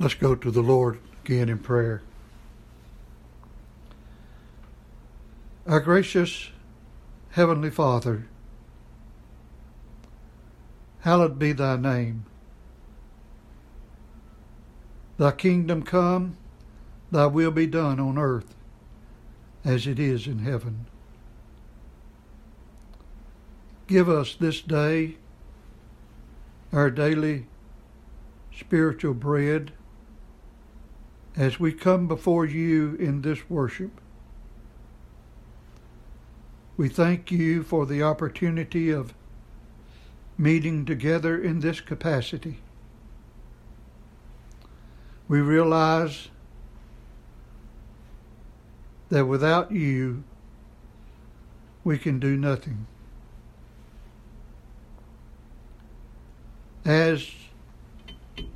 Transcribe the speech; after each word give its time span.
Let's 0.00 0.14
go 0.14 0.34
to 0.34 0.50
the 0.50 0.62
Lord 0.62 0.98
again 1.22 1.50
in 1.50 1.58
prayer. 1.58 2.00
Our 5.66 5.80
gracious 5.80 6.48
Heavenly 7.32 7.68
Father, 7.68 8.26
hallowed 11.00 11.38
be 11.38 11.52
thy 11.52 11.76
name. 11.76 12.24
Thy 15.18 15.32
kingdom 15.32 15.82
come, 15.82 16.38
thy 17.12 17.26
will 17.26 17.50
be 17.50 17.66
done 17.66 18.00
on 18.00 18.16
earth 18.16 18.54
as 19.66 19.86
it 19.86 19.98
is 19.98 20.26
in 20.26 20.38
heaven. 20.38 20.86
Give 23.86 24.08
us 24.08 24.34
this 24.34 24.62
day 24.62 25.16
our 26.72 26.90
daily 26.90 27.48
spiritual 28.50 29.12
bread 29.12 29.72
as 31.36 31.60
we 31.60 31.72
come 31.72 32.08
before 32.08 32.44
you 32.44 32.94
in 32.96 33.22
this 33.22 33.48
worship. 33.48 34.00
We 36.76 36.88
thank 36.88 37.30
you 37.30 37.62
for 37.62 37.86
the 37.86 38.02
opportunity 38.02 38.90
of 38.90 39.14
meeting 40.38 40.84
together 40.84 41.40
in 41.40 41.60
this 41.60 41.80
capacity. 41.80 42.58
We 45.28 45.40
realize 45.40 46.28
that 49.10 49.26
without 49.26 49.70
you, 49.70 50.24
we 51.84 51.98
can 51.98 52.18
do 52.18 52.36
nothing. 52.36 52.86
As 56.84 57.30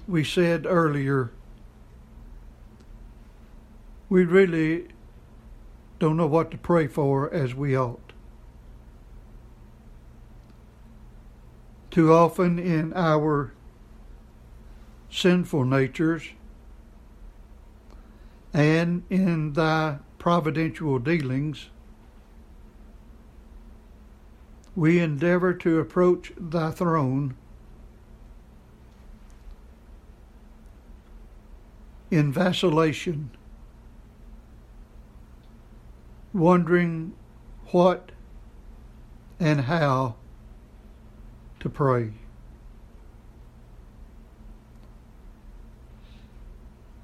we 0.09 0.25
said 0.25 0.65
earlier, 0.67 1.31
we 4.15 4.25
really 4.25 4.87
don't 5.99 6.17
know 6.17 6.29
what 6.29 6.49
to 6.53 6.57
pray 6.57 6.87
for 6.87 7.29
as 7.35 7.53
we 7.53 7.77
ought. 7.77 8.13
Too 11.91 12.13
often 12.13 12.57
in 12.61 12.93
our 12.95 13.53
sinful 15.11 15.65
natures 15.65 16.29
and 18.53 19.03
in 19.11 19.55
thy 19.55 19.99
providential 20.19 21.01
dealings, 21.01 21.71
we 24.77 25.01
endeavor 25.01 25.53
to 25.55 25.81
approach 25.81 26.33
thy 26.39 26.71
throne 26.71 27.35
in 32.13 32.33
vacillation, 32.33 33.31
wondering 36.35 37.15
what 37.67 38.11
and 39.39 39.63
how 39.63 40.17
to 41.61 41.69
pray. 41.71 42.11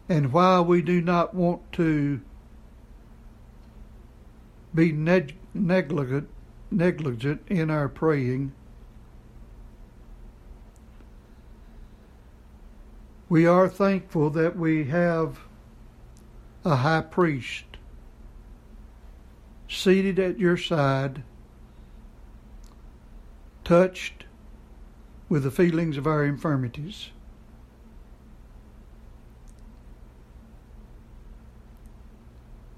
And 0.08 0.32
while 0.32 0.64
we 0.64 0.82
do 0.82 1.00
not 1.00 1.34
want 1.34 1.72
to 1.74 2.20
be 4.74 4.90
neg- 4.90 5.36
negligent, 5.54 6.28
negligent 6.70 7.42
in 7.46 7.70
our 7.70 7.88
praying, 7.88 8.52
we 13.28 13.46
are 13.46 13.68
thankful 13.68 14.30
that 14.30 14.56
we 14.56 14.84
have 14.86 15.38
a 16.64 16.76
high 16.76 17.02
priest 17.02 17.69
seated 19.70 20.18
at 20.18 20.38
your 20.38 20.56
side, 20.56 21.22
touched 23.62 24.24
with 25.28 25.44
the 25.44 25.50
feelings 25.50 25.96
of 25.96 26.06
our 26.06 26.24
infirmities. 26.24 27.10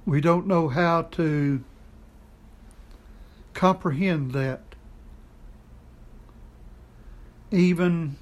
We 0.04 0.20
don't 0.20 0.46
know 0.46 0.68
how 0.68 1.02
to 1.02 1.64
comprehend 3.54 4.32
that. 4.32 4.60
Even 7.50 8.16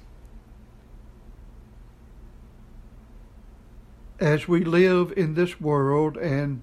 as 4.19 4.47
we 4.47 4.63
live 4.63 5.11
in 5.17 5.33
this 5.33 5.59
world 5.59 6.15
and 6.15 6.61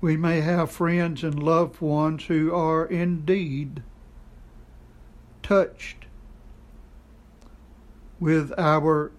we 0.00 0.16
may 0.16 0.40
have 0.40 0.70
friends 0.70 1.22
and 1.22 1.42
loved 1.42 1.80
ones 1.80 2.24
who 2.24 2.54
are 2.54 2.86
indeed 2.86 3.82
touched 5.42 6.06
with 8.18 8.52
our 8.58 9.12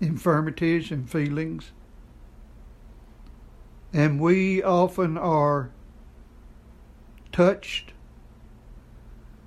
infirmities 0.00 0.90
and 0.90 1.10
feelings. 1.10 1.72
And 3.92 4.20
we 4.20 4.62
often 4.62 5.18
are 5.18 5.70
touched 7.32 7.92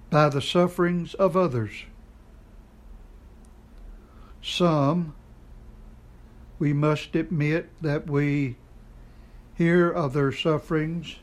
by 0.10 0.30
the 0.30 0.42
sufferings 0.42 1.14
of 1.16 1.38
others. 1.38 1.86
Some, 4.42 5.16
we 6.60 6.74
must 6.74 7.16
admit 7.16 7.70
that 7.81 8.10
we 8.10 8.58
hear 9.62 9.92
of 9.92 10.14
their 10.14 10.32
sufferings, 10.32 11.18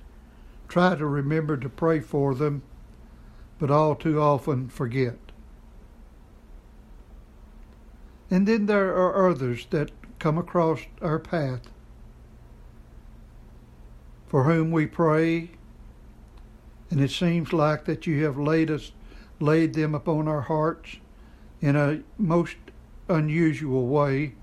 try 0.68 0.94
to 0.94 1.06
remember 1.06 1.56
to 1.56 1.68
pray 1.68 1.98
for 1.98 2.34
them, 2.34 2.62
but 3.58 3.70
all 3.70 3.96
too 3.96 4.20
often 4.20 4.68
forget. 4.68 5.18
And 8.30 8.46
then 8.46 8.66
there 8.66 8.94
are 8.94 9.28
others 9.28 9.66
that 9.70 9.90
come 10.18 10.38
across 10.38 10.80
our 11.02 11.18
path 11.18 11.70
for 14.26 14.44
whom 14.44 14.70
we 14.70 14.86
pray, 14.86 15.50
and 16.90 17.00
it 17.00 17.10
seems 17.10 17.52
like 17.52 17.86
that 17.86 18.06
you 18.06 18.24
have 18.24 18.38
laid 18.38 18.70
us 18.70 18.92
laid 19.40 19.74
them 19.74 19.94
upon 19.94 20.26
our 20.26 20.42
hearts 20.42 20.96
in 21.60 21.76
a 21.76 22.02
most 22.18 22.56
unusual 23.08 23.86
way, 23.86 24.34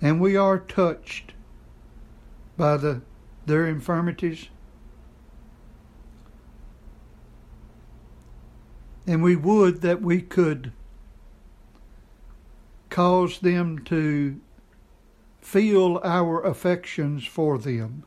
and 0.00 0.20
we 0.20 0.36
are 0.36 0.58
touched 0.58 1.32
by 2.60 2.76
the 2.76 3.00
their 3.46 3.66
infirmities 3.66 4.50
And 9.06 9.22
we 9.22 9.34
would 9.34 9.80
that 9.80 10.02
we 10.02 10.20
could 10.20 10.72
cause 12.90 13.38
them 13.38 13.78
to 13.86 14.38
feel 15.40 16.00
our 16.04 16.42
affections 16.44 17.26
for 17.26 17.56
them. 17.56 18.04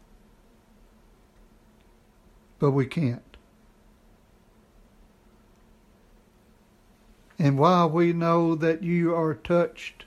But 2.60 2.72
we 2.72 2.86
can't. 2.86 3.36
And 7.40 7.58
while 7.58 7.90
we 7.90 8.14
know 8.14 8.54
that 8.56 8.84
you 8.84 9.16
are 9.16 9.34
touched 9.34 10.06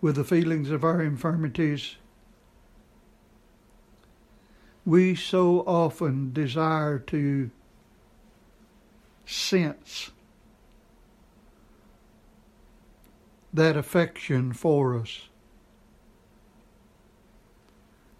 with 0.00 0.16
the 0.16 0.22
feelings 0.22 0.70
of 0.70 0.84
our 0.84 1.02
infirmities, 1.02 1.96
we 4.88 5.14
so 5.14 5.60
often 5.66 6.32
desire 6.32 6.98
to 6.98 7.50
sense 9.26 10.10
that 13.52 13.76
affection 13.76 14.50
for 14.50 14.96
us. 14.98 15.28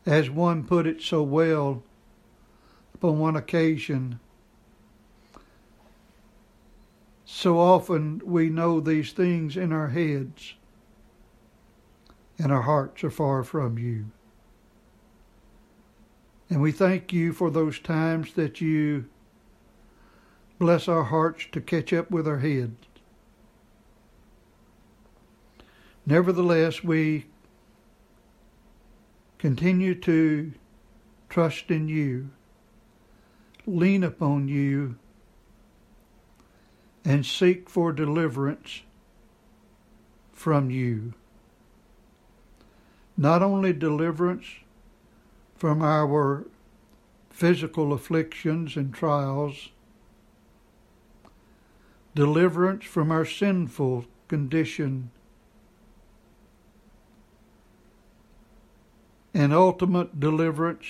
As 0.05 0.29
one 0.29 0.63
put 0.63 0.87
it 0.87 1.01
so 1.01 1.23
well 1.23 1.83
upon 2.93 3.19
one 3.19 3.35
occasion, 3.35 4.21
so 7.25 7.59
often 7.59 8.21
we 8.27 8.51
know 8.51 8.79
these 8.79 9.13
things 9.13 9.57
in 9.57 9.73
our 9.73 9.89
heads, 9.89 10.53
and 12.39 12.53
our 12.53 12.63
hearts 12.63 13.03
are 13.05 13.11
far 13.11 13.43
from 13.43 13.79
you. 13.79 14.11
And 16.51 16.63
we 16.63 16.73
thank 16.73 17.13
you 17.13 17.33
for 17.33 17.51
those 17.51 17.79
times 17.79 18.33
that 18.35 18.61
you 18.61 19.07
Bless 20.59 20.89
our 20.89 21.05
hearts 21.05 21.47
to 21.53 21.61
catch 21.61 21.93
up 21.93 22.11
with 22.11 22.27
our 22.27 22.39
heads. 22.39 22.85
Nevertheless, 26.05 26.83
we 26.83 27.27
continue 29.39 29.95
to 29.95 30.53
trust 31.29 31.71
in 31.71 31.87
you, 31.87 32.31
lean 33.67 34.03
upon 34.03 34.49
you, 34.49 34.97
and 37.05 37.25
seek 37.25 37.71
for 37.71 37.93
deliverance 37.93 38.83
from 40.33 40.71
you. 40.71 41.15
Not 43.17 43.43
only 43.43 43.73
deliverance 43.73 44.47
from 45.59 45.83
our 45.83 46.47
physical 47.31 47.93
afflictions 47.93 48.77
and 48.77 48.95
trials, 48.95 49.71
deliverance 52.15 52.85
from 52.85 53.11
our 53.11 53.25
sinful 53.25 54.07
condition, 54.29 55.11
and 59.35 59.53
ultimate 59.53 60.19
deliverance 60.19 60.87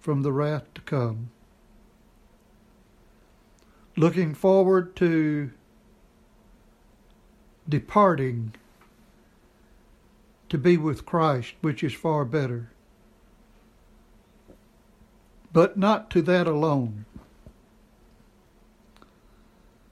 from 0.00 0.22
the 0.22 0.32
wrath 0.32 0.72
to 0.74 0.80
come. 0.82 1.30
Looking 3.96 4.34
forward 4.34 4.94
to 4.96 5.50
departing 7.68 8.54
to 10.48 10.58
be 10.58 10.76
with 10.76 11.04
Christ, 11.04 11.54
which 11.60 11.84
is 11.84 11.92
far 11.92 12.24
better. 12.24 12.70
But 15.58 15.76
not 15.76 16.08
to 16.10 16.22
that 16.22 16.46
alone, 16.46 17.04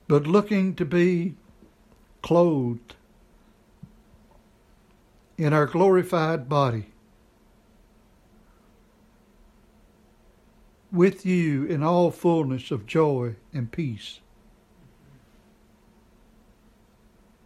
but 0.07 0.25
looking 0.25 0.77
to 0.77 0.85
be 0.85 1.35
clothed 2.23 2.95
in 5.37 5.53
our 5.53 5.67
glorified 5.67 6.49
body 6.49 6.93
with 10.93 11.27
you 11.27 11.65
in 11.65 11.83
all 11.83 12.13
fullness 12.13 12.71
of 12.71 12.87
joy 12.87 13.35
and 13.53 13.73
peace. 13.73 14.21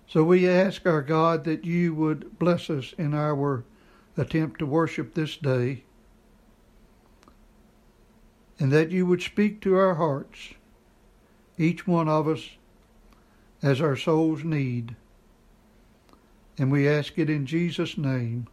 So 0.06 0.24
we 0.24 0.46
ask 0.46 0.84
our 0.84 1.00
God 1.00 1.44
that 1.44 1.64
you 1.64 1.94
would 1.94 2.38
bless 2.38 2.68
us 2.68 2.92
in 2.98 3.14
our 3.14 3.64
attempt 4.18 4.58
to 4.58 4.66
worship 4.66 5.14
this 5.14 5.38
day 5.38 5.84
and 8.60 8.70
that 8.70 8.90
you 8.90 9.06
would 9.06 9.22
speak 9.22 9.60
to 9.62 9.74
our 9.74 9.94
hearts, 9.94 10.50
each 11.56 11.86
one 11.86 12.08
of 12.08 12.28
us, 12.28 12.50
as 13.62 13.80
our 13.80 13.96
souls 13.96 14.44
need. 14.44 14.94
And 16.58 16.70
we 16.70 16.86
ask 16.86 17.18
it 17.18 17.30
in 17.30 17.46
Jesus' 17.46 17.96
name. 17.96 18.46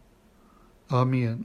Amen. 0.90 1.44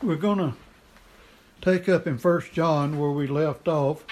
We're 0.00 0.14
going 0.14 0.38
to 0.38 0.54
take 1.60 1.88
up 1.88 2.06
in 2.06 2.18
First 2.18 2.52
John 2.52 2.98
where 2.98 3.10
we 3.10 3.26
left 3.26 3.66
off. 3.66 4.04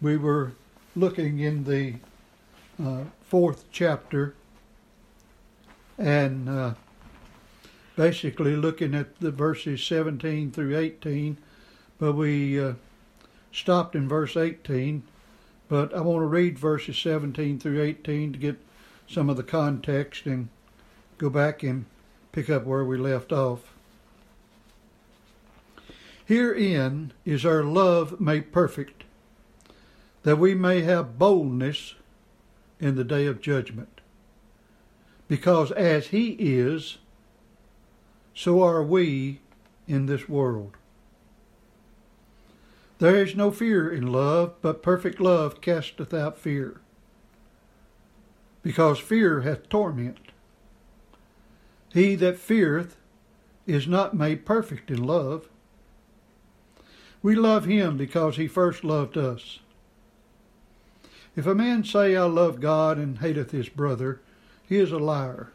We 0.00 0.16
were 0.16 0.52
looking 0.96 1.38
in 1.38 1.64
the 1.64 1.94
uh, 2.84 3.04
fourth 3.22 3.64
chapter 3.70 4.34
and 5.96 6.48
uh, 6.48 6.74
basically 7.96 8.56
looking 8.56 8.94
at 8.94 9.18
the 9.20 9.30
verses 9.30 9.82
17 9.84 10.50
through 10.50 10.76
18, 10.76 11.36
but 11.98 12.14
we 12.14 12.60
uh, 12.60 12.74
stopped 13.52 13.94
in 13.94 14.08
verse 14.08 14.36
18. 14.36 15.02
But 15.68 15.94
I 15.94 16.00
want 16.00 16.22
to 16.22 16.26
read 16.26 16.58
verses 16.58 16.98
17 16.98 17.58
through 17.58 17.82
18 17.82 18.32
to 18.32 18.38
get 18.38 18.60
some 19.08 19.30
of 19.30 19.36
the 19.36 19.42
context 19.42 20.26
and 20.26 20.48
go 21.18 21.30
back 21.30 21.62
and 21.62 21.86
pick 22.32 22.50
up 22.50 22.64
where 22.64 22.84
we 22.84 22.96
left 22.96 23.32
off. 23.32 23.60
Herein 26.24 27.12
is 27.24 27.44
our 27.44 27.62
love 27.62 28.20
made 28.20 28.52
perfect, 28.52 29.04
that 30.22 30.36
we 30.36 30.54
may 30.54 30.80
have 30.82 31.18
boldness 31.18 31.94
in 32.80 32.96
the 32.96 33.04
day 33.04 33.26
of 33.26 33.40
judgment. 33.40 34.00
Because 35.28 35.72
as 35.72 36.08
He 36.08 36.30
is, 36.38 36.98
so 38.34 38.62
are 38.62 38.82
we 38.82 39.40
in 39.86 40.06
this 40.06 40.28
world. 40.28 40.76
There 42.98 43.16
is 43.16 43.34
no 43.34 43.50
fear 43.50 43.92
in 43.92 44.06
love, 44.06 44.54
but 44.62 44.82
perfect 44.82 45.20
love 45.20 45.60
casteth 45.60 46.14
out 46.14 46.38
fear. 46.38 46.80
Because 48.62 49.00
fear 49.00 49.40
hath 49.40 49.68
torment. 49.68 50.18
He 51.92 52.14
that 52.14 52.38
feareth 52.38 52.96
is 53.66 53.86
not 53.86 54.14
made 54.14 54.46
perfect 54.46 54.90
in 54.90 55.02
love. 55.02 55.48
We 57.22 57.34
love 57.34 57.64
him 57.64 57.96
because 57.96 58.36
he 58.36 58.46
first 58.46 58.84
loved 58.84 59.18
us. 59.18 59.58
If 61.34 61.46
a 61.46 61.54
man 61.54 61.84
say, 61.84 62.14
I 62.16 62.24
love 62.24 62.60
God, 62.60 62.98
and 62.98 63.18
hateth 63.18 63.50
his 63.50 63.68
brother, 63.68 64.20
he 64.68 64.76
is 64.76 64.92
a 64.92 64.98
liar. 64.98 65.50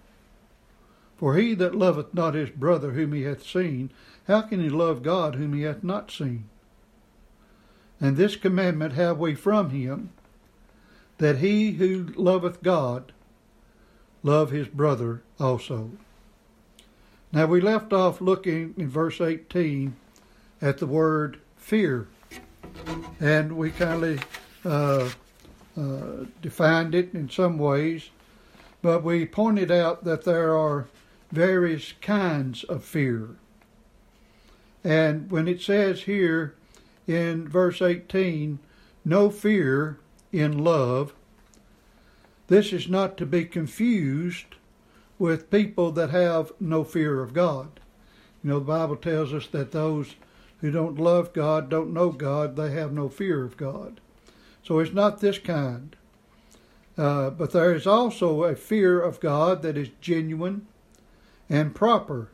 For 1.17 1.35
he 1.35 1.55
that 1.55 1.75
loveth 1.75 2.13
not 2.13 2.35
his 2.35 2.51
brother 2.51 2.91
whom 2.91 3.13
he 3.13 3.23
hath 3.23 3.45
seen, 3.45 3.91
how 4.27 4.41
can 4.41 4.61
he 4.61 4.69
love 4.69 5.01
God 5.01 5.35
whom 5.35 5.53
he 5.53 5.63
hath 5.63 5.83
not 5.83 6.11
seen? 6.11 6.47
And 7.99 8.15
this 8.15 8.35
commandment 8.35 8.93
have 8.93 9.17
we 9.17 9.33
from 9.33 9.71
him, 9.71 10.11
that 11.17 11.39
he 11.39 11.71
who 11.71 12.13
loveth 12.15 12.61
God 12.61 13.11
love 14.21 14.51
his 14.51 14.67
brother 14.67 15.23
also. 15.39 15.91
Now 17.31 17.47
we 17.47 17.59
left 17.59 17.91
off 17.91 18.21
looking 18.21 18.75
in 18.77 18.89
verse 18.89 19.19
18 19.19 19.95
at 20.61 20.77
the 20.77 20.85
word 20.85 21.39
fear. 21.55 22.07
And 23.19 23.57
we 23.57 23.71
kindly 23.71 24.19
uh, 24.63 25.09
uh, 25.75 26.25
defined 26.41 26.93
it 26.93 27.13
in 27.13 27.29
some 27.29 27.57
ways, 27.57 28.09
but 28.81 29.03
we 29.03 29.25
pointed 29.25 29.71
out 29.71 30.03
that 30.03 30.23
there 30.23 30.55
are 30.55 30.87
various 31.31 31.94
kinds 32.01 32.63
of 32.65 32.83
fear. 32.83 33.35
And 34.83 35.29
when 35.29 35.47
it 35.47 35.62
says 35.62 36.03
here 36.03 36.56
in 37.07 37.47
verse 37.47 37.81
18, 37.81 38.59
no 39.03 39.29
fear 39.29 40.00
in 40.31 40.63
love, 40.63 41.13
this 42.47 42.71
is 42.71 42.88
not 42.88 43.18
to 43.18 43.25
be 43.25 43.44
confused 43.45 44.56
with 45.19 45.51
people 45.51 45.91
that 45.91 46.12
have 46.12 46.51
no 46.59 46.83
fear 46.83 47.21
of 47.21 47.33
God. 47.33 47.80
You 48.44 48.51
know, 48.51 48.59
the 48.59 48.65
Bible 48.65 48.95
tells 48.95 49.33
us 49.33 49.47
that 49.47 49.71
those 49.71 50.15
who 50.62 50.71
don't 50.71 50.97
love 50.97 51.33
God, 51.33 51.69
don't 51.69 51.94
know 51.94 52.12
God, 52.12 52.56
they 52.56 52.71
have 52.71 52.94
no 52.94 53.09
fear 53.09 53.44
of 53.44 53.57
God. 53.57 54.00
So 54.63 54.80
it's 54.80 54.94
not 54.94 55.19
this 55.19 55.40
kind. 55.40 55.95
Uh, 56.97 57.30
but 57.30 57.51
there 57.51 57.75
is 57.75 57.85
also 57.85 58.44
a 58.44 58.56
fear 58.56 58.99
of 58.99 59.19
God 59.19 59.61
that 59.61 59.78
is 59.78 59.90
genuine 60.01 60.66
and 61.49 61.75
proper, 61.75 62.30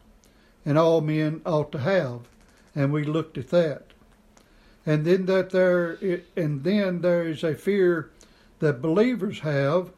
and 0.65 0.77
all 0.77 1.01
men 1.01 1.41
ought 1.45 1.71
to 1.71 1.79
have. 1.79 2.21
And 2.75 2.91
we 2.91 3.03
looked 3.03 3.37
at 3.37 3.49
that. 3.49 3.83
And 4.85 5.05
then 5.05 5.25
that 5.27 5.51
there, 5.51 5.97
and 6.35 6.63
then 6.63 7.01
there 7.01 7.23
is 7.27 7.43
a 7.43 7.55
fear 7.55 8.09
that 8.59 8.81
believers 8.81 9.39
have 9.39 9.91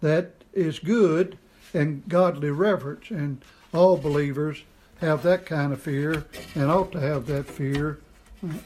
that 0.00 0.44
is 0.52 0.78
good 0.78 1.38
and 1.74 2.06
godly 2.08 2.50
reverence, 2.50 3.10
and 3.10 3.42
all 3.72 3.96
believers 3.96 4.62
have 5.00 5.22
that 5.22 5.46
kind 5.46 5.72
of 5.72 5.80
fear 5.80 6.26
and 6.54 6.70
ought 6.70 6.92
to 6.92 7.00
have 7.00 7.26
that 7.26 7.46
fear 7.46 7.98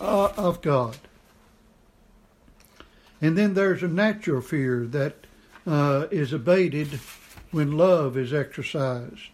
uh, 0.00 0.33
of 0.37 0.61
God. 0.61 0.99
And 3.21 3.38
then 3.38 3.55
there's 3.55 3.83
a 3.83 3.88
natural 3.88 4.43
fear 4.43 4.85
that 4.87 5.14
uh, 5.66 6.07
is 6.11 6.33
abated 6.33 7.00
when 7.50 7.73
love 7.73 8.16
is 8.16 8.35
exercised. 8.35 9.31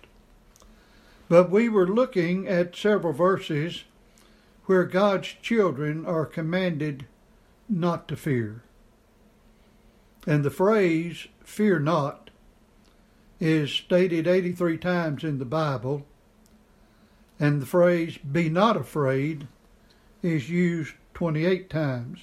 But 1.32 1.48
we 1.48 1.70
were 1.70 1.86
looking 1.86 2.46
at 2.46 2.76
several 2.76 3.14
verses 3.14 3.84
where 4.66 4.84
God's 4.84 5.28
children 5.28 6.04
are 6.04 6.26
commanded 6.26 7.06
not 7.70 8.06
to 8.08 8.16
fear. 8.16 8.64
And 10.26 10.44
the 10.44 10.50
phrase, 10.50 11.28
fear 11.42 11.78
not, 11.78 12.28
is 13.40 13.70
stated 13.70 14.26
83 14.26 14.76
times 14.76 15.24
in 15.24 15.38
the 15.38 15.46
Bible 15.46 16.04
and 17.40 17.62
the 17.62 17.66
phrase 17.66 18.18
be 18.18 18.50
not 18.50 18.76
afraid 18.76 19.48
is 20.20 20.50
used 20.50 20.96
28 21.14 21.70
times. 21.70 22.20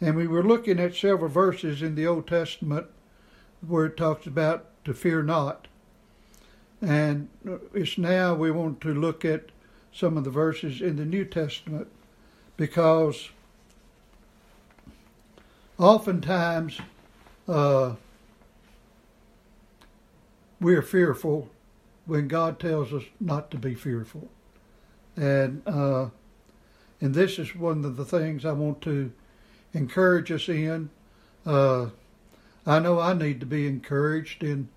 And 0.00 0.16
we 0.16 0.26
were 0.26 0.42
looking 0.42 0.80
at 0.80 0.94
several 0.94 1.30
verses 1.30 1.82
in 1.82 1.96
the 1.96 2.06
Old 2.06 2.28
Testament 2.28 2.86
where 3.60 3.84
it 3.84 3.98
talks 3.98 4.26
about 4.26 4.70
to 4.86 4.94
fear 4.94 5.22
not. 5.22 5.68
And 6.84 7.30
it's 7.72 7.96
now 7.96 8.34
we 8.34 8.50
want 8.50 8.82
to 8.82 8.92
look 8.92 9.24
at 9.24 9.46
some 9.90 10.18
of 10.18 10.24
the 10.24 10.30
verses 10.30 10.82
in 10.82 10.96
the 10.96 11.06
New 11.06 11.24
Testament 11.24 11.88
because 12.58 13.30
oftentimes 15.78 16.78
uh, 17.48 17.94
we're 20.60 20.82
fearful 20.82 21.48
when 22.04 22.28
God 22.28 22.60
tells 22.60 22.92
us 22.92 23.04
not 23.18 23.50
to 23.52 23.56
be 23.56 23.74
fearful. 23.74 24.28
And 25.16 25.66
uh, 25.66 26.10
and 27.00 27.14
this 27.14 27.38
is 27.38 27.56
one 27.56 27.82
of 27.86 27.96
the 27.96 28.04
things 28.04 28.44
I 28.44 28.52
want 28.52 28.82
to 28.82 29.10
encourage 29.72 30.30
us 30.30 30.50
in. 30.50 30.90
Uh, 31.46 31.86
I 32.66 32.78
know 32.78 33.00
I 33.00 33.14
need 33.14 33.40
to 33.40 33.46
be 33.46 33.66
encouraged 33.66 34.44
in 34.44 34.68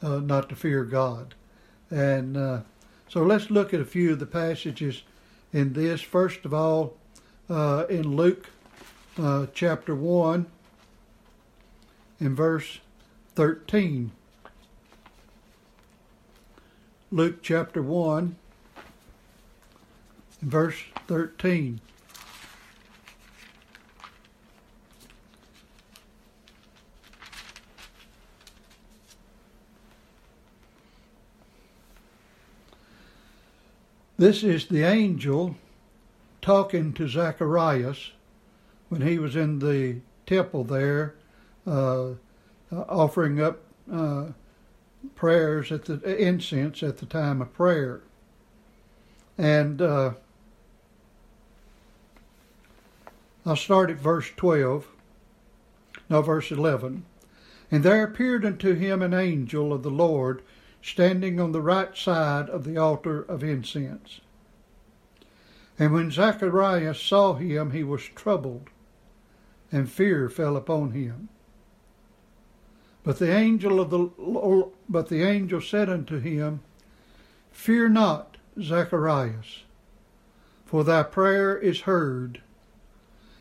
uh, 0.00 0.20
not 0.20 0.48
to 0.50 0.54
fear 0.54 0.84
God. 0.84 1.34
And 1.90 2.36
uh, 2.36 2.60
so 3.08 3.22
let's 3.22 3.50
look 3.50 3.72
at 3.72 3.80
a 3.80 3.84
few 3.84 4.12
of 4.12 4.18
the 4.18 4.26
passages 4.26 5.02
in 5.52 5.72
this. 5.72 6.00
First 6.00 6.44
of 6.44 6.52
all, 6.52 6.96
uh, 7.48 7.86
in 7.88 8.16
Luke 8.16 8.50
uh, 9.18 9.46
chapter 9.54 9.94
1, 9.94 10.46
in 12.20 12.34
verse 12.34 12.80
13. 13.34 14.10
Luke 17.10 17.42
chapter 17.42 17.82
1, 17.82 18.36
verse 20.42 20.82
13. 21.06 21.80
This 34.18 34.42
is 34.42 34.66
the 34.66 34.82
angel 34.82 35.56
talking 36.40 36.94
to 36.94 37.06
Zacharias 37.06 38.12
when 38.88 39.02
he 39.02 39.18
was 39.18 39.36
in 39.36 39.58
the 39.58 39.98
temple 40.24 40.64
there, 40.64 41.16
uh, 41.66 42.10
uh, 42.10 42.14
offering 42.72 43.42
up 43.42 43.60
uh, 43.92 44.28
prayers 45.16 45.70
at 45.70 45.84
the 45.84 46.16
incense 46.16 46.82
at 46.82 46.96
the 46.96 47.04
time 47.04 47.42
of 47.42 47.52
prayer. 47.52 48.00
And 49.36 49.82
uh, 49.82 50.12
I'll 53.44 53.54
start 53.54 53.90
at 53.90 53.98
verse 53.98 54.30
12, 54.34 54.86
no, 56.08 56.22
verse 56.22 56.50
11. 56.50 57.04
And 57.70 57.82
there 57.82 58.04
appeared 58.04 58.46
unto 58.46 58.72
him 58.72 59.02
an 59.02 59.12
angel 59.12 59.74
of 59.74 59.82
the 59.82 59.90
Lord 59.90 60.40
standing 60.86 61.40
on 61.40 61.50
the 61.50 61.60
right 61.60 61.96
side 61.96 62.48
of 62.48 62.62
the 62.62 62.76
altar 62.76 63.20
of 63.22 63.42
incense. 63.42 64.20
And 65.80 65.92
when 65.92 66.12
Zacharias 66.12 67.00
saw 67.00 67.34
him, 67.34 67.72
he 67.72 67.82
was 67.82 68.04
troubled, 68.04 68.70
and 69.72 69.90
fear 69.90 70.28
fell 70.28 70.56
upon 70.56 70.92
him. 70.92 71.28
But 73.02 73.18
the 73.18 73.32
angel 73.32 73.80
of 73.80 73.90
the 73.90 74.70
but 74.88 75.08
the 75.08 75.22
angel 75.22 75.60
said 75.60 75.90
unto 75.90 76.20
him, 76.20 76.60
Fear 77.50 77.88
not, 77.88 78.36
Zacharias, 78.60 79.64
for 80.64 80.84
thy 80.84 81.02
prayer 81.02 81.58
is 81.58 81.80
heard, 81.80 82.42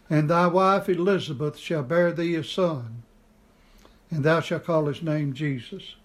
and 0.10 0.30
thy 0.30 0.48
wife 0.48 0.90
Elizabeth 0.90 1.58
shall 1.58 1.84
bear 1.84 2.12
thee 2.12 2.36
a 2.36 2.44
son, 2.44 3.04
and 4.10 4.24
thou 4.24 4.40
shalt 4.40 4.66
call 4.66 4.88
his 4.88 5.04
name 5.04 5.34
Jesus. 5.34 5.96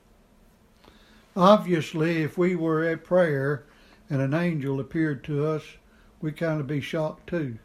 Obviously, 1.41 2.23
if 2.23 2.37
we 2.37 2.55
were 2.55 2.85
at 2.85 3.03
prayer 3.03 3.65
and 4.11 4.21
an 4.21 4.35
angel 4.35 4.79
appeared 4.79 5.25
to 5.25 5.47
us, 5.47 5.63
we'd 6.21 6.37
kind 6.37 6.61
of 6.61 6.67
be 6.67 6.83
shocked 6.83 7.31
too. 7.31 7.57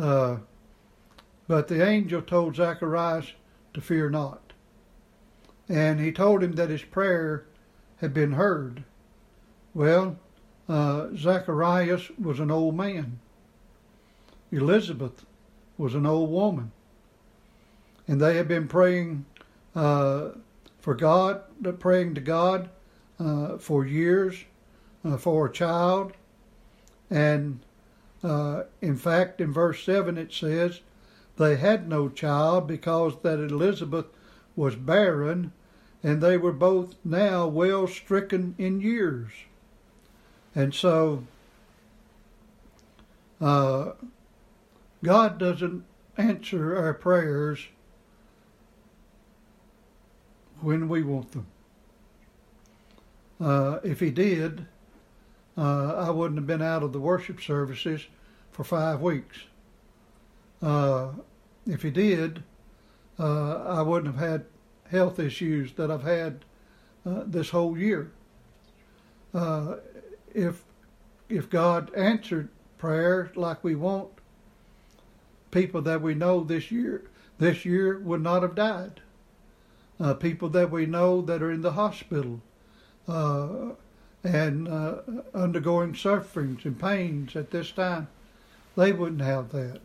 Uh, 0.00 0.38
but 1.46 1.68
the 1.68 1.86
angel 1.86 2.22
told 2.22 2.56
Zacharias 2.56 3.34
to 3.74 3.82
fear 3.82 4.08
not. 4.08 4.54
And 5.68 6.00
he 6.00 6.10
told 6.10 6.42
him 6.42 6.52
that 6.52 6.70
his 6.70 6.82
prayer 6.82 7.44
had 7.98 8.14
been 8.14 8.32
heard. 8.32 8.82
Well, 9.74 10.18
uh, 10.66 11.08
Zacharias 11.14 12.10
was 12.18 12.40
an 12.40 12.50
old 12.50 12.74
man. 12.74 13.20
Elizabeth 14.50 15.26
was 15.76 15.94
an 15.94 16.06
old 16.06 16.30
woman. 16.30 16.72
And 18.08 18.22
they 18.22 18.38
had 18.38 18.48
been 18.48 18.68
praying 18.68 19.26
uh, 19.76 20.30
for 20.80 20.94
God, 20.94 21.42
praying 21.78 22.14
to 22.14 22.20
God 22.20 22.70
uh, 23.18 23.58
for 23.58 23.84
years 23.84 24.44
uh, 25.04 25.16
for 25.16 25.46
a 25.46 25.52
child. 25.52 26.12
And 27.10 27.60
uh, 28.22 28.64
in 28.80 28.96
fact, 28.96 29.40
in 29.40 29.52
verse 29.52 29.84
7 29.84 30.16
it 30.18 30.32
says, 30.32 30.80
they 31.36 31.56
had 31.56 31.88
no 31.88 32.08
child 32.08 32.66
because 32.66 33.14
that 33.22 33.38
Elizabeth 33.38 34.06
was 34.56 34.76
barren 34.76 35.52
and 36.02 36.20
they 36.20 36.36
were 36.36 36.52
both 36.52 36.94
now 37.04 37.46
well 37.46 37.86
stricken 37.86 38.54
in 38.58 38.80
years. 38.80 39.30
And 40.54 40.74
so 40.74 41.24
uh, 43.40 43.92
God 45.02 45.38
doesn't 45.38 45.84
answer 46.16 46.76
our 46.76 46.94
prayers 46.94 47.68
when 50.62 50.88
we 50.88 51.02
want 51.02 51.32
them. 51.32 51.46
Uh, 53.40 53.78
if 53.82 54.00
he 54.00 54.10
did, 54.10 54.66
uh, 55.56 55.94
I 55.94 56.10
wouldn't 56.10 56.38
have 56.38 56.46
been 56.46 56.62
out 56.62 56.82
of 56.82 56.92
the 56.92 57.00
worship 57.00 57.40
services 57.40 58.06
for 58.50 58.64
five 58.64 59.00
weeks. 59.00 59.44
Uh, 60.62 61.10
if 61.66 61.82
he 61.82 61.90
did, 61.90 62.42
uh, 63.18 63.64
I 63.64 63.82
wouldn't 63.82 64.14
have 64.14 64.28
had 64.30 64.44
health 64.90 65.18
issues 65.18 65.72
that 65.74 65.90
I've 65.90 66.02
had 66.02 66.44
uh, 67.06 67.22
this 67.26 67.50
whole 67.50 67.78
year. 67.78 68.12
Uh, 69.32 69.76
if 70.34 70.64
if 71.28 71.48
God 71.48 71.94
answered 71.94 72.48
prayer 72.76 73.30
like 73.36 73.62
we 73.62 73.74
want, 73.76 74.10
people 75.50 75.80
that 75.82 76.02
we 76.02 76.14
know 76.14 76.42
this 76.42 76.70
year 76.70 77.04
this 77.38 77.64
year 77.64 77.98
would 78.00 78.20
not 78.20 78.42
have 78.42 78.54
died 78.54 79.00
uh, 80.00 80.14
people 80.14 80.48
that 80.48 80.70
we 80.70 80.86
know 80.86 81.20
that 81.20 81.42
are 81.42 81.50
in 81.50 81.60
the 81.60 81.72
hospital 81.72 82.40
uh, 83.06 83.70
and 84.24 84.66
uh, 84.66 84.96
undergoing 85.34 85.94
sufferings 85.94 86.64
and 86.64 86.80
pains 86.80 87.36
at 87.36 87.50
this 87.50 87.70
time, 87.70 88.08
they 88.76 88.92
wouldn't 88.92 89.20
have 89.20 89.50
that. 89.50 89.80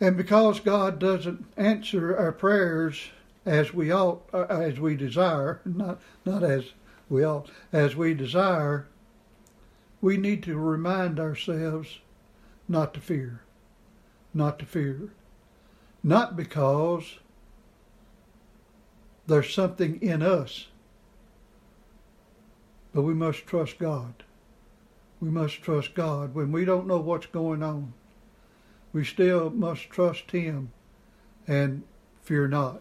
And 0.00 0.16
because 0.16 0.60
God 0.60 0.98
doesn't 0.98 1.44
answer 1.56 2.16
our 2.16 2.32
prayers 2.32 3.08
as 3.44 3.72
we 3.72 3.92
ought, 3.92 4.22
uh, 4.32 4.44
as 4.44 4.78
we 4.78 4.96
desire, 4.96 5.60
not 5.64 6.00
not 6.24 6.42
as 6.42 6.72
we 7.08 7.24
ought, 7.24 7.50
as 7.72 7.96
we 7.96 8.14
desire, 8.14 8.86
we 10.00 10.16
need 10.16 10.42
to 10.44 10.56
remind 10.56 11.18
ourselves 11.18 11.98
not 12.68 12.94
to 12.94 13.00
fear, 13.00 13.40
not 14.34 14.58
to 14.58 14.66
fear, 14.66 15.10
not 16.02 16.36
because 16.36 17.18
there's 19.28 19.52
something 19.52 20.00
in 20.00 20.22
us. 20.22 20.66
But 22.94 23.02
we 23.02 23.14
must 23.14 23.46
trust 23.46 23.78
God. 23.78 24.24
We 25.20 25.28
must 25.28 25.62
trust 25.62 25.94
God. 25.94 26.34
When 26.34 26.50
we 26.50 26.64
don't 26.64 26.86
know 26.86 26.98
what's 26.98 27.26
going 27.26 27.62
on, 27.62 27.92
we 28.92 29.04
still 29.04 29.50
must 29.50 29.90
trust 29.90 30.30
Him 30.30 30.72
and 31.46 31.82
fear 32.22 32.48
not. 32.48 32.80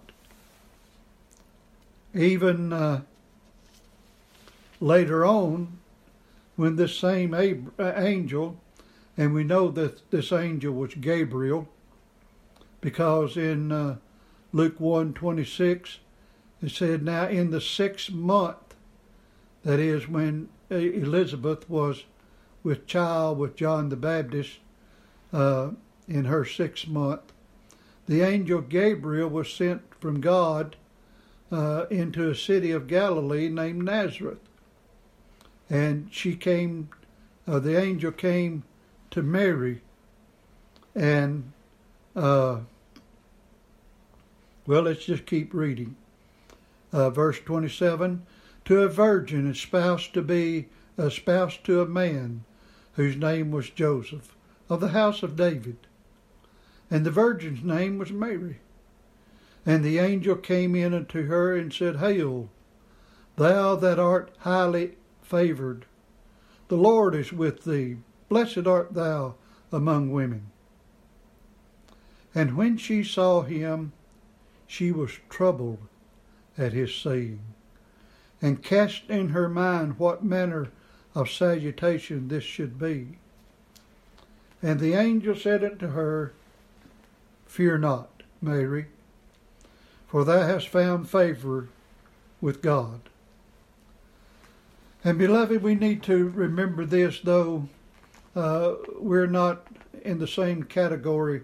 Even 2.15 2.71
uh, 2.71 3.01
later 4.79 5.25
on, 5.25 5.79
when 6.55 6.77
this 6.77 6.97
same 6.97 7.33
uh, 7.33 7.93
angel, 7.97 8.57
and 9.17 9.33
we 9.33 9.43
know 9.43 9.69
that 9.71 10.09
this 10.11 10.31
angel 10.31 10.73
was 10.73 10.93
Gabriel, 10.95 11.67
because 12.79 13.35
in 13.35 13.71
uh, 13.71 13.97
Luke 14.53 14.79
1 14.79 15.13
26, 15.13 15.99
it 16.61 16.71
said, 16.71 17.03
Now 17.03 17.27
in 17.27 17.51
the 17.51 17.61
sixth 17.61 18.11
month, 18.11 18.75
that 19.63 19.79
is 19.79 20.07
when 20.07 20.49
Elizabeth 20.69 21.69
was 21.69 22.03
with 22.63 22.87
child 22.87 23.37
with 23.37 23.55
John 23.55 23.89
the 23.89 23.95
Baptist 23.95 24.59
uh, 25.31 25.71
in 26.07 26.25
her 26.25 26.45
sixth 26.45 26.87
month, 26.87 27.33
the 28.07 28.21
angel 28.21 28.61
Gabriel 28.61 29.29
was 29.29 29.51
sent 29.51 29.81
from 29.99 30.21
God 30.21 30.75
uh, 31.51 31.85
into 31.89 32.29
a 32.29 32.35
city 32.35 32.71
of 32.71 32.87
Galilee 32.87 33.49
named 33.49 33.83
Nazareth. 33.83 34.39
And 35.69 36.07
she 36.11 36.35
came, 36.35 36.89
uh, 37.47 37.59
the 37.59 37.77
angel 37.77 38.11
came 38.11 38.63
to 39.11 39.21
Mary 39.21 39.81
and, 40.95 41.51
uh, 42.15 42.59
well, 44.65 44.81
let's 44.83 45.05
just 45.05 45.25
keep 45.25 45.53
reading 45.53 45.95
uh, 46.91 47.10
verse 47.10 47.39
27, 47.39 48.25
to 48.65 48.82
a 48.82 48.88
virgin 48.88 49.50
espoused 49.50 50.13
to 50.13 50.22
be 50.22 50.67
espoused 50.98 51.63
to 51.63 51.82
a 51.82 51.86
man 51.86 52.44
whose 52.94 53.15
name 53.15 53.51
was 53.51 53.70
Joseph 53.70 54.36
of 54.70 54.79
the 54.79 54.89
house 54.89 55.24
of 55.24 55.36
David. 55.36 55.77
And 56.89 57.06
the 57.06 57.12
virgin's 57.12 57.63
name 57.63 57.98
was 57.98 58.12
Mary. 58.12 58.60
And 59.65 59.84
the 59.84 60.00
angel 60.00 60.36
came 60.36 60.75
in 60.75 60.94
unto 60.94 61.25
her 61.27 61.56
and 61.56 61.74
said, 61.74 61.98
Hail, 61.98 62.50
thou 63.36 63.75
that 63.75 64.00
art 64.00 64.32
highly 64.39 64.96
favored. 65.22 65.86
The 66.70 66.77
Lord 66.77 67.15
is 67.15 67.34
with 67.34 67.63
thee. 67.65 67.98
Blessed 68.29 68.65
art 68.65 68.94
thou 68.94 69.36
among 69.72 70.12
women. 70.12 70.48
And 72.34 72.56
when 72.56 72.77
she 72.77 73.03
saw 73.03 73.41
him, 73.41 73.94
she 74.67 74.91
was 74.91 75.20
troubled 75.29 75.79
at 76.57 76.73
his 76.73 76.93
saying, 76.93 77.39
and 78.41 78.63
cast 78.63 79.09
in 79.09 79.29
her 79.29 79.49
mind 79.49 79.99
what 79.99 80.23
manner 80.23 80.69
of 81.15 81.29
salutation 81.29 82.27
this 82.27 82.43
should 82.43 82.77
be. 82.77 83.17
And 84.61 84.79
the 84.79 84.93
angel 84.93 85.35
said 85.35 85.63
unto 85.63 85.87
her, 85.87 86.33
Fear 87.45 87.79
not, 87.79 88.23
Mary, 88.41 88.87
for 90.07 90.23
thou 90.23 90.41
hast 90.41 90.67
found 90.67 91.09
favor 91.09 91.69
with 92.41 92.61
God. 92.61 93.01
And 95.03 95.17
beloved, 95.17 95.61
we 95.63 95.75
need 95.75 96.03
to 96.03 96.29
remember 96.29 96.85
this, 96.85 97.19
though 97.21 97.69
uh, 98.35 98.75
we're 98.99 99.27
not 99.27 99.65
in 100.03 100.19
the 100.19 100.27
same 100.27 100.63
category 100.63 101.43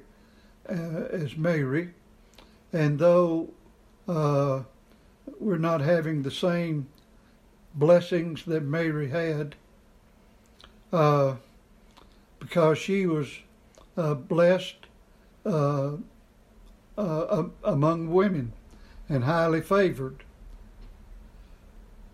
uh, 0.69 0.73
as 0.73 1.35
Mary, 1.35 1.91
and 2.71 2.99
though 2.99 3.49
uh, 4.07 4.63
we're 5.39 5.57
not 5.57 5.81
having 5.81 6.21
the 6.21 6.31
same 6.31 6.87
blessings 7.75 8.45
that 8.45 8.63
Mary 8.63 9.09
had, 9.09 9.55
uh, 10.91 11.35
because 12.39 12.77
she 12.77 13.05
was 13.05 13.39
uh, 13.97 14.13
blessed 14.13 14.75
uh, 15.45 15.93
among 17.63 18.11
women 18.11 18.53
and 19.09 19.23
highly 19.23 19.61
favored. 19.61 20.23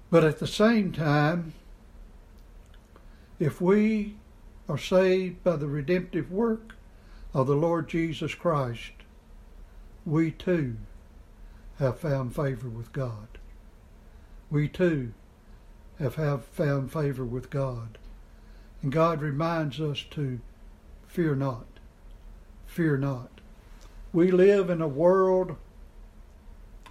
But 0.09 0.23
at 0.23 0.39
the 0.39 0.47
same 0.47 0.91
time, 0.91 1.53
if 3.39 3.61
we 3.61 4.15
are 4.67 4.77
saved 4.77 5.43
by 5.43 5.55
the 5.55 5.67
redemptive 5.67 6.31
work 6.31 6.75
of 7.33 7.47
the 7.47 7.55
Lord 7.55 7.87
Jesus 7.87 8.33
Christ, 8.33 8.91
we 10.05 10.31
too 10.31 10.77
have 11.79 11.99
found 11.99 12.35
favor 12.35 12.69
with 12.69 12.93
God. 12.93 13.27
We 14.51 14.67
too 14.67 15.13
have, 15.97 16.15
have 16.15 16.45
found 16.45 16.91
favor 16.91 17.25
with 17.25 17.49
God. 17.49 17.97
And 18.81 18.91
God 18.91 19.21
reminds 19.21 19.79
us 19.81 20.05
to 20.11 20.39
fear 21.07 21.35
not. 21.35 21.65
Fear 22.65 22.97
not. 22.97 23.41
We 24.13 24.31
live 24.31 24.69
in 24.69 24.81
a 24.81 24.87
world 24.87 25.55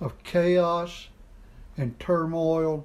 of 0.00 0.22
chaos 0.22 1.08
and 1.76 1.98
turmoil 1.98 2.84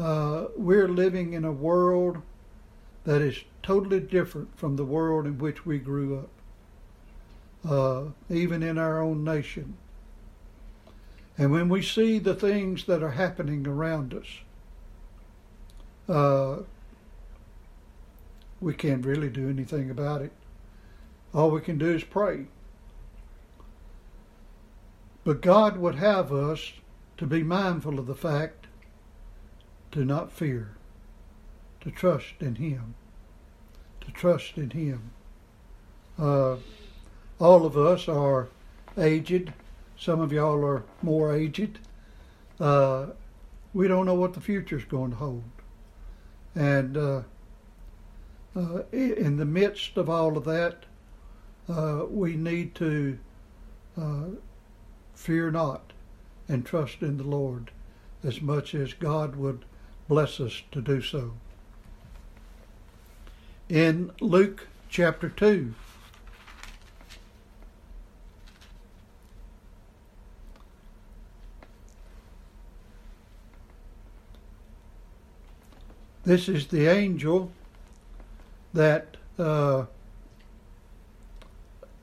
uh, 0.00 0.46
we're 0.56 0.88
living 0.88 1.34
in 1.34 1.44
a 1.44 1.52
world 1.52 2.22
that 3.04 3.20
is 3.20 3.44
totally 3.62 4.00
different 4.00 4.56
from 4.56 4.76
the 4.76 4.84
world 4.84 5.26
in 5.26 5.36
which 5.36 5.66
we 5.66 5.78
grew 5.78 6.18
up, 6.18 7.70
uh, 7.70 8.04
even 8.34 8.62
in 8.62 8.78
our 8.78 9.02
own 9.02 9.22
nation. 9.22 9.76
And 11.40 11.50
when 11.50 11.70
we 11.70 11.80
see 11.80 12.18
the 12.18 12.34
things 12.34 12.84
that 12.84 13.02
are 13.02 13.12
happening 13.12 13.66
around 13.66 14.12
us, 14.12 14.26
uh, 16.06 16.64
we 18.60 18.74
can't 18.74 19.06
really 19.06 19.30
do 19.30 19.48
anything 19.48 19.88
about 19.88 20.20
it. 20.20 20.32
All 21.32 21.50
we 21.50 21.62
can 21.62 21.78
do 21.78 21.94
is 21.94 22.04
pray. 22.04 22.44
But 25.24 25.40
God 25.40 25.78
would 25.78 25.94
have 25.94 26.30
us 26.30 26.74
to 27.16 27.26
be 27.26 27.42
mindful 27.42 27.98
of 27.98 28.06
the 28.06 28.14
fact 28.14 28.66
to 29.92 30.04
not 30.04 30.32
fear, 30.32 30.72
to 31.80 31.90
trust 31.90 32.34
in 32.40 32.56
Him, 32.56 32.96
to 34.02 34.10
trust 34.10 34.58
in 34.58 34.68
Him. 34.68 35.12
Uh, 36.18 36.56
all 37.38 37.64
of 37.64 37.78
us 37.78 38.08
are 38.08 38.48
aged. 38.98 39.54
Some 40.00 40.22
of 40.22 40.32
y'all 40.32 40.64
are 40.64 40.82
more 41.02 41.36
aged. 41.36 41.78
Uh, 42.58 43.08
we 43.74 43.86
don't 43.86 44.06
know 44.06 44.14
what 44.14 44.32
the 44.32 44.40
future 44.40 44.78
is 44.78 44.84
going 44.84 45.10
to 45.10 45.16
hold. 45.18 45.42
And 46.54 46.96
uh, 46.96 47.22
uh, 48.56 48.82
in 48.92 49.36
the 49.36 49.44
midst 49.44 49.98
of 49.98 50.08
all 50.08 50.38
of 50.38 50.44
that, 50.46 50.86
uh, 51.68 52.06
we 52.08 52.34
need 52.34 52.74
to 52.76 53.18
uh, 54.00 54.24
fear 55.14 55.50
not 55.50 55.92
and 56.48 56.64
trust 56.64 57.02
in 57.02 57.18
the 57.18 57.24
Lord 57.24 57.70
as 58.24 58.40
much 58.40 58.74
as 58.74 58.94
God 58.94 59.36
would 59.36 59.66
bless 60.08 60.40
us 60.40 60.62
to 60.72 60.80
do 60.80 61.02
so. 61.02 61.34
In 63.68 64.12
Luke 64.22 64.66
chapter 64.88 65.28
2, 65.28 65.74
this 76.24 76.48
is 76.48 76.66
the 76.68 76.86
angel 76.86 77.50
that 78.72 79.16
uh, 79.38 79.86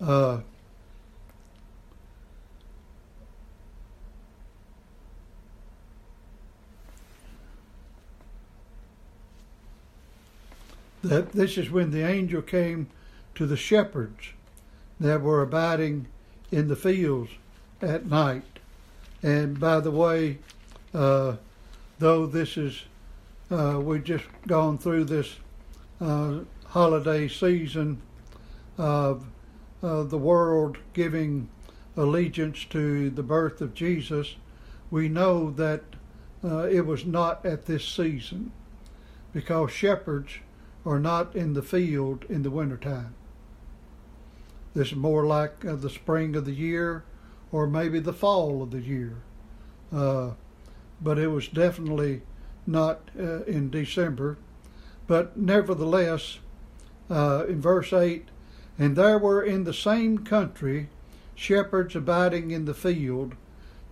uh, 0.01 0.39
that 11.03 11.32
this 11.32 11.58
is 11.58 11.69
when 11.69 11.91
the 11.91 12.06
angel 12.06 12.41
came 12.41 12.88
to 13.36 13.45
the 13.45 13.58
shepherds 13.58 14.32
that 14.99 15.21
were 15.21 15.41
abiding 15.41 16.08
in 16.51 16.67
the 16.67 16.75
fields 16.75 17.32
at 17.82 18.06
night. 18.06 18.43
And 19.21 19.60
by 19.60 19.80
the 19.80 19.91
way, 19.91 20.39
uh, 20.93 21.36
though 21.99 22.25
this 22.25 22.58
is, 22.58 22.84
uh, 23.51 23.79
we've 23.81 24.03
just 24.03 24.25
gone 24.45 24.77
through 24.77 25.05
this 25.05 25.38
uh, 26.01 26.39
holiday 26.67 27.27
season 27.27 28.01
of 28.77 29.25
uh, 29.81 30.03
the 30.03 30.17
world 30.17 30.77
giving 30.93 31.49
allegiance 31.95 32.65
to 32.65 33.10
the 33.10 33.23
birth 33.23 33.62
of 33.62 33.73
Jesus, 33.73 34.36
we 34.91 35.10
know 35.10 35.49
that 35.51 35.83
uh, 36.43 36.67
it 36.67 36.86
was 36.86 37.05
not 37.05 37.45
at 37.45 37.65
this 37.65 37.88
season 37.88 38.51
because 39.33 39.71
shepherds 39.71 40.38
are 40.86 40.99
not 40.99 41.36
in 41.36 41.53
the 41.53 41.62
field 41.62 42.25
in 42.29 42.43
the 42.43 42.51
wintertime. 42.51 43.13
This 44.73 44.89
is 44.89 44.95
more 44.95 45.25
like 45.25 45.65
uh, 45.65 45.75
the 45.75 45.89
spring 45.89 46.36
of 46.36 46.45
the 46.45 46.53
year 46.53 47.03
or 47.51 47.65
maybe 47.65 47.99
the 47.99 48.13
fall 48.13 48.62
of 48.62 48.71
the 48.71 48.79
year. 48.79 49.17
Uh, 49.91 50.31
but 51.01 51.17
it 51.17 51.27
was 51.27 51.47
definitely 51.47 52.21
not 52.67 53.10
uh, 53.17 53.43
in 53.43 53.69
December. 53.69 54.38
But 55.08 55.38
nevertheless, 55.38 56.39
uh, 57.10 57.45
in 57.47 57.62
verse 57.62 57.93
8, 57.93 58.25
and 58.77 58.95
there 58.95 59.17
were 59.17 59.41
in 59.41 59.63
the 59.63 59.73
same 59.73 60.19
country 60.19 60.89
shepherds 61.34 61.95
abiding 61.95 62.51
in 62.51 62.65
the 62.65 62.73
field, 62.73 63.36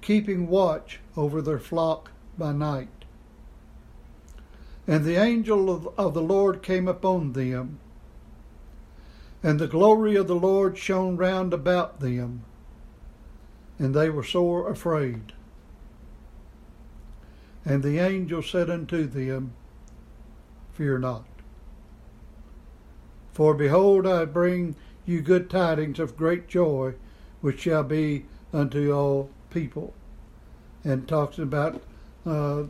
keeping 0.02 0.48
watch 0.48 1.00
over 1.16 1.42
their 1.42 1.60
flock 1.60 2.12
by 2.38 2.52
night. 2.52 2.90
And 4.88 5.04
the 5.04 5.16
angel 5.16 5.70
of, 5.70 5.88
of 5.98 6.14
the 6.14 6.22
Lord 6.22 6.62
came 6.62 6.88
upon 6.88 7.34
them, 7.34 7.80
and 9.42 9.60
the 9.60 9.68
glory 9.68 10.16
of 10.16 10.28
the 10.28 10.36
Lord 10.36 10.78
shone 10.78 11.18
round 11.18 11.54
about 11.54 12.00
them, 12.00 12.44
and 13.80 13.94
they 13.94 14.10
were 14.10 14.24
sore 14.24 14.70
afraid. 14.70 15.34
And 17.66 17.82
the 17.82 17.98
angel 17.98 18.44
said 18.44 18.70
unto 18.70 19.08
them, 19.08 19.54
Fear 20.74 21.00
not. 21.00 21.26
For 23.34 23.54
behold, 23.56 24.06
I 24.06 24.26
bring 24.26 24.76
you 25.06 25.22
good 25.22 25.50
tidings 25.50 26.00
of 26.00 26.16
great 26.16 26.48
joy, 26.48 26.94
which 27.42 27.62
shall 27.62 27.84
be 27.84 28.26
unto 28.54 28.94
all 28.94 29.30
people. 29.50 29.94
And 30.84 31.08
talks 31.08 31.40
about 31.40 31.82
uh, 32.26 32.66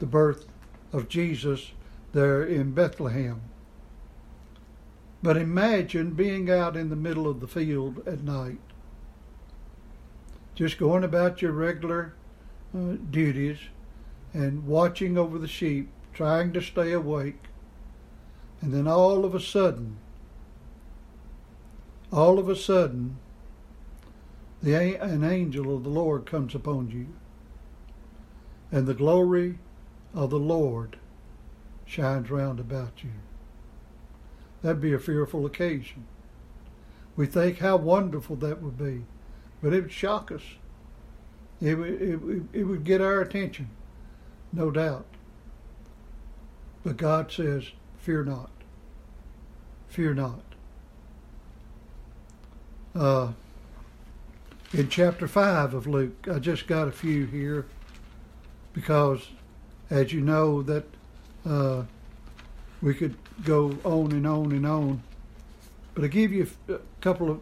the 0.00 0.06
birth 0.06 0.46
of 0.92 1.08
Jesus 1.08 1.70
there 2.12 2.42
in 2.42 2.72
Bethlehem. 2.72 3.42
But 5.22 5.36
imagine 5.36 6.10
being 6.10 6.50
out 6.50 6.76
in 6.76 6.90
the 6.90 6.96
middle 6.96 7.28
of 7.28 7.40
the 7.40 7.46
field 7.46 8.06
at 8.08 8.24
night, 8.24 8.58
just 10.56 10.78
going 10.78 11.04
about 11.04 11.40
your 11.40 11.52
regular 11.52 12.14
uh, 12.74 12.96
duties 13.10 13.58
and 14.32 14.66
watching 14.66 15.18
over 15.18 15.38
the 15.38 15.48
sheep, 15.48 15.88
trying 16.12 16.52
to 16.52 16.60
stay 16.60 16.92
awake. 16.92 17.44
And 18.60 18.72
then 18.72 18.86
all 18.86 19.24
of 19.24 19.34
a 19.34 19.40
sudden, 19.40 19.96
all 22.12 22.38
of 22.38 22.48
a 22.48 22.56
sudden, 22.56 23.18
the, 24.62 25.00
an 25.00 25.24
angel 25.24 25.74
of 25.74 25.82
the 25.82 25.90
Lord 25.90 26.26
comes 26.26 26.54
upon 26.54 26.90
you. 26.90 27.08
And 28.70 28.86
the 28.86 28.94
glory 28.94 29.58
of 30.14 30.30
the 30.30 30.38
Lord 30.38 30.98
shines 31.84 32.30
round 32.30 32.60
about 32.60 33.02
you. 33.02 33.10
That'd 34.62 34.80
be 34.80 34.92
a 34.92 34.98
fearful 34.98 35.44
occasion. 35.44 36.06
We 37.16 37.26
think 37.26 37.58
how 37.58 37.76
wonderful 37.76 38.36
that 38.36 38.62
would 38.62 38.78
be, 38.78 39.04
but 39.60 39.74
it 39.74 39.82
would 39.82 39.92
shock 39.92 40.30
us. 40.30 40.42
It 41.60 41.78
it, 41.78 42.20
it 42.52 42.64
would 42.64 42.84
get 42.84 43.00
our 43.00 43.20
attention, 43.20 43.68
no 44.52 44.70
doubt. 44.70 45.06
But 46.84 46.96
God 46.96 47.30
says, 47.30 47.70
fear 47.98 48.24
not. 48.24 48.50
Fear 49.88 50.14
not. 50.14 50.42
Uh, 52.94 53.32
in 54.72 54.88
chapter 54.88 55.28
5 55.28 55.74
of 55.74 55.86
Luke, 55.86 56.26
I 56.30 56.38
just 56.38 56.66
got 56.66 56.88
a 56.88 56.92
few 56.92 57.26
here 57.26 57.66
because, 58.72 59.28
as 59.90 60.12
you 60.12 60.20
know, 60.20 60.62
that 60.62 60.84
uh, 61.46 61.84
we 62.80 62.94
could 62.94 63.16
go 63.44 63.78
on 63.84 64.12
and 64.12 64.26
on 64.26 64.52
and 64.52 64.66
on. 64.66 65.02
But 65.94 66.04
I 66.04 66.06
give 66.08 66.32
you 66.32 66.48
a 66.68 66.78
couple 67.00 67.30
of 67.30 67.40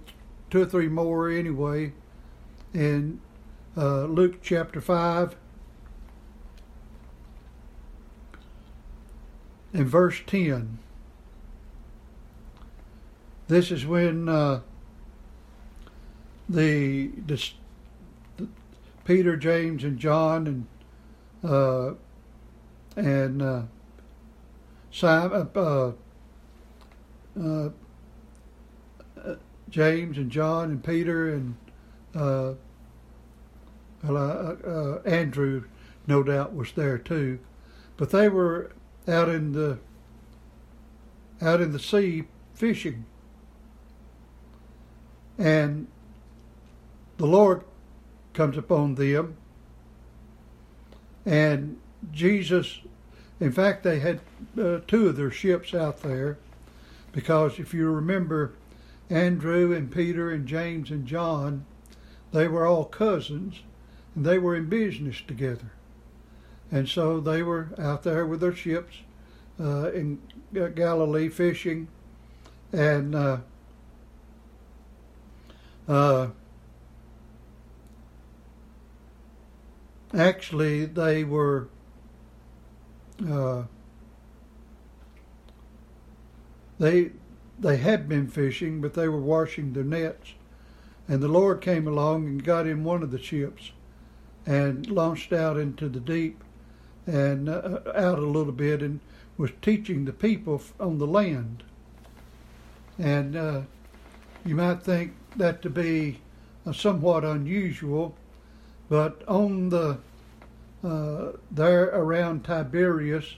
two 0.50 0.62
or 0.62 0.66
three 0.66 0.88
more 0.88 1.30
anyway. 1.30 1.92
In 2.74 3.20
uh, 3.76 4.04
Luke 4.04 4.42
chapter 4.42 4.80
5, 4.80 5.36
in 9.72 9.86
verse 9.86 10.20
10, 10.26 10.78
this 13.48 13.70
is 13.70 13.86
when 13.86 14.28
uh, 14.28 14.60
the, 16.48 17.08
the, 17.26 17.50
Peter, 19.04 19.36
James, 19.36 19.82
and 19.82 19.98
John 19.98 20.46
and 20.46 20.66
uh, 21.42 21.94
and 22.96 23.40
uh, 23.40 23.62
Simon, 24.90 25.48
uh, 25.54 25.92
uh, 27.40 27.70
uh, 29.24 29.34
James 29.68 30.18
and 30.18 30.30
John 30.30 30.70
and 30.70 30.84
Peter 30.84 31.32
and 31.32 31.56
uh, 32.14 32.54
Andrew, 35.04 35.64
no 36.06 36.22
doubt, 36.22 36.54
was 36.54 36.72
there 36.72 36.98
too, 36.98 37.38
but 37.96 38.10
they 38.10 38.28
were 38.28 38.72
out 39.08 39.28
in 39.28 39.52
the 39.52 39.78
out 41.42 41.60
in 41.60 41.72
the 41.72 41.78
sea 41.78 42.24
fishing, 42.54 43.04
and 45.38 45.86
the 47.16 47.26
Lord 47.26 47.64
comes 48.34 48.58
upon 48.58 48.94
them, 48.96 49.36
and 51.24 51.78
Jesus 52.12 52.80
in 53.40 53.52
fact, 53.52 53.82
they 53.82 54.00
had 54.00 54.20
uh, 54.60 54.80
two 54.86 55.08
of 55.08 55.16
their 55.16 55.30
ships 55.30 55.74
out 55.74 56.02
there. 56.02 56.38
Because 57.10 57.58
if 57.58 57.72
you 57.72 57.90
remember, 57.90 58.52
Andrew 59.08 59.74
and 59.74 59.90
Peter 59.90 60.30
and 60.30 60.46
James 60.46 60.90
and 60.90 61.06
John, 61.06 61.64
they 62.32 62.46
were 62.46 62.66
all 62.66 62.84
cousins 62.84 63.62
and 64.14 64.24
they 64.24 64.38
were 64.38 64.54
in 64.54 64.68
business 64.68 65.22
together. 65.26 65.72
And 66.72 66.88
so 66.88 67.20
they 67.20 67.42
were 67.42 67.68
out 67.78 68.02
there 68.02 68.24
with 68.26 68.40
their 68.40 68.54
ships 68.54 68.96
uh, 69.58 69.90
in 69.92 70.20
Galilee 70.52 71.28
fishing. 71.28 71.88
And 72.72 73.14
uh, 73.14 73.38
uh, 75.88 76.28
actually, 80.14 80.86
they 80.86 81.24
were 81.24 81.68
uh, 83.28 83.64
they 86.78 87.10
they 87.58 87.76
had 87.76 88.08
been 88.08 88.28
fishing, 88.28 88.80
but 88.80 88.94
they 88.94 89.08
were 89.08 89.20
washing 89.20 89.72
their 89.72 89.84
nets, 89.84 90.34
and 91.08 91.20
the 91.20 91.28
Lord 91.28 91.60
came 91.60 91.86
along 91.86 92.26
and 92.26 92.44
got 92.44 92.66
in 92.66 92.84
one 92.84 93.02
of 93.02 93.10
the 93.10 93.18
ships, 93.18 93.72
and 94.46 94.88
launched 94.88 95.32
out 95.32 95.58
into 95.58 95.88
the 95.88 96.00
deep, 96.00 96.42
and 97.10 97.48
uh, 97.48 97.80
out 97.94 98.18
a 98.18 98.26
little 98.26 98.52
bit, 98.52 98.82
and 98.82 99.00
was 99.36 99.50
teaching 99.62 100.04
the 100.04 100.12
people 100.12 100.62
on 100.78 100.98
the 100.98 101.06
land. 101.06 101.64
And 102.98 103.34
uh, 103.34 103.62
you 104.44 104.54
might 104.54 104.82
think 104.82 105.14
that 105.36 105.62
to 105.62 105.70
be 105.70 106.20
uh, 106.66 106.72
somewhat 106.72 107.24
unusual, 107.24 108.14
but 108.88 109.22
on 109.26 109.70
the 109.70 109.98
uh, 110.84 111.32
there 111.50 111.84
around 111.86 112.44
Tiberias, 112.44 113.36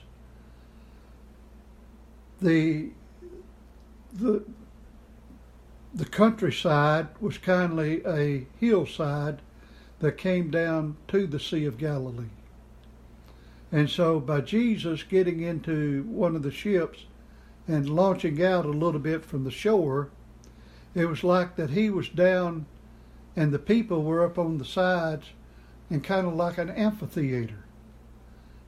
the 2.41 2.89
the 4.13 4.43
the 5.93 6.05
countryside 6.05 7.07
was 7.19 7.37
kindly 7.37 8.01
a 8.05 8.47
hillside 8.59 9.39
that 9.99 10.17
came 10.17 10.49
down 10.49 10.97
to 11.07 11.27
the 11.27 11.39
Sea 11.39 11.65
of 11.65 11.77
Galilee. 11.77 12.29
And 13.73 13.89
so 13.89 14.19
by 14.19 14.41
Jesus 14.41 15.01
getting 15.01 15.41
into 15.41 16.03
one 16.03 16.35
of 16.35 16.43
the 16.43 16.51
ships 16.51 17.05
and 17.67 17.89
launching 17.89 18.41
out 18.43 18.65
a 18.65 18.69
little 18.69 18.99
bit 18.99 19.25
from 19.25 19.45
the 19.45 19.51
shore, 19.51 20.11
it 20.93 21.05
was 21.05 21.23
like 21.23 21.55
that 21.55 21.71
he 21.71 21.89
was 21.89 22.07
down 22.07 22.67
and 23.35 23.51
the 23.51 23.57
people 23.57 24.03
were 24.03 24.23
up 24.23 24.37
on 24.37 24.59
the 24.59 24.65
sides 24.65 25.31
and 25.89 26.03
kind 26.03 26.27
of 26.27 26.35
like 26.35 26.59
an 26.59 26.69
amphitheater. 26.69 27.65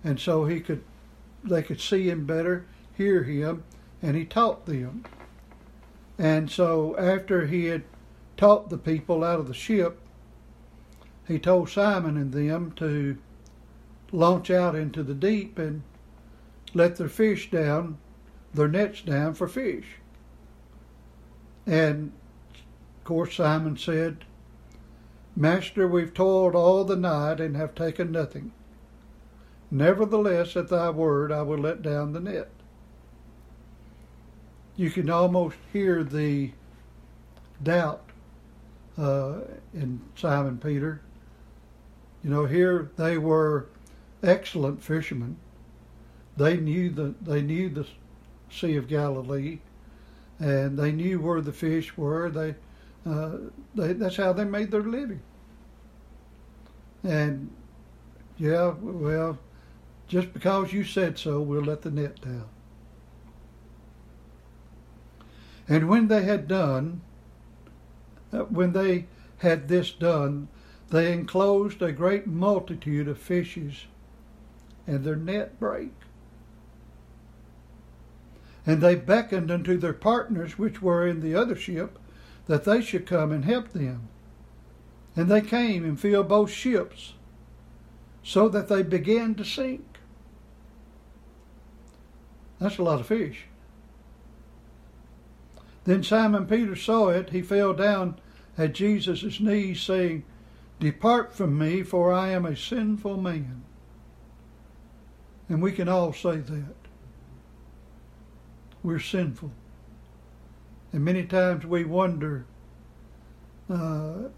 And 0.04 0.20
so 0.20 0.46
he 0.46 0.60
could, 0.60 0.82
they 1.44 1.62
could 1.62 1.80
see 1.80 2.10
him 2.10 2.26
better, 2.26 2.66
hear 2.98 3.22
him, 3.22 3.64
and 4.02 4.16
he 4.16 4.26
taught 4.26 4.66
them. 4.66 5.06
And 6.18 6.50
so 6.50 6.98
after 6.98 7.46
he 7.46 7.66
had 7.66 7.84
taught 8.38 8.72
the 8.72 8.78
people 8.80 9.24
out 9.24 9.40
of 9.40 9.48
the 9.48 9.54
ship, 9.54 10.00
he 11.28 11.38
told 11.38 11.70
Simon 11.70 12.18
and 12.18 12.34
them 12.34 12.72
to 12.78 13.20
launch 14.16 14.50
out 14.50 14.76
into 14.76 15.04
the 15.04 15.14
deep 15.14 15.60
and 15.60 15.84
let 16.74 16.96
their 16.96 17.10
fish 17.10 17.52
down, 17.52 17.98
their 18.54 18.68
nets 18.68 19.02
down 19.02 19.34
for 19.34 19.48
fish. 19.48 19.86
And 21.66 22.12
of 22.98 23.04
course, 23.04 23.36
Simon 23.36 23.78
said, 23.78 24.26
Master, 25.36 25.88
we've 25.88 26.14
toiled 26.14 26.56
all 26.56 26.86
the 26.86 26.96
night 26.96 27.40
and 27.40 27.56
have 27.56 27.76
taken 27.76 28.12
nothing. 28.12 28.52
Nevertheless, 29.70 30.56
at 30.56 30.70
thy 30.70 30.90
word, 30.90 31.32
I 31.32 31.42
will 31.42 31.58
let 31.58 31.82
down 31.82 32.14
the 32.14 32.20
net. 32.20 32.50
You 34.78 34.90
can 34.90 35.10
almost 35.10 35.58
hear 35.74 36.04
the 36.04 36.52
doubt 37.62 38.10
uh, 38.98 39.40
in 39.74 40.02
Simon 40.16 40.58
Peter. 40.58 41.02
You 42.24 42.30
know, 42.30 42.46
here 42.46 42.92
they 42.96 43.18
were 43.18 43.68
excellent 44.24 44.82
fishermen. 44.82 45.38
They 46.38 46.58
knew 46.58 46.90
the 46.90 47.16
they 47.22 47.42
knew 47.42 47.70
the 47.70 47.88
Sea 48.50 48.76
of 48.76 48.88
Galilee, 48.88 49.60
and 50.40 50.78
they 50.78 50.92
knew 50.92 51.20
where 51.20 51.42
the 51.42 51.54
fish 51.54 51.96
were. 51.98 52.30
They 52.30 52.56
uh, 53.06 53.38
they, 53.74 53.94
that's 53.94 54.18
how 54.18 54.34
they 54.34 54.46
made 54.46 54.72
their 54.72 54.82
living. 54.82 55.22
And 57.04 57.52
yeah, 58.38 58.74
well, 58.82 59.38
just 60.08 60.34
because 60.34 60.74
you 60.74 60.84
said 60.84 61.18
so, 61.18 61.40
we'll 61.40 61.62
let 61.62 61.84
the 61.84 61.92
net 61.92 62.20
down. 62.22 62.50
And 65.68 65.88
when 65.88 66.08
they 66.08 66.24
had 66.24 66.48
done, 66.48 67.02
uh, 68.32 68.40
when 68.40 68.74
they 68.74 69.06
had 69.38 69.68
this 69.68 69.92
done, 69.92 70.48
they 70.90 71.12
enclosed 71.12 71.82
a 71.82 71.92
great 71.92 72.28
multitude 72.28 73.08
of 73.08 73.18
fishes, 73.18 73.86
and 74.88 75.04
their 75.04 75.16
net 75.16 75.60
brake. 75.60 75.92
And 78.66 78.82
they 78.82 78.96
beckoned 78.96 79.52
unto 79.52 79.78
their 79.78 79.94
partners 79.94 80.58
which 80.58 80.82
were 80.82 81.08
in 81.08 81.22
the 81.22 81.36
other 81.36 81.56
ship, 81.56 82.00
that 82.48 82.64
they 82.64 82.82
should 82.82 83.06
come 83.06 83.32
and 83.32 83.46
help 83.46 83.70
them. 83.70 84.08
And 85.16 85.30
they 85.30 85.42
came 85.42 85.84
and 85.84 86.00
filled 86.00 86.30
both 86.30 86.52
ships, 86.52 87.14
so 88.24 88.50
that 88.50 88.68
they 88.68 88.84
began 88.84 89.36
to 89.36 89.46
sink. 89.46 90.00
That's 92.60 92.78
a 92.78 92.84
lot 92.84 93.00
of 93.00 93.08
fish. 93.08 93.46
Then 95.84 96.04
Simon 96.04 96.48
Peter 96.48 96.76
saw 96.76 97.10
it. 97.10 97.30
He 97.30 97.42
fell 97.42 97.74
down 97.74 98.20
at 98.58 98.74
Jesus' 98.74 99.40
knees, 99.40 99.82
saying, 99.82 100.24
Depart 100.80 101.34
from 101.34 101.58
me, 101.58 101.84
for 101.84 102.12
I 102.12 102.30
am 102.30 102.46
a 102.46 102.56
sinful 102.56 103.18
man. 103.18 103.64
And 105.50 105.62
we 105.62 105.72
can 105.72 105.90
all 105.90 106.14
say 106.14 106.38
that. 106.38 106.76
We're 108.84 109.00
sinful. 109.00 109.52
And 110.94 111.04
many 111.06 111.26
times 111.26 111.66
we 111.66 111.84
wonder 111.84 112.46
uh, 113.70 114.30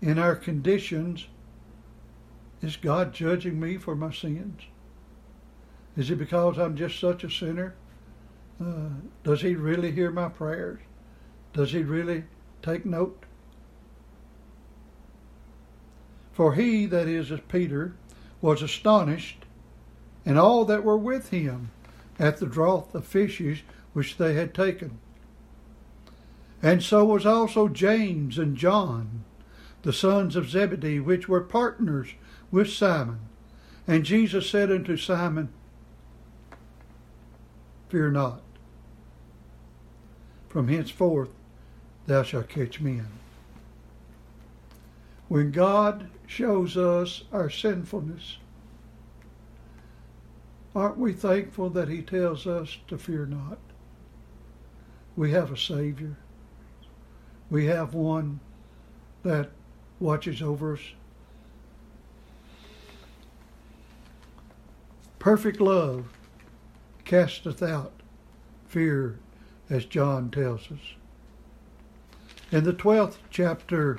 in 0.00 0.18
our 0.18 0.36
conditions 0.36 1.26
is 2.62 2.76
God 2.76 3.12
judging 3.12 3.58
me 3.58 3.76
for 3.76 3.96
my 3.96 4.12
sins? 4.12 4.62
Is 5.96 6.10
it 6.10 6.16
because 6.16 6.58
I'm 6.58 6.76
just 6.76 6.98
such 7.00 7.24
a 7.24 7.30
sinner 7.30 7.74
Uh, 8.60 8.90
does 9.24 9.42
he 9.42 9.54
really 9.56 9.90
hear 9.90 10.10
my 10.10 10.28
prayers? 10.28 10.80
Does 11.52 11.72
he 11.72 11.82
really 11.82 12.24
take 12.62 12.86
note? 12.86 13.24
For 16.32 16.54
he, 16.54 16.86
that 16.86 17.08
is, 17.08 17.32
as 17.32 17.40
Peter, 17.48 17.94
was 18.42 18.60
astonished, 18.60 19.46
and 20.26 20.38
all 20.38 20.66
that 20.66 20.84
were 20.84 20.98
with 20.98 21.30
him, 21.30 21.70
at 22.18 22.36
the 22.36 22.46
draught 22.46 22.94
of 22.94 23.06
fishes 23.06 23.60
which 23.94 24.18
they 24.18 24.34
had 24.34 24.52
taken. 24.52 24.98
And 26.62 26.82
so 26.82 27.04
was 27.04 27.24
also 27.24 27.68
James 27.68 28.38
and 28.38 28.56
John, 28.56 29.24
the 29.82 29.92
sons 29.92 30.36
of 30.36 30.50
Zebedee, 30.50 31.00
which 31.00 31.28
were 31.28 31.40
partners 31.40 32.10
with 32.50 32.70
Simon. 32.70 33.20
And 33.86 34.04
Jesus 34.04 34.48
said 34.48 34.70
unto 34.70 34.96
Simon, 34.96 35.48
Fear 37.88 38.10
not. 38.12 38.42
From 40.48 40.68
henceforth 40.68 41.30
thou 42.06 42.22
shalt 42.22 42.48
catch 42.48 42.80
men. 42.80 43.08
When 45.32 45.50
God 45.50 46.10
shows 46.26 46.76
us 46.76 47.24
our 47.32 47.48
sinfulness, 47.48 48.36
aren't 50.74 50.98
we 50.98 51.14
thankful 51.14 51.70
that 51.70 51.88
He 51.88 52.02
tells 52.02 52.46
us 52.46 52.76
to 52.88 52.98
fear 52.98 53.24
not? 53.24 53.56
We 55.16 55.30
have 55.30 55.50
a 55.50 55.56
Savior. 55.56 56.18
We 57.48 57.64
have 57.64 57.94
one 57.94 58.40
that 59.22 59.52
watches 60.00 60.42
over 60.42 60.74
us. 60.74 60.82
Perfect 65.18 65.62
love 65.62 66.12
casteth 67.06 67.62
out 67.62 67.94
fear, 68.66 69.18
as 69.70 69.86
John 69.86 70.28
tells 70.28 70.70
us. 70.70 70.92
In 72.50 72.64
the 72.64 72.74
12th 72.74 73.16
chapter 73.30 73.98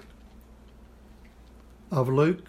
of 1.93 2.09
Luke, 2.09 2.47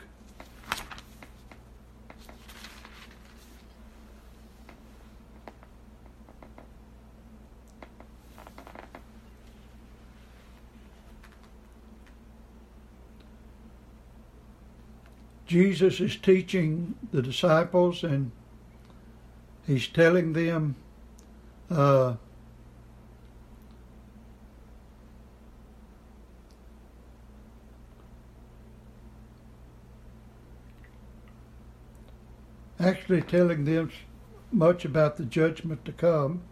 Jesus 15.46 16.00
is 16.00 16.16
teaching 16.16 16.94
the 17.12 17.20
disciples 17.20 18.02
and 18.02 18.32
he's 19.66 19.86
telling 19.86 20.32
them 20.32 20.74
uh, 21.70 22.14
actually 32.84 33.22
telling 33.22 33.64
them 33.64 33.90
much 34.52 34.84
about 34.84 35.16
the 35.16 35.24
judgment 35.24 35.84
to 35.84 35.92
come. 35.92 36.42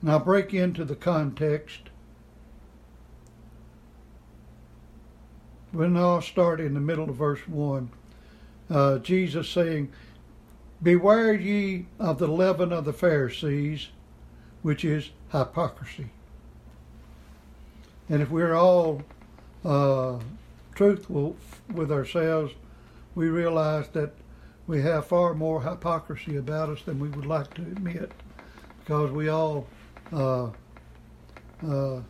And 0.00 0.10
I'll 0.10 0.20
break 0.20 0.54
into 0.54 0.84
the 0.84 0.94
context. 0.94 1.90
When 5.72 5.96
I'll 5.96 6.22
start 6.22 6.60
in 6.60 6.74
the 6.74 6.80
middle 6.80 7.10
of 7.10 7.16
verse 7.16 7.46
1. 7.48 7.90
Uh, 8.70 8.98
Jesus 8.98 9.48
saying, 9.48 9.92
Beware 10.82 11.34
ye 11.34 11.86
of 11.98 12.18
the 12.18 12.28
leaven 12.28 12.72
of 12.72 12.84
the 12.84 12.92
Pharisees, 12.92 13.88
which 14.62 14.84
is 14.84 15.10
hypocrisy. 15.32 16.10
And 18.08 18.22
if 18.22 18.30
we're 18.30 18.54
all 18.54 19.02
uh, 19.64 20.18
truthful 20.74 21.36
with 21.72 21.90
ourselves, 21.90 22.52
we 23.14 23.28
realize 23.28 23.88
that 23.88 24.14
we 24.66 24.80
have 24.82 25.06
far 25.06 25.34
more 25.34 25.62
hypocrisy 25.62 26.36
about 26.36 26.70
us 26.70 26.82
than 26.82 26.98
we 26.98 27.08
would 27.10 27.26
like 27.26 27.52
to 27.54 27.62
admit 27.62 28.12
because 28.80 29.10
we 29.10 29.28
all, 29.28 29.66
uh, 30.12 30.50
uh, 31.66 31.96
uh, 31.96 32.00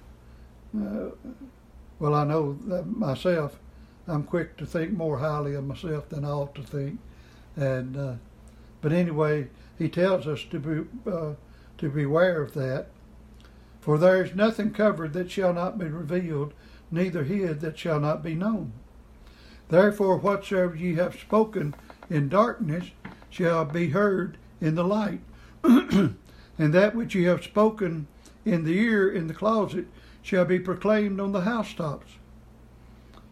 well, 1.99 2.15
I 2.15 2.25
know 2.25 2.59
that 2.67 2.87
myself, 2.87 3.59
I'm 4.07 4.25
quick 4.25 4.57
to 4.59 4.67
think 4.67 4.93
more 4.93 5.19
highly 5.19 5.55
of 5.55 5.65
myself 5.65 6.09
than 6.09 6.25
I 6.25 6.31
ought 6.31 6.55
to 6.57 6.63
think. 6.63 6.99
And, 7.57 7.97
uh, 7.97 8.15
but 8.81 8.93
anyway, 8.93 9.49
he 9.79 9.89
tells 9.89 10.27
us 10.27 10.45
to 10.51 10.59
be, 10.59 11.11
uh, 11.11 11.35
to 11.79 11.89
beware 11.89 12.43
of 12.43 12.55
that. 12.55 12.89
For 13.81 13.99
there 13.99 14.25
is 14.25 14.35
nothing 14.35 14.73
covered 14.73 15.13
that 15.13 15.31
shall 15.31 15.53
not 15.53 15.79
be 15.79 15.87
revealed, 15.87 16.55
neither 16.91 17.25
hid 17.25 17.61
that 17.61 17.79
shall 17.79 18.01
not 18.01 18.23
be 18.23 18.35
known. 18.35 18.73
Therefore, 19.69 20.19
whatsoever 20.19 20.75
ye 20.75 20.95
have 20.95 21.19
spoken 21.19 21.75
in 22.11 22.29
darkness 22.29 22.91
shall 23.31 23.65
be 23.65 23.91
heard 23.91 24.37
in 24.61 24.75
the 24.75 24.85
light. 24.85 25.21
and 25.63 26.17
that 26.59 26.95
which 26.95 27.15
ye 27.15 27.25
have 27.25 27.43
spoken 27.43 28.07
in 28.45 28.65
the 28.65 28.79
ear 28.79 29.11
in 29.11 29.27
the 29.27 29.35
closet 29.35 29.87
shall 30.23 30.45
be 30.45 30.59
proclaimed 30.59 31.21
on 31.21 31.33
the 31.33 31.43
housetops. 31.43 32.13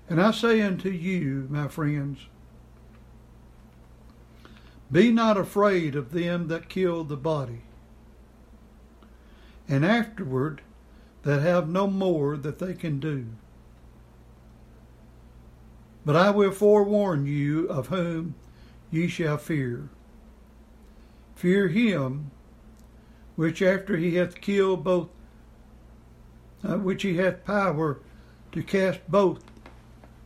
And 0.09 0.21
I 0.21 0.31
say 0.31 0.61
unto 0.61 0.91
you, 0.91 1.47
my 1.51 1.69
friends, 1.69 2.27
be 4.91 5.11
not 5.11 5.39
afraid 5.39 5.97
of 5.97 6.13
them 6.13 6.49
that 6.49 6.69
kill 6.69 7.05
the 7.05 7.17
body, 7.17 7.63
and 9.67 9.87
afterward 9.87 10.61
that 11.23 11.41
have 11.41 11.69
no 11.69 11.87
more 11.87 12.37
that 12.37 12.59
they 12.59 12.75
can 12.75 13.01
do. 13.01 13.27
But 16.05 16.17
I 16.17 16.31
will 16.31 16.51
forewarn 16.51 17.27
you 17.27 17.69
of 17.69 17.87
whom 17.87 18.35
ye 18.92 19.09
shall 19.09 19.38
fear. 19.38 19.88
Fear 21.35 21.68
him 21.68 22.31
which 23.35 23.62
after 23.62 23.96
he 23.96 24.14
hath 24.16 24.40
killed 24.40 24.85
both, 24.85 25.09
uh, 26.62 26.76
which 26.76 27.02
he 27.02 27.16
hath 27.16 27.44
power 27.44 27.98
to 28.52 28.62
cast 28.62 29.00
both, 29.09 29.42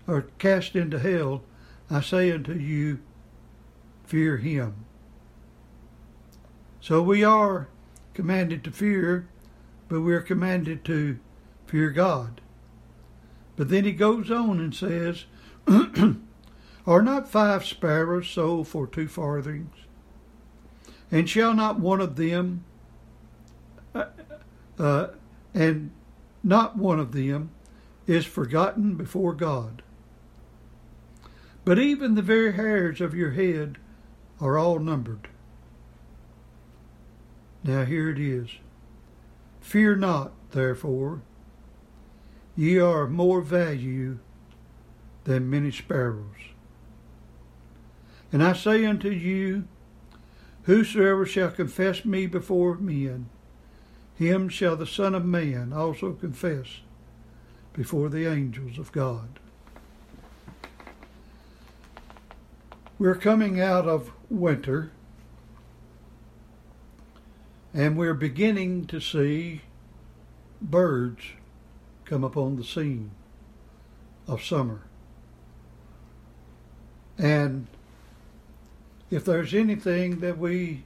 or 0.07 0.26
cast 0.38 0.76
into 0.76 0.98
hell, 0.98 1.42
I 1.90 2.00
say 2.00 2.33
unto 2.33 2.52
you, 2.55 2.98
fear 4.05 4.37
him. 4.37 4.74
So 6.81 7.00
we 7.00 7.24
are 7.24 7.68
commanded 8.12 8.64
to 8.64 8.70
fear, 8.70 9.29
but 9.88 10.00
we 10.00 10.12
are 10.12 10.20
commanded 10.20 10.85
to 10.87 11.18
fear 11.66 11.90
God. 11.90 12.40
But 13.57 13.68
then 13.68 13.85
he 13.85 13.92
goes 13.92 14.31
on 14.31 14.61
and 14.61 14.74
says, 14.74 15.24
Are 16.87 17.03
not 17.03 17.29
five 17.29 17.64
sparrows 17.64 18.29
sold 18.29 18.68
for 18.68 18.87
two 18.87 19.09
farthings? 19.09 19.75
And 21.11 21.29
shall 21.29 21.53
not 21.53 21.81
one 21.81 22.01
of 22.01 22.16
them, 22.16 22.64
uh, 23.94 24.07
uh, 24.79 25.09
and 25.53 25.90
not 26.44 26.77
one 26.77 27.01
of 27.01 27.12
them, 27.12 27.51
is 28.07 28.25
forgotten 28.25 28.94
before 28.94 29.33
God? 29.33 29.83
But 31.64 31.81
even 31.81 32.14
the 32.14 32.22
very 32.22 32.53
hairs 32.53 33.01
of 33.01 33.14
your 33.14 33.33
head 33.33 33.79
are 34.40 34.57
all 34.57 34.79
numbered. 34.79 35.29
Now 37.64 37.85
here 37.85 38.11
it 38.11 38.20
is. 38.20 38.49
Fear 39.61 39.96
not, 39.96 40.33
therefore, 40.53 41.22
ye 42.55 42.79
are 42.79 43.03
of 43.03 43.11
more 43.11 43.40
value 43.40 44.18
than 45.25 45.51
many 45.51 45.72
sparrows. 45.72 46.55
And 48.33 48.43
I 48.43 48.53
say 48.53 48.85
unto 48.85 49.11
you, 49.11 49.65
Whosoever 50.65 51.25
shall 51.25 51.51
confess 51.51 52.05
me 52.05 52.27
before 52.27 52.75
men, 52.75 53.29
him 54.17 54.49
shall 54.49 54.75
the 54.75 54.87
Son 54.87 55.15
of 55.15 55.25
Man 55.25 55.73
also 55.73 56.12
confess 56.12 56.81
before 57.73 58.09
the 58.09 58.27
angels 58.27 58.79
of 58.79 58.91
God. 58.91 59.39
We're 62.99 63.15
coming 63.15 63.61
out 63.61 63.87
of 63.87 64.11
winter 64.29 64.91
and 67.73 67.97
we're 67.97 68.15
beginning 68.15 68.87
to 68.87 69.01
see 69.01 69.61
birds 70.62 71.23
come 72.07 72.25
upon 72.25 72.57
the 72.57 72.65
scene 72.65 73.11
of 74.27 74.43
summer. 74.43 74.81
And 77.19 77.67
if 79.11 79.25
there's 79.25 79.55
anything 79.55 80.21
that 80.21 80.38
we 80.38 80.85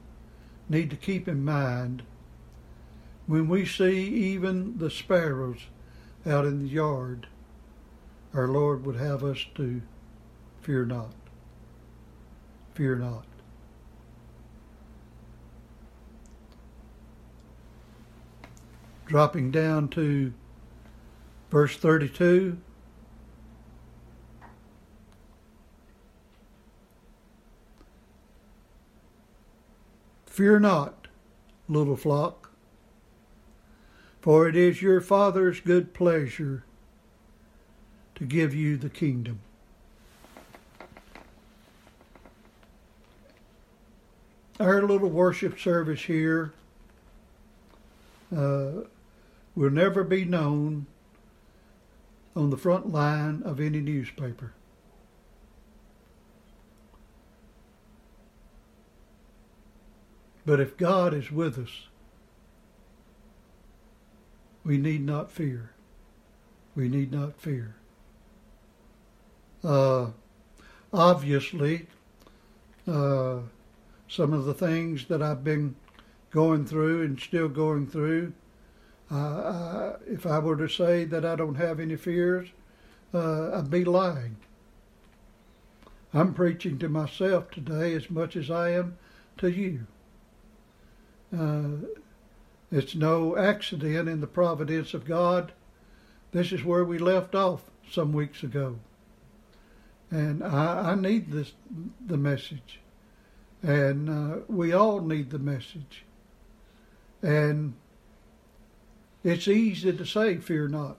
need 0.69 0.91
to 0.91 0.97
keep 0.97 1.27
in 1.27 1.45
mind 1.45 2.03
when 3.27 3.49
we 3.49 3.65
see 3.65 4.09
even 4.09 4.79
the 4.79 4.91
sparrows 4.91 5.67
out 6.27 6.45
in 6.45 6.61
the 6.61 6.69
yard, 6.69 7.27
our 8.35 8.49
Lord 8.49 8.85
would 8.85 8.97
have 8.97 9.25
us 9.25 9.47
to 9.55 9.83
fear 10.63 10.85
not. 10.85 11.15
Fear 12.75 12.97
not. 12.97 13.25
dropping 19.11 19.51
down 19.51 19.89
to 19.89 20.33
verse 21.51 21.77
32. 21.77 22.57
Fear 30.41 30.61
not, 30.61 31.07
little 31.69 31.97
flock, 31.97 32.51
for 34.23 34.49
it 34.49 34.57
is 34.57 34.81
your 34.81 35.03
Father's 35.03 35.61
good 35.61 35.93
pleasure 35.93 36.65
to 38.15 38.25
give 38.25 38.55
you 38.55 38.79
the 38.79 38.89
kingdom. 38.89 39.41
Our 44.59 44.81
little 44.81 45.11
worship 45.11 45.61
service 45.61 46.05
here 46.05 46.55
uh, 48.35 48.85
will 49.55 49.71
never 49.71 50.03
be 50.03 50.25
known 50.25 50.87
on 52.35 52.49
the 52.49 52.57
front 52.57 52.91
line 52.91 53.43
of 53.45 53.61
any 53.61 53.83
newspaper. 53.83 54.55
But 60.51 60.59
if 60.59 60.77
God 60.77 61.15
is 61.15 61.31
with 61.31 61.61
us, 61.61 61.87
we 64.65 64.79
need 64.79 65.07
not 65.07 65.31
fear. 65.31 65.71
We 66.75 66.89
need 66.89 67.13
not 67.13 67.41
fear. 67.41 67.77
Uh, 69.63 70.09
obviously, 70.93 71.87
uh, 72.89 73.43
some 74.09 74.33
of 74.33 74.45
the 74.45 74.53
things 74.53 75.07
that 75.07 75.23
I've 75.23 75.45
been 75.45 75.77
going 76.33 76.67
through 76.67 77.05
and 77.05 77.21
still 77.21 77.49
going 77.49 77.87
through, 77.87 78.33
uh, 79.09 79.93
if 80.05 80.27
I 80.27 80.41
were 80.41 80.57
to 80.57 80.69
say 80.69 81.05
that 81.05 81.25
I 81.25 81.37
don't 81.37 81.55
have 81.55 81.79
any 81.79 81.95
fears, 81.95 82.49
uh, 83.15 83.57
I'd 83.57 83.71
be 83.71 83.85
lying. 83.85 84.35
I'm 86.13 86.35
preaching 86.35 86.77
to 86.81 86.89
myself 86.89 87.53
today 87.53 87.95
as 87.95 88.11
much 88.11 88.35
as 88.35 88.51
I 88.51 88.71
am 88.71 88.99
to 89.39 89.49
you. 89.49 89.87
Uh, 91.37 91.87
it's 92.73 92.95
no 92.95 93.37
accident 93.37 94.09
in 94.09 94.21
the 94.21 94.27
providence 94.27 94.95
of 94.95 95.05
God. 95.05 95.53
This 96.33 96.53
is 96.53 96.65
where 96.65 96.85
we 96.85 96.99
left 96.99 97.35
off 97.35 97.63
some 97.91 98.13
weeks 98.13 98.43
ago. 98.43 98.77
And 100.11 100.43
I, 100.43 100.93
I 100.93 100.95
need 100.95 101.31
this 101.33 101.53
the 102.05 102.17
message. 102.17 102.81
And 103.63 104.09
uh, 104.09 104.39
we 104.49 104.73
all 104.73 105.01
need 105.01 105.31
the 105.31 105.39
message. 105.39 106.05
And 107.23 107.75
it's 109.23 109.49
easy 109.49 109.93
to 109.93 110.07
say, 110.07 110.39
fear 110.39 110.67
not. 110.67 110.99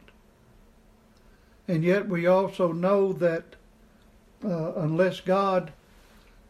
And 1.67 1.83
yet 1.83 2.07
we 2.07 2.27
also 2.27 2.71
know 2.71 3.13
that 3.13 3.55
uh, 4.43 4.73
unless 4.75 5.21
God 5.21 5.71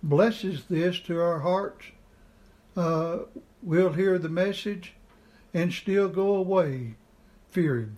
blesses 0.04 0.66
this 0.70 1.00
to 1.02 1.20
our 1.20 1.40
hearts, 1.40 1.86
uh, 2.76 3.20
we'll 3.62 3.94
hear 3.94 4.18
the 4.18 4.30
message 4.30 4.94
and 5.54 5.74
still 5.74 6.08
go 6.08 6.36
away 6.36 6.96
fearing. 7.50 7.98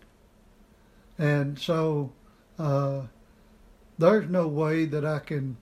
And 1.17 1.59
so 1.59 2.11
uh, 2.57 3.03
there's 3.97 4.29
no 4.29 4.47
way 4.47 4.85
that 4.85 5.05
I 5.05 5.19
can 5.19 5.57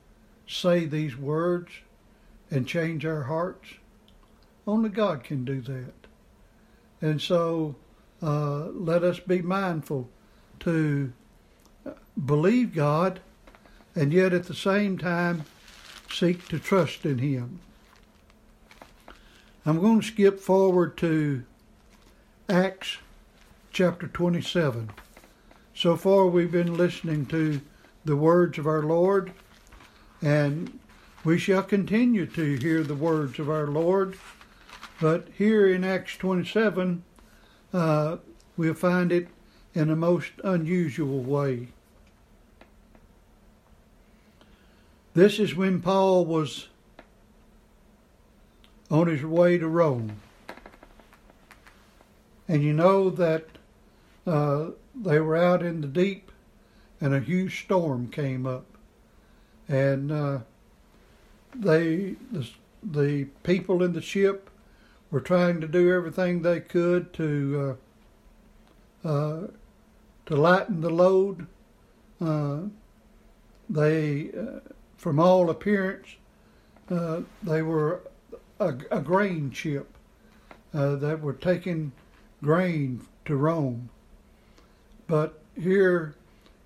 say 0.48 0.86
these 0.86 1.18
words 1.18 1.72
and 2.50 2.68
change 2.68 3.06
our 3.06 3.24
hearts. 3.24 3.68
Only 4.68 4.90
God 4.90 5.24
can 5.24 5.46
do 5.46 5.62
that. 5.62 5.94
And 7.02 7.22
so 7.22 7.76
uh, 8.22 8.68
let 8.68 9.04
us 9.04 9.20
be 9.20 9.42
mindful 9.42 10.10
to 10.62 11.12
believe 12.26 12.76
God 12.76 13.20
and 13.96 14.14
yet 14.14 14.34
at 14.34 14.46
the 14.46 14.54
same 14.54 14.98
time 14.98 15.46
seek 16.10 16.48
to 16.50 16.60
trust 16.60 17.06
in 17.06 17.18
Him. 17.18 17.60
I'm 19.63 19.80
going 19.80 20.02
to 20.02 20.08
skip 20.08 20.39
forward 20.39 20.97
to 20.97 21.43
Acts 22.50 22.97
chapter 23.71 24.08
27. 24.08 24.89
So 25.76 25.95
far, 25.95 26.26
we've 26.26 26.52
been 26.52 26.76
listening 26.76 27.28
to 27.28 27.62
the 28.04 28.15
words 28.15 28.58
of 28.58 28.65
our 28.65 28.82
Lord, 28.82 29.34
and 30.19 30.80
we 31.24 31.38
shall 31.38 31.62
continue 31.62 32.26
to 32.26 32.56
hear 32.56 32.82
the 32.82 32.95
words 32.95 33.38
of 33.38 33.52
our 33.52 33.67
Lord. 33.67 34.17
But 35.00 35.28
here 35.38 35.67
in 35.67 35.84
Acts 35.84 36.17
27, 36.17 37.04
uh, 37.71 38.17
we'll 38.58 38.74
find 38.74 39.12
it 39.12 39.28
in 39.76 39.91
a 39.91 39.95
most 39.95 40.32
unusual 40.43 41.19
way. 41.19 41.67
This 45.13 45.38
is 45.38 45.56
when 45.56 45.82
Paul 45.84 46.26
was 46.26 46.69
on 48.91 49.08
his 49.08 49.23
way 49.23 49.58
to 49.58 49.67
Rome. 49.67 50.17
And 52.47 52.62
you 52.62 52.73
know 52.73 53.10
that 53.10 53.45
uh, 54.27 54.71
they 54.93 55.19
were 55.19 55.38
out 55.38 55.63
in 55.63 55.82
the 55.82 55.88
deep 55.88 56.32
and 56.99 57.15
a 57.15 57.19
huge 57.19 57.63
storm 57.63 58.10
came 58.10 58.45
up. 58.45 58.65
And 59.67 60.12
uh, 60.12 60.39
they, 61.56 62.15
the, 62.32 62.47
the 62.84 63.23
people 63.43 63.82
in 63.82 63.93
the 63.93 64.01
ship 64.01 64.49
were 65.10 65.21
trying 65.21 65.62
to 65.62 65.67
do 65.67 65.91
everything 65.93 66.41
they 66.41 66.60
could 66.60 67.13
to 67.13 67.77
uh, 69.04 69.08
uh, 69.08 69.47
to 70.27 70.36
lighten 70.36 70.82
the 70.82 70.89
load. 70.89 71.47
Uh, 72.19 72.60
they, 73.69 74.30
uh, 74.38 74.60
from 74.95 75.19
all 75.19 75.49
appearance, 75.49 76.08
they 76.88 77.62
were 77.62 78.01
a, 78.62 78.78
a 78.91 79.02
grain 79.02 79.52
ship 79.52 79.88
uh, 80.74 80.95
that 80.95 81.19
were 81.19 81.34
taking 81.34 81.91
grain 82.43 83.02
to 83.26 83.36
Rome. 83.36 83.89
But 85.08 85.39
here 85.60 86.15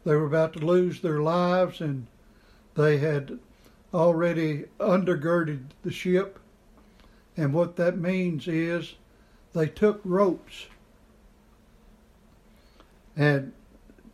they 0.04 0.16
were 0.16 0.26
about 0.26 0.54
to 0.54 0.60
lose 0.60 1.02
their 1.02 1.22
lives 1.22 1.82
and 1.82 2.06
they 2.76 2.98
had 2.98 3.40
already 3.94 4.66
undergirded 4.80 5.68
the 5.84 5.92
ship. 5.92 6.38
And 7.38 7.54
what 7.54 7.78
that 7.78 7.98
means 7.98 8.48
is 8.48 8.96
they 9.54 9.68
took 9.68 10.02
ropes 10.04 10.68
and 13.16 13.54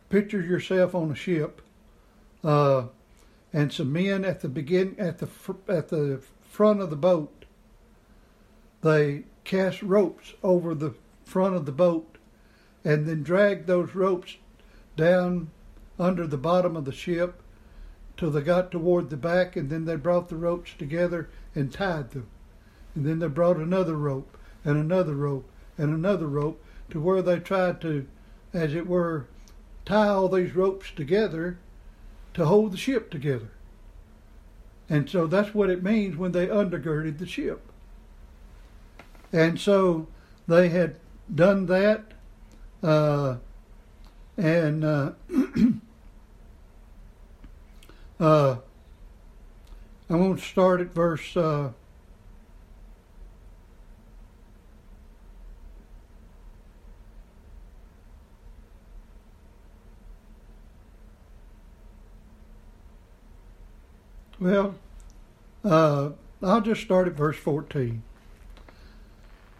picture 0.08 0.40
yourself 0.40 0.94
on 0.94 1.10
a 1.10 1.16
ship 1.16 1.60
uh, 2.44 2.84
and 3.52 3.72
some 3.72 3.92
men 3.92 4.24
at 4.24 4.40
the 4.40 4.48
begin 4.48 4.94
at 4.98 5.18
the 5.18 5.28
at 5.68 5.88
the 5.88 6.20
front 6.48 6.80
of 6.80 6.90
the 6.90 6.96
boat 6.96 7.41
they 8.82 9.24
cast 9.44 9.82
ropes 9.82 10.34
over 10.42 10.74
the 10.74 10.94
front 11.24 11.54
of 11.54 11.66
the 11.66 11.72
boat 11.72 12.18
and 12.84 13.06
then 13.06 13.22
dragged 13.22 13.66
those 13.66 13.94
ropes 13.94 14.36
down 14.96 15.50
under 15.98 16.26
the 16.26 16.36
bottom 16.36 16.76
of 16.76 16.84
the 16.84 16.92
ship 16.92 17.42
till 18.16 18.30
they 18.30 18.40
got 18.40 18.70
toward 18.70 19.08
the 19.08 19.16
back 19.16 19.56
and 19.56 19.70
then 19.70 19.84
they 19.84 19.96
brought 19.96 20.28
the 20.28 20.36
ropes 20.36 20.72
together 20.78 21.28
and 21.54 21.72
tied 21.72 22.10
them. 22.10 22.26
And 22.94 23.06
then 23.06 23.20
they 23.20 23.28
brought 23.28 23.56
another 23.56 23.96
rope 23.96 24.36
and 24.64 24.76
another 24.76 25.14
rope 25.14 25.48
and 25.78 25.94
another 25.94 26.26
rope 26.26 26.62
to 26.90 27.00
where 27.00 27.22
they 27.22 27.38
tried 27.38 27.80
to, 27.80 28.06
as 28.52 28.74
it 28.74 28.86
were, 28.86 29.26
tie 29.84 30.08
all 30.08 30.28
these 30.28 30.54
ropes 30.54 30.90
together 30.94 31.58
to 32.34 32.46
hold 32.46 32.72
the 32.72 32.76
ship 32.76 33.10
together. 33.10 33.50
And 34.88 35.08
so 35.08 35.26
that's 35.26 35.54
what 35.54 35.70
it 35.70 35.82
means 35.82 36.16
when 36.16 36.32
they 36.32 36.48
undergirded 36.48 37.18
the 37.18 37.26
ship. 37.26 37.71
And 39.32 39.58
so 39.58 40.08
they 40.46 40.68
had 40.68 40.96
done 41.34 41.66
that. 41.66 42.04
Uh, 42.82 43.36
and 44.36 44.84
uh, 44.84 45.12
uh, 48.20 48.56
going 50.08 50.36
to 50.36 50.42
start 50.42 50.80
at 50.80 50.88
verse. 50.88 51.36
Uh, 51.36 51.70
well, 64.40 64.74
uh, 65.64 66.10
I'll 66.42 66.60
just 66.60 66.82
start 66.82 67.06
at 67.08 67.14
verse 67.14 67.36
14. 67.36 68.02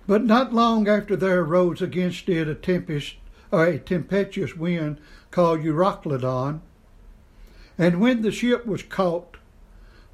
But 0.07 0.25
not 0.25 0.53
long 0.53 0.89
after 0.89 1.17
there 1.17 1.41
arose 1.41 1.81
against 1.81 2.29
it 2.29 2.49
a 2.49 2.55
tempest, 2.55 3.17
or 3.51 3.65
a 3.65 3.79
tempestuous 3.79 4.57
wind 4.57 4.99
called 5.31 5.61
Euroclydon. 5.61 6.61
And 7.79 8.01
when 8.01 8.23
the 8.23 8.33
ship 8.33 8.67
was 8.67 8.83
caught, 8.83 9.37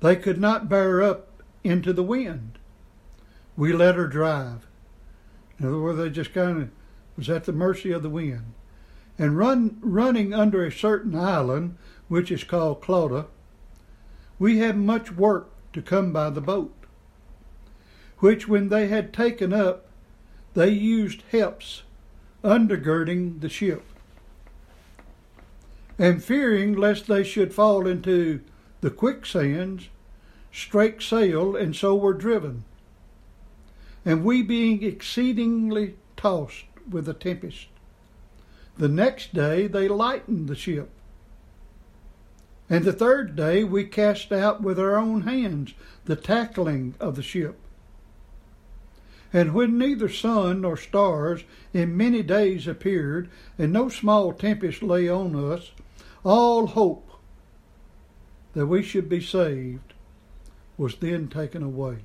they 0.00 0.16
could 0.16 0.40
not 0.40 0.68
bear 0.68 1.02
up 1.02 1.42
into 1.64 1.92
the 1.92 2.02
wind. 2.02 2.58
We 3.56 3.72
let 3.72 3.96
her 3.96 4.06
drive. 4.06 4.66
In 5.58 5.66
other 5.66 5.80
words, 5.80 5.98
they 5.98 6.10
just 6.10 6.32
kind 6.32 6.62
of 6.62 6.70
was 7.16 7.28
at 7.28 7.44
the 7.44 7.52
mercy 7.52 7.90
of 7.90 8.02
the 8.02 8.10
wind. 8.10 8.54
And 9.18 9.36
run, 9.36 9.78
running 9.80 10.32
under 10.32 10.64
a 10.64 10.70
certain 10.70 11.16
island, 11.16 11.76
which 12.06 12.30
is 12.30 12.44
called 12.44 12.80
Clauda, 12.80 13.26
we 14.38 14.58
had 14.58 14.76
much 14.76 15.10
work 15.10 15.50
to 15.72 15.82
come 15.82 16.12
by 16.12 16.30
the 16.30 16.40
boat, 16.40 16.77
which 18.18 18.48
when 18.48 18.68
they 18.68 18.88
had 18.88 19.12
taken 19.12 19.52
up, 19.52 19.86
they 20.54 20.70
used 20.70 21.22
helps 21.30 21.82
undergirding 22.42 23.40
the 23.40 23.48
ship. 23.48 23.82
And 25.98 26.22
fearing 26.22 26.74
lest 26.76 27.06
they 27.06 27.24
should 27.24 27.52
fall 27.52 27.86
into 27.86 28.40
the 28.80 28.90
quicksands, 28.90 29.88
strake 30.52 31.02
sail, 31.02 31.56
and 31.56 31.74
so 31.74 31.96
were 31.96 32.14
driven. 32.14 32.64
And 34.04 34.24
we 34.24 34.42
being 34.42 34.82
exceedingly 34.82 35.96
tossed 36.16 36.64
with 36.88 37.08
a 37.08 37.14
tempest. 37.14 37.66
The 38.76 38.88
next 38.88 39.34
day 39.34 39.66
they 39.66 39.88
lightened 39.88 40.48
the 40.48 40.54
ship. 40.54 40.88
And 42.70 42.84
the 42.84 42.92
third 42.92 43.34
day 43.34 43.64
we 43.64 43.84
cast 43.84 44.30
out 44.30 44.62
with 44.62 44.78
our 44.78 44.96
own 44.96 45.22
hands 45.22 45.74
the 46.04 46.16
tackling 46.16 46.94
of 47.00 47.16
the 47.16 47.22
ship. 47.22 47.58
And 49.32 49.52
when 49.52 49.76
neither 49.76 50.08
sun 50.08 50.62
nor 50.62 50.76
stars 50.76 51.44
in 51.74 51.96
many 51.96 52.22
days 52.22 52.66
appeared, 52.66 53.28
and 53.58 53.72
no 53.72 53.88
small 53.88 54.32
tempest 54.32 54.82
lay 54.82 55.08
on 55.08 55.36
us, 55.36 55.72
all 56.24 56.68
hope 56.68 57.10
that 58.54 58.66
we 58.66 58.82
should 58.82 59.08
be 59.08 59.20
saved 59.20 59.92
was 60.78 60.96
then 60.96 61.28
taken 61.28 61.62
away. 61.62 61.98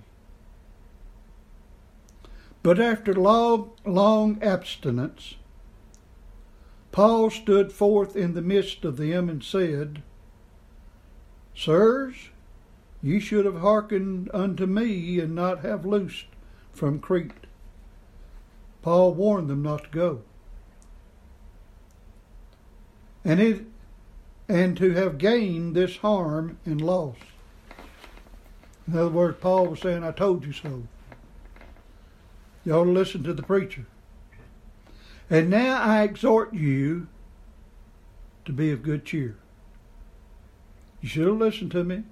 But 2.62 2.80
after 2.80 3.14
long, 3.14 3.72
long 3.86 4.42
abstinence, 4.42 5.36
Paul 6.92 7.30
stood 7.30 7.72
forth 7.72 8.16
in 8.16 8.34
the 8.34 8.42
midst 8.42 8.86
of 8.86 8.98
them 8.98 9.30
and 9.30 9.44
said, 9.44 10.04
Sirs, 11.56 12.30
ye 13.02 13.20
should 13.20 13.46
have 13.46 13.60
hearkened 13.60 14.30
unto 14.34 14.66
me 14.66 15.20
and 15.20 15.34
not 15.34 15.60
have 15.60 15.86
loosed 15.86 16.26
from 16.74 17.00
Crete. 17.00 17.32
Paul 18.82 19.14
warned 19.14 19.50
them 19.50 19.64
not 19.64 19.86
to 19.86 19.90
go. 19.90 20.22
And 23.24 23.40
it 23.40 23.66
and 24.50 24.76
to 24.78 24.92
have 24.92 25.18
gained 25.18 25.76
this 25.76 25.98
harm 25.98 26.58
and 26.66 26.82
loss. 26.82 27.16
In 28.88 28.98
other 28.98 29.10
words, 29.10 29.38
Paul 29.40 29.68
was 29.68 29.80
saying, 29.80 30.04
I 30.04 30.12
told 30.12 30.46
you 30.46 30.52
so. 30.52 30.84
You 32.66 32.74
ought 32.74 32.84
to 32.84 32.92
listen 32.92 33.24
to 33.24 33.34
the 33.34 33.44
preacher. 33.44 33.86
And 35.30 35.50
now 35.50 35.82
I 35.82 36.04
exhort 36.04 36.54
you 36.54 37.08
to 38.46 38.52
be 38.52 38.72
of 38.72 38.84
good 38.84 39.06
cheer. 39.06 39.38
You 41.02 41.10
should 41.10 41.28
have 41.28 41.38
listened 41.38 41.72
to 41.72 41.84
me, 41.84 42.04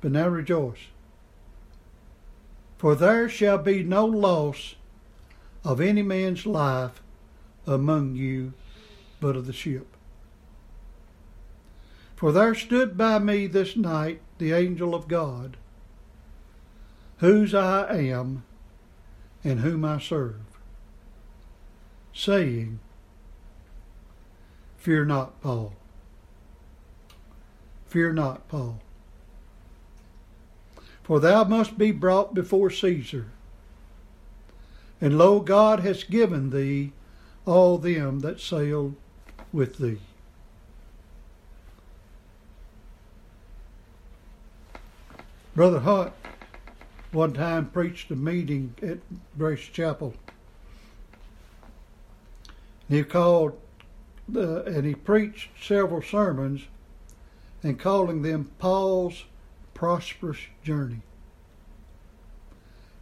but 0.00 0.12
now 0.12 0.28
rejoice. 0.28 0.88
For 2.80 2.94
there 2.94 3.28
shall 3.28 3.58
be 3.58 3.82
no 3.82 4.06
loss 4.06 4.74
of 5.62 5.82
any 5.82 6.00
man's 6.00 6.46
life 6.46 7.02
among 7.66 8.16
you 8.16 8.54
but 9.20 9.36
of 9.36 9.46
the 9.46 9.52
ship. 9.52 9.86
For 12.16 12.32
there 12.32 12.54
stood 12.54 12.96
by 12.96 13.18
me 13.18 13.46
this 13.46 13.76
night 13.76 14.22
the 14.38 14.52
angel 14.52 14.94
of 14.94 15.08
God, 15.08 15.58
whose 17.18 17.54
I 17.54 17.92
am 17.96 18.44
and 19.44 19.60
whom 19.60 19.84
I 19.84 19.98
serve, 19.98 20.40
saying, 22.14 22.80
Fear 24.78 25.04
not, 25.04 25.38
Paul. 25.42 25.74
Fear 27.88 28.14
not, 28.14 28.48
Paul. 28.48 28.80
For 31.10 31.18
thou 31.18 31.42
must 31.42 31.76
be 31.76 31.90
brought 31.90 32.34
before 32.34 32.70
Caesar. 32.70 33.32
And 35.00 35.18
lo, 35.18 35.40
God 35.40 35.80
has 35.80 36.04
given 36.04 36.50
thee 36.50 36.92
all 37.44 37.78
them 37.78 38.20
that 38.20 38.38
sailed 38.38 38.94
with 39.52 39.78
thee. 39.78 39.98
Brother 45.56 45.80
Hunt 45.80 46.12
one 47.10 47.32
time 47.32 47.70
preached 47.70 48.12
a 48.12 48.14
meeting 48.14 48.76
at 48.80 48.98
Grace 49.36 49.62
Chapel. 49.62 50.14
And 52.88 52.98
he 52.98 53.02
called 53.02 53.58
the, 54.28 54.62
and 54.62 54.86
he 54.86 54.94
preached 54.94 55.48
several 55.60 56.02
sermons 56.02 56.68
and 57.64 57.80
calling 57.80 58.22
them 58.22 58.52
Paul's 58.60 59.24
prosperous 59.80 60.36
journey. 60.62 61.00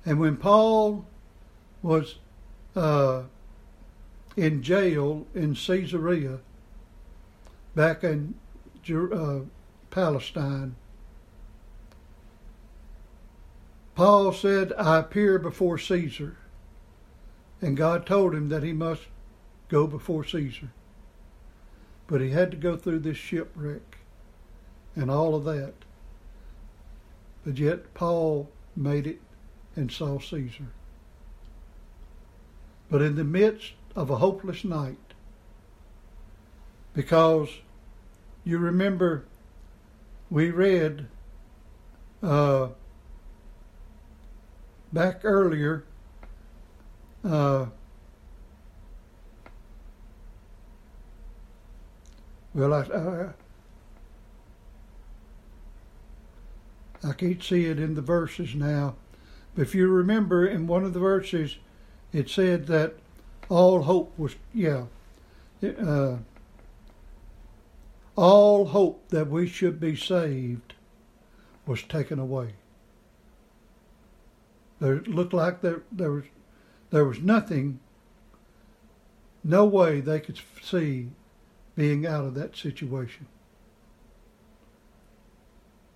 And 0.06 0.20
when 0.20 0.36
Paul 0.36 1.06
was 1.82 2.20
uh, 2.76 3.24
in 4.36 4.62
jail 4.62 5.26
in 5.34 5.56
Caesarea, 5.56 6.38
back 7.74 8.04
in 8.04 8.36
uh, 8.88 9.40
Palestine, 9.90 10.76
Paul 13.96 14.32
said, 14.32 14.72
I 14.78 14.98
appear 14.98 15.40
before 15.40 15.78
Caesar. 15.78 16.36
And 17.60 17.76
God 17.76 18.06
told 18.06 18.36
him 18.36 18.50
that 18.50 18.62
he 18.62 18.72
must 18.72 19.02
go 19.66 19.88
before 19.88 20.22
Caesar. 20.22 20.70
But 22.06 22.20
he 22.20 22.30
had 22.30 22.52
to 22.52 22.56
go 22.56 22.76
through 22.76 23.00
this 23.00 23.16
shipwreck 23.16 23.98
and 24.94 25.10
all 25.10 25.34
of 25.34 25.42
that. 25.42 25.74
But 27.44 27.58
yet 27.58 27.94
Paul 27.94 28.50
made 28.76 29.06
it 29.06 29.20
and 29.76 29.90
saw 29.90 30.18
Caesar. 30.18 30.68
But 32.90 33.02
in 33.02 33.16
the 33.16 33.24
midst 33.24 33.74
of 33.94 34.10
a 34.10 34.16
hopeless 34.16 34.64
night, 34.64 34.96
because 36.94 37.48
you 38.44 38.58
remember 38.58 39.24
we 40.30 40.50
read 40.50 41.06
uh, 42.22 42.68
back 44.92 45.20
earlier, 45.24 45.84
uh, 47.24 47.66
well, 52.54 52.74
I, 52.74 52.80
I, 52.80 53.28
I 57.04 57.12
can't 57.12 57.42
see 57.42 57.66
it 57.66 57.78
in 57.78 57.94
the 57.94 58.02
verses 58.02 58.54
now, 58.54 58.96
but 59.54 59.62
if 59.62 59.74
you 59.74 59.88
remember 59.88 60.46
in 60.46 60.66
one 60.66 60.84
of 60.84 60.94
the 60.94 61.00
verses, 61.00 61.56
it 62.12 62.28
said 62.28 62.66
that 62.66 62.94
all 63.48 63.82
hope 63.82 64.12
was, 64.18 64.36
yeah, 64.52 64.84
uh, 65.62 66.16
all 68.16 68.66
hope 68.66 69.08
that 69.10 69.28
we 69.28 69.46
should 69.46 69.78
be 69.78 69.94
saved 69.94 70.74
was 71.66 71.82
taken 71.82 72.18
away. 72.18 72.54
There 74.80 75.00
looked 75.02 75.32
like 75.32 75.60
there 75.60 75.82
there 75.90 76.12
was 76.12 76.24
there 76.90 77.04
was 77.04 77.20
nothing, 77.20 77.80
no 79.44 79.64
way 79.64 80.00
they 80.00 80.20
could 80.20 80.40
see 80.62 81.10
being 81.76 82.06
out 82.06 82.24
of 82.24 82.34
that 82.34 82.56
situation. 82.56 83.26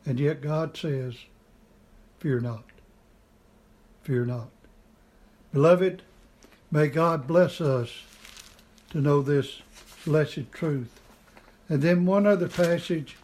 And 0.04 0.18
yet 0.18 0.40
God 0.40 0.76
says, 0.76 1.14
Fear 2.18 2.40
not. 2.40 2.64
Fear 4.02 4.26
not. 4.26 4.48
Beloved, 5.52 6.02
may 6.70 6.88
God 6.88 7.26
bless 7.26 7.60
us 7.60 8.02
to 8.90 8.98
know 9.00 9.22
this 9.22 9.62
blessed 10.04 10.50
truth. 10.52 11.00
And 11.68 11.82
then 11.82 12.06
one 12.06 12.26
other 12.26 12.48
passage 12.48 13.16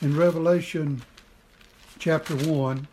in 0.00 0.16
Revelation 0.16 1.02
chapter 1.98 2.36
1 2.36 2.88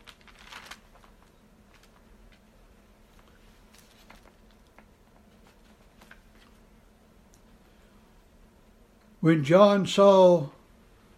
When 9.21 9.43
John 9.43 9.85
saw 9.85 10.49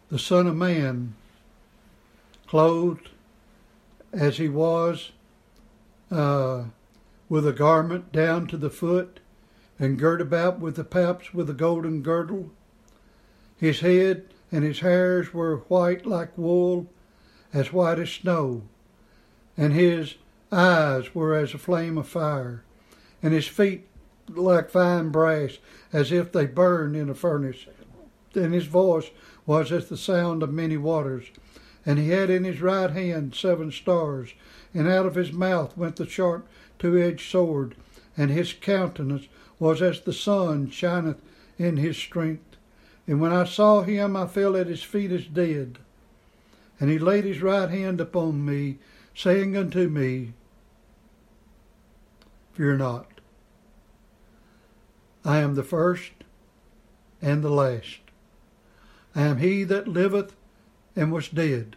the 0.09 0.19
Son 0.19 0.45
of 0.45 0.57
Man 0.57 1.15
clothed 2.53 3.09
as 4.11 4.37
he 4.37 4.47
was, 4.47 5.11
uh, 6.11 6.65
with 7.27 7.47
a 7.47 7.51
garment 7.51 8.11
down 8.11 8.45
to 8.45 8.55
the 8.55 8.69
foot, 8.69 9.19
and 9.79 9.97
girt 9.97 10.21
about 10.21 10.59
with 10.59 10.75
the 10.75 10.83
paps 10.83 11.33
with 11.33 11.49
a 11.49 11.53
golden 11.53 12.03
girdle, 12.03 12.51
his 13.57 13.79
head 13.79 14.23
and 14.51 14.63
his 14.63 14.81
hairs 14.81 15.33
were 15.33 15.63
white 15.67 16.05
like 16.05 16.37
wool, 16.37 16.85
as 17.51 17.73
white 17.73 17.97
as 17.97 18.11
snow, 18.11 18.61
and 19.57 19.73
his 19.73 20.13
eyes 20.51 21.15
were 21.15 21.33
as 21.33 21.55
a 21.55 21.57
flame 21.57 21.97
of 21.97 22.07
fire, 22.07 22.63
and 23.23 23.33
his 23.33 23.47
feet 23.47 23.87
like 24.29 24.69
fine 24.69 25.09
brass, 25.09 25.57
as 25.91 26.11
if 26.11 26.31
they 26.31 26.45
burned 26.45 26.95
in 26.95 27.09
a 27.09 27.15
furnace. 27.15 27.65
And 28.35 28.53
his 28.53 28.67
voice 28.67 29.09
was 29.47 29.71
as 29.71 29.89
the 29.89 29.97
sound 29.97 30.43
of 30.43 30.53
many 30.53 30.77
waters. 30.77 31.31
And 31.85 31.99
he 31.99 32.09
had 32.09 32.29
in 32.29 32.43
his 32.43 32.61
right 32.61 32.89
hand 32.89 33.35
seven 33.35 33.71
stars, 33.71 34.33
and 34.73 34.87
out 34.87 35.05
of 35.05 35.15
his 35.15 35.33
mouth 35.33 35.77
went 35.77 35.97
the 35.97 36.07
sharp 36.07 36.47
two 36.79 36.97
edged 36.97 37.29
sword, 37.29 37.75
and 38.17 38.31
his 38.31 38.53
countenance 38.53 39.27
was 39.59 39.81
as 39.81 40.01
the 40.01 40.13
sun 40.13 40.69
shineth 40.69 41.21
in 41.57 41.77
his 41.77 41.97
strength. 41.97 42.57
And 43.07 43.19
when 43.19 43.33
I 43.33 43.43
saw 43.43 43.83
him, 43.83 44.15
I 44.15 44.27
fell 44.27 44.55
at 44.55 44.67
his 44.67 44.83
feet 44.83 45.11
as 45.11 45.25
dead. 45.25 45.79
And 46.79 46.89
he 46.89 46.97
laid 46.99 47.25
his 47.25 47.41
right 47.41 47.69
hand 47.69 47.99
upon 48.01 48.45
me, 48.45 48.79
saying 49.15 49.55
unto 49.55 49.89
me, 49.89 50.33
Fear 52.53 52.77
not. 52.77 53.07
I 55.25 55.39
am 55.39 55.55
the 55.55 55.63
first 55.63 56.11
and 57.21 57.43
the 57.43 57.49
last. 57.49 57.99
I 59.15 59.23
am 59.23 59.37
he 59.37 59.63
that 59.63 59.87
liveth 59.87 60.35
and 60.95 61.11
was 61.11 61.27
dead. 61.27 61.75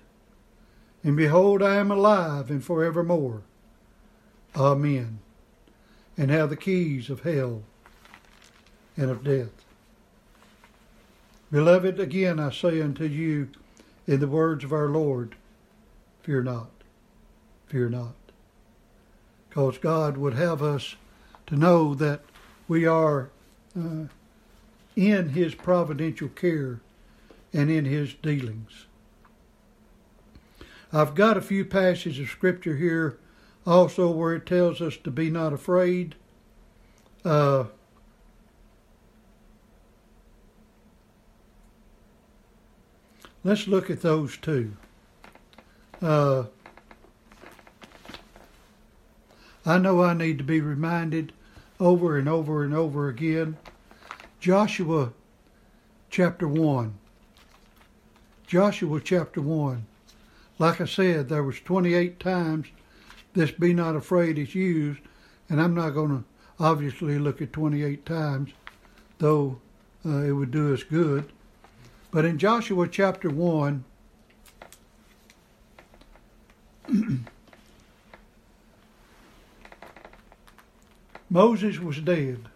And 1.03 1.17
behold, 1.17 1.63
I 1.63 1.77
am 1.77 1.91
alive 1.91 2.51
and 2.51 2.65
forevermore. 2.65 3.43
Amen. 4.57 5.21
And 6.17 6.31
have 6.31 6.51
the 6.51 6.57
keys 6.57 7.11
of 7.11 7.21
hell 7.21 7.63
and 8.97 9.11
of 9.11 9.23
death. 9.23 9.65
Beloved, 11.53 12.01
again 12.01 12.41
I 12.41 12.51
say 12.51 12.81
unto 12.81 13.05
you, 13.05 13.49
in 14.07 14.21
the 14.21 14.29
words 14.29 14.65
of 14.65 14.73
our 14.73 14.89
Lord, 14.89 15.37
fear 16.23 16.43
not, 16.43 16.71
fear 17.67 17.89
not. 17.89 18.15
Because 19.49 19.79
God 19.79 20.17
would 20.17 20.35
have 20.35 20.63
us 20.63 20.97
to 21.47 21.57
know 21.57 21.95
that 21.95 22.23
we 22.69 22.87
are 22.87 23.31
uh, 23.79 24.07
in 24.97 25.29
His 25.31 25.55
providential 25.55 26.29
care 26.29 26.81
and 27.53 27.71
in 27.71 27.85
His 27.85 28.15
dealings. 28.15 28.87
I've 30.97 31.15
got 31.15 31.37
a 31.37 31.43
few 31.43 31.67
passages 31.67 32.19
of 32.21 32.31
Scripture 32.31 32.75
here 32.75 33.19
also 33.67 34.09
where 34.09 34.33
it 34.33 34.47
tells 34.47 34.81
us 34.81 34.97
to 34.97 35.11
be 35.11 35.29
not 35.29 35.53
afraid. 35.53 36.15
Uh, 37.23 37.65
let's 43.45 43.69
look 43.69 43.91
at 43.91 44.01
those 44.01 44.39
two. 44.39 44.75
Uh, 46.01 46.45
I 49.67 49.77
know 49.77 50.03
I 50.03 50.15
need 50.15 50.39
to 50.39 50.45
be 50.45 50.63
reminded 50.63 51.35
over 51.79 52.17
and 52.17 52.27
over 52.27 52.65
and 52.65 52.73
over 52.73 53.09
again. 53.09 53.59
Joshua 54.41 55.13
chapter 56.09 56.49
1. 56.49 56.95
Joshua 58.47 58.99
chapter 58.99 59.43
1. 59.43 59.85
Like 60.59 60.81
I 60.81 60.87
said, 60.87 61.29
there 61.29 61.43
was 61.43 61.61
28 61.61 62.19
times 62.19 62.69
this 63.35 63.51
be 63.51 63.75
not 63.75 63.95
afraid 63.95 64.39
is 64.39 64.55
used, 64.55 65.03
and 65.51 65.61
I'm 65.61 65.75
not 65.75 65.91
going 65.91 66.09
to 66.09 66.25
obviously 66.59 67.19
look 67.19 67.43
at 67.43 67.53
28 67.53 68.07
times, 68.07 68.53
though 69.19 69.61
uh, 70.07 70.23
it 70.23 70.33
would 70.33 70.51
do 70.51 70.73
us 70.73 70.83
good. 70.83 71.31
But 72.11 72.25
in 72.25 72.39
Joshua 72.39 72.89
chapter 72.89 73.29
1, 73.29 73.85
Moses 81.29 81.79
was 81.79 81.99
dead. 82.01 82.49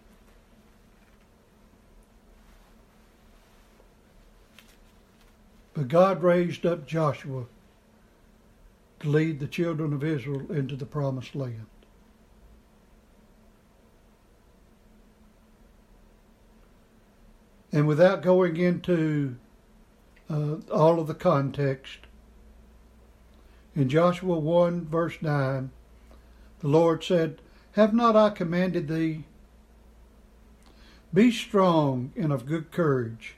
But 5.75 5.87
God 5.89 6.23
raised 6.23 6.65
up 6.65 6.87
Joshua 6.87 7.45
to 9.01 9.09
lead 9.09 9.39
the 9.39 9.47
children 9.47 9.93
of 9.93 10.03
Israel 10.03 10.51
into 10.51 10.75
the 10.75 10.85
promised 10.85 11.35
land. 11.35 11.65
And 17.71 17.87
without 17.87 18.21
going 18.21 18.57
into 18.57 19.37
uh, 20.29 20.55
all 20.71 20.99
of 20.99 21.07
the 21.07 21.13
context, 21.13 21.99
in 23.75 23.87
Joshua 23.87 24.37
1, 24.37 24.85
verse 24.85 25.17
9, 25.21 25.71
the 26.59 26.67
Lord 26.67 27.03
said, 27.03 27.41
Have 27.73 27.93
not 27.93 28.15
I 28.15 28.29
commanded 28.29 28.87
thee? 28.87 29.23
Be 31.13 31.31
strong 31.31 32.11
and 32.15 32.31
of 32.31 32.45
good 32.45 32.71
courage. 32.71 33.35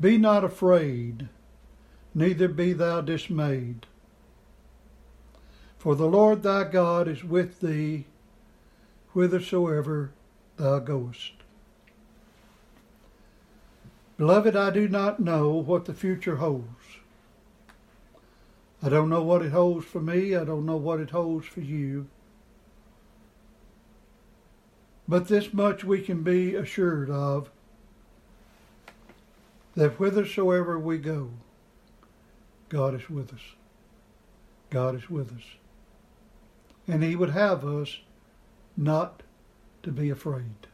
Be 0.00 0.16
not 0.16 0.44
afraid, 0.44 1.28
neither 2.14 2.48
be 2.48 2.72
thou 2.72 3.00
dismayed. 3.00 3.86
For 5.78 5.94
the 5.94 6.06
Lord 6.06 6.42
thy 6.42 6.64
God 6.64 7.06
is 7.06 7.22
with 7.22 7.60
thee 7.60 8.06
whithersoever 9.12 10.10
thou 10.56 10.80
goest. 10.80 11.32
Beloved, 14.16 14.56
I 14.56 14.70
do 14.70 14.88
not 14.88 15.20
know 15.20 15.50
what 15.50 15.84
the 15.84 15.94
future 15.94 16.36
holds. 16.36 16.66
I 18.82 18.88
don't 18.88 19.08
know 19.08 19.22
what 19.22 19.42
it 19.42 19.52
holds 19.52 19.86
for 19.86 20.00
me. 20.00 20.34
I 20.34 20.44
don't 20.44 20.66
know 20.66 20.76
what 20.76 20.98
it 20.98 21.10
holds 21.10 21.46
for 21.46 21.60
you. 21.60 22.08
But 25.06 25.28
this 25.28 25.54
much 25.54 25.84
we 25.84 26.00
can 26.00 26.22
be 26.22 26.56
assured 26.56 27.08
of 27.08 27.50
that 29.74 29.92
whithersoever 29.92 30.78
we 30.78 30.98
go, 30.98 31.30
God 32.68 32.94
is 32.94 33.08
with 33.08 33.32
us. 33.32 33.40
God 34.70 34.96
is 34.96 35.08
with 35.08 35.32
us. 35.32 35.44
And 36.88 37.04
He 37.04 37.14
would 37.14 37.30
have 37.30 37.64
us 37.64 37.98
not 38.76 39.22
to 39.82 39.92
be 39.92 40.10
afraid. 40.10 40.66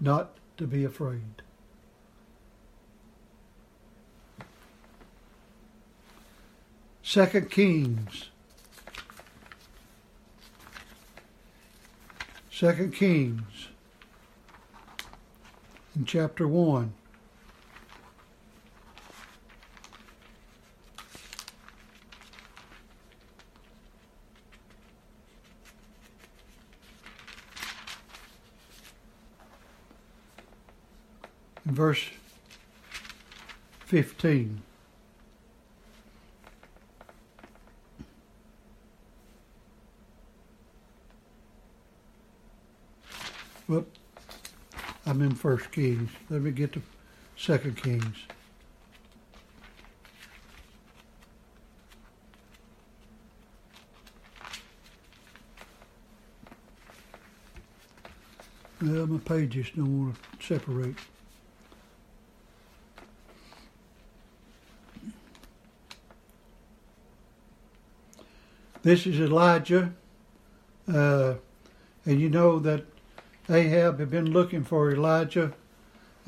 Not 0.00 0.36
to 0.56 0.66
be 0.66 0.84
afraid. 0.84 1.42
Second 7.02 7.50
Kings. 7.50 8.30
Second 12.50 12.94
Kings 12.94 13.68
in 15.94 16.04
chapter 16.04 16.48
1. 16.48 16.92
Verse 31.74 32.04
15. 33.86 34.62
Well, 43.66 43.86
I'm 45.06 45.22
in 45.22 45.34
First 45.34 45.72
Kings. 45.72 46.10
Let 46.30 46.42
me 46.42 46.50
get 46.50 46.72
to 46.74 46.82
Second 47.36 47.76
Kings. 47.82 48.16
Well, 58.82 59.06
my 59.06 59.18
pages 59.18 59.70
don't 59.74 60.06
want 60.06 60.16
to 60.38 60.46
separate. 60.46 60.96
This 68.84 69.06
is 69.06 69.18
Elijah, 69.18 69.94
uh, 70.92 71.36
and 72.04 72.20
you 72.20 72.28
know 72.28 72.58
that 72.58 72.84
Ahab 73.48 73.98
had 73.98 74.10
been 74.10 74.30
looking 74.30 74.62
for 74.62 74.90
Elijah 74.90 75.54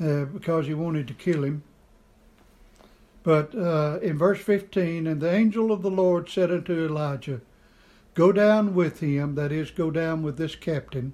uh, 0.03 0.25
because 0.25 0.65
he 0.65 0.73
wanted 0.73 1.07
to 1.07 1.13
kill 1.13 1.43
him. 1.43 1.61
But 3.21 3.53
uh, 3.53 3.99
in 4.01 4.17
verse 4.17 4.39
15, 4.39 5.05
and 5.05 5.21
the 5.21 5.31
angel 5.31 5.71
of 5.71 5.83
the 5.83 5.91
Lord 5.91 6.31
said 6.31 6.51
unto 6.51 6.83
Elijah, 6.83 7.41
Go 8.15 8.31
down 8.31 8.73
with 8.73 9.01
him, 9.01 9.35
that 9.35 9.51
is, 9.51 9.69
go 9.69 9.91
down 9.91 10.23
with 10.23 10.37
this 10.37 10.55
captain. 10.55 11.13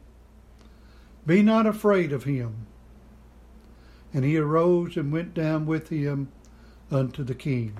Be 1.25 1.41
not 1.41 1.67
afraid 1.67 2.13
of 2.13 2.23
him. 2.23 2.67
And 4.13 4.23
he 4.23 4.37
arose 4.37 4.95
and 4.95 5.11
went 5.11 5.33
down 5.33 5.65
with 5.65 5.89
him 5.89 6.29
unto 6.89 7.21
the 7.21 7.35
king. 7.35 7.75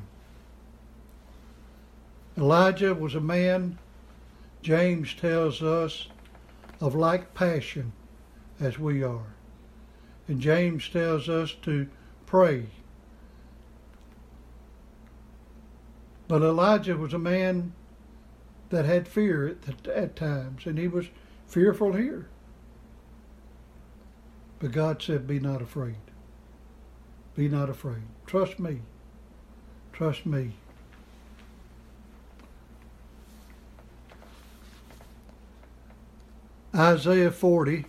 Elijah 2.37 2.93
was 2.95 3.15
a 3.15 3.21
man, 3.21 3.77
James 4.61 5.13
tells 5.13 5.61
us, 5.61 6.07
of 6.81 6.95
like 6.95 7.33
passion 7.33 7.93
as 8.59 8.79
we 8.79 9.03
are. 9.03 9.33
And 10.27 10.39
James 10.39 10.89
tells 10.89 11.29
us 11.29 11.55
to 11.61 11.87
pray. 12.25 12.65
But 16.27 16.41
Elijah 16.41 16.97
was 16.97 17.13
a 17.13 17.19
man 17.19 17.73
that 18.69 18.85
had 18.85 19.07
fear 19.07 19.47
at, 19.47 19.87
at 19.87 20.15
times, 20.15 20.65
and 20.65 20.79
he 20.79 20.87
was 20.87 21.05
fearful 21.45 21.93
here. 21.93 22.27
But 24.59 24.71
God 24.71 25.01
said, 25.01 25.27
Be 25.27 25.39
not 25.39 25.61
afraid. 25.61 25.97
Be 27.35 27.49
not 27.49 27.69
afraid. 27.69 28.03
Trust 28.25 28.59
me. 28.59 28.81
Trust 29.91 30.25
me. 30.25 30.53
Isaiah 36.75 37.29
40. 37.29 37.85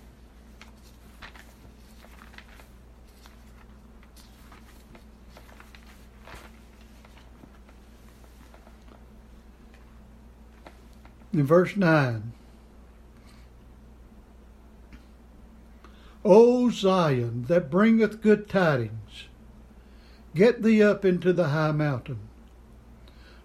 In 11.32 11.46
verse 11.46 11.76
9. 11.76 12.32
O 16.26 16.68
Zion, 16.68 17.44
that 17.48 17.70
bringeth 17.70 18.20
good 18.20 18.48
tidings, 18.48 19.24
get 20.34 20.62
thee 20.62 20.82
up 20.82 21.06
into 21.06 21.32
the 21.32 21.48
high 21.48 21.72
mountain. 21.72 22.18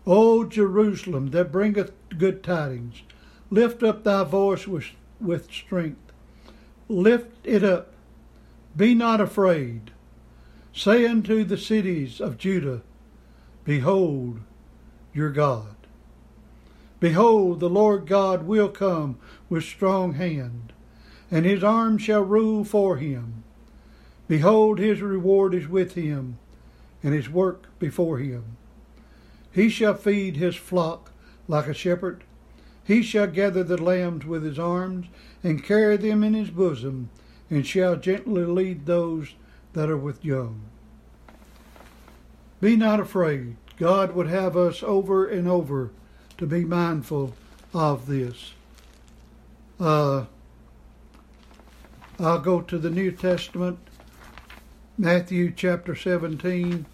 O 0.05 0.43
Jerusalem, 0.43 1.31
that 1.31 1.51
bringeth 1.51 1.93
good 2.17 2.43
tidings, 2.43 3.03
lift 3.49 3.83
up 3.83 4.03
thy 4.03 4.25
voice 4.25 4.67
with 4.67 4.85
with 5.19 5.51
strength. 5.51 6.11
Lift 6.87 7.45
it 7.45 7.63
up. 7.63 7.93
Be 8.75 8.93
not 8.93 9.21
afraid. 9.21 9.91
Say 10.73 11.05
unto 11.05 11.43
the 11.43 11.57
cities 11.57 12.21
of 12.21 12.37
Judah, 12.37 12.81
Behold 13.65 14.39
your 15.13 15.29
God. 15.29 15.75
Behold, 16.99 17.59
the 17.59 17.69
Lord 17.69 18.07
God 18.07 18.43
will 18.43 18.69
come 18.69 19.17
with 19.49 19.63
strong 19.63 20.13
hand, 20.13 20.73
and 21.31 21.45
his 21.45 21.63
arm 21.63 21.97
shall 21.97 22.21
rule 22.21 22.63
for 22.63 22.97
him. 22.97 23.43
Behold, 24.27 24.79
his 24.79 25.01
reward 25.01 25.53
is 25.53 25.67
with 25.67 25.93
him, 25.95 26.37
and 27.01 27.13
his 27.13 27.29
work 27.29 27.67
before 27.79 28.17
him. 28.17 28.57
He 29.51 29.69
shall 29.69 29.95
feed 29.95 30.37
his 30.37 30.55
flock 30.55 31.11
like 31.47 31.67
a 31.67 31.73
shepherd. 31.73 32.23
He 32.89 33.03
shall 33.03 33.27
gather 33.27 33.63
the 33.63 33.79
lambs 33.79 34.25
with 34.25 34.43
his 34.43 34.57
arms, 34.57 35.05
and 35.43 35.63
carry 35.63 35.95
them 35.95 36.23
in 36.23 36.33
his 36.33 36.49
bosom, 36.49 37.11
and 37.47 37.63
shall 37.63 37.95
gently 37.95 38.43
lead 38.45 38.87
those 38.87 39.35
that 39.73 39.91
are 39.91 39.97
with 39.97 40.25
young. 40.25 40.61
Be 42.59 42.75
not 42.75 42.99
afraid. 42.99 43.57
God 43.77 44.15
would 44.15 44.25
have 44.25 44.57
us 44.57 44.81
over 44.81 45.27
and 45.27 45.47
over 45.47 45.91
to 46.39 46.47
be 46.47 46.65
mindful 46.65 47.35
of 47.75 48.07
this. 48.07 48.53
Uh, 49.79 50.25
I'll 52.17 52.39
go 52.39 52.59
to 52.59 52.79
the 52.79 52.89
New 52.89 53.11
Testament, 53.11 53.77
Matthew 54.97 55.53
chapter 55.55 55.95
17. 55.95 56.87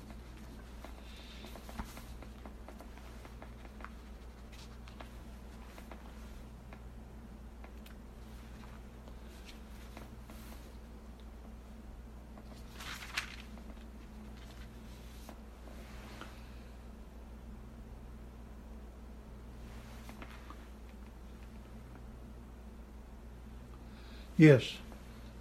Yes, 24.38 24.74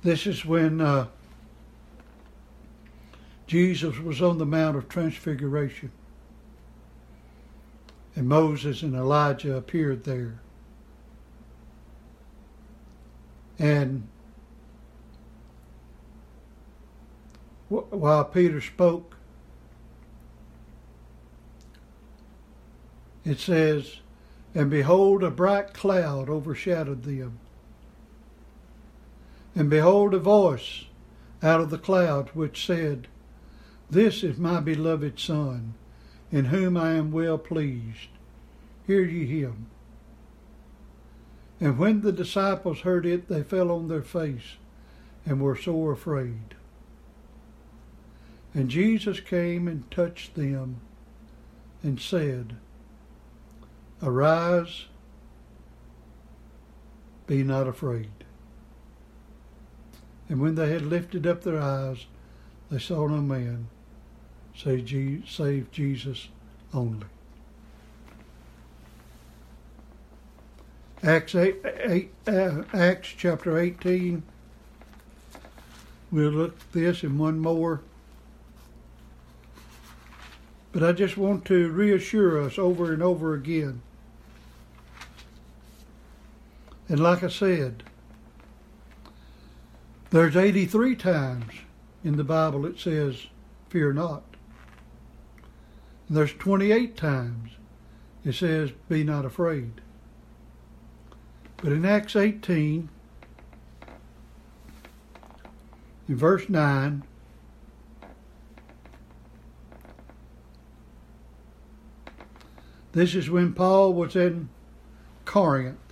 this 0.02 0.26
is 0.26 0.44
when 0.44 0.80
uh, 0.80 1.08
Jesus 3.46 3.98
was 3.98 4.22
on 4.22 4.38
the 4.38 4.46
Mount 4.46 4.76
of 4.76 4.88
Transfiguration, 4.88 5.90
and 8.14 8.28
Moses 8.28 8.82
and 8.82 8.94
Elijah 8.94 9.56
appeared 9.56 10.04
there. 10.04 10.38
And 13.58 14.06
while 17.68 18.24
Peter 18.24 18.60
spoke, 18.60 19.16
it 23.24 23.40
says, 23.40 23.96
And 24.54 24.70
behold, 24.70 25.24
a 25.24 25.30
bright 25.30 25.72
cloud 25.72 26.28
overshadowed 26.28 27.02
them. 27.02 27.40
And 29.54 29.70
behold, 29.70 30.14
a 30.14 30.18
voice 30.18 30.84
out 31.42 31.60
of 31.60 31.70
the 31.70 31.78
cloud 31.78 32.30
which 32.34 32.66
said, 32.66 33.06
This 33.88 34.24
is 34.24 34.38
my 34.38 34.60
beloved 34.60 35.20
Son, 35.20 35.74
in 36.32 36.46
whom 36.46 36.76
I 36.76 36.92
am 36.92 37.12
well 37.12 37.38
pleased. 37.38 38.08
Hear 38.86 39.02
ye 39.02 39.26
him. 39.26 39.66
And 41.60 41.78
when 41.78 42.00
the 42.00 42.12
disciples 42.12 42.80
heard 42.80 43.06
it, 43.06 43.28
they 43.28 43.42
fell 43.42 43.70
on 43.70 43.88
their 43.88 44.02
face 44.02 44.56
and 45.24 45.40
were 45.40 45.56
sore 45.56 45.92
afraid. 45.92 46.54
And 48.52 48.68
Jesus 48.68 49.20
came 49.20 49.68
and 49.68 49.90
touched 49.90 50.34
them 50.34 50.80
and 51.82 52.00
said, 52.00 52.56
Arise, 54.02 54.86
be 57.26 57.42
not 57.42 57.66
afraid. 57.66 58.23
And 60.28 60.40
when 60.40 60.54
they 60.54 60.70
had 60.70 60.82
lifted 60.82 61.26
up 61.26 61.42
their 61.42 61.60
eyes, 61.60 62.06
they 62.70 62.78
saw 62.78 63.06
no 63.06 63.20
man 63.20 63.68
save 64.56 65.70
Jesus 65.70 66.28
only. 66.72 67.06
Acts, 71.02 71.34
eight, 71.34 71.56
eight, 71.80 72.12
uh, 72.26 72.62
Acts 72.72 73.08
chapter 73.14 73.58
18. 73.58 74.22
We'll 76.10 76.30
look 76.30 76.56
at 76.58 76.72
this 76.72 77.02
and 77.02 77.18
one 77.18 77.38
more. 77.38 77.82
But 80.72 80.82
I 80.82 80.92
just 80.92 81.16
want 81.18 81.44
to 81.46 81.70
reassure 81.70 82.40
us 82.40 82.58
over 82.58 82.92
and 82.92 83.02
over 83.02 83.34
again. 83.34 83.82
And 86.88 87.00
like 87.00 87.22
I 87.22 87.28
said, 87.28 87.82
there's 90.14 90.36
83 90.36 90.94
times 90.94 91.52
in 92.04 92.16
the 92.16 92.22
Bible 92.22 92.66
it 92.66 92.78
says, 92.78 93.26
fear 93.68 93.92
not. 93.92 94.22
And 96.06 96.16
there's 96.16 96.32
28 96.34 96.96
times 96.96 97.50
it 98.24 98.34
says, 98.36 98.70
be 98.88 99.02
not 99.02 99.24
afraid. 99.24 99.80
But 101.56 101.72
in 101.72 101.84
Acts 101.84 102.14
18, 102.14 102.88
in 106.08 106.16
verse 106.16 106.48
9, 106.48 107.02
this 112.92 113.16
is 113.16 113.28
when 113.28 113.52
Paul 113.52 113.92
was 113.92 114.14
in 114.14 114.48
Corinth 115.24 115.83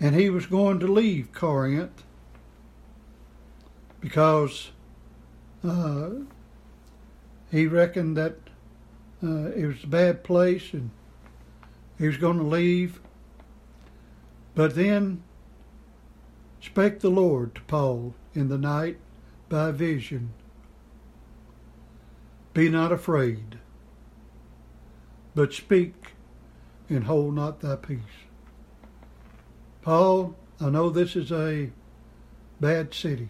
and 0.00 0.14
he 0.14 0.30
was 0.30 0.46
going 0.46 0.78
to 0.80 0.86
leave 0.86 1.32
Corinth 1.32 2.04
because 4.00 4.70
uh, 5.64 6.10
he 7.50 7.66
reckoned 7.66 8.16
that 8.16 8.36
uh, 9.22 9.50
it 9.56 9.66
was 9.66 9.84
a 9.84 9.88
bad 9.88 10.22
place 10.22 10.72
and 10.72 10.90
he 11.98 12.06
was 12.06 12.18
going 12.18 12.38
to 12.38 12.44
leave. 12.44 13.00
But 14.54 14.74
then 14.74 15.22
spake 16.60 17.00
the 17.00 17.10
Lord 17.10 17.54
to 17.54 17.62
Paul 17.62 18.14
in 18.34 18.48
the 18.48 18.58
night 18.58 18.98
by 19.48 19.70
vision 19.70 20.32
Be 22.52 22.68
not 22.68 22.92
afraid, 22.92 23.58
but 25.34 25.52
speak 25.52 26.12
and 26.88 27.04
hold 27.04 27.34
not 27.34 27.60
thy 27.60 27.76
peace. 27.76 28.25
Paul, 29.86 30.34
I 30.60 30.68
know 30.68 30.90
this 30.90 31.14
is 31.14 31.30
a 31.30 31.70
bad 32.60 32.92
city. 32.92 33.28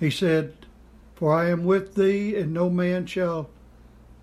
He 0.00 0.08
said, 0.08 0.54
For 1.14 1.34
I 1.34 1.50
am 1.50 1.64
with 1.64 1.96
thee, 1.96 2.34
and 2.34 2.54
no 2.54 2.70
man 2.70 3.04
shall 3.04 3.50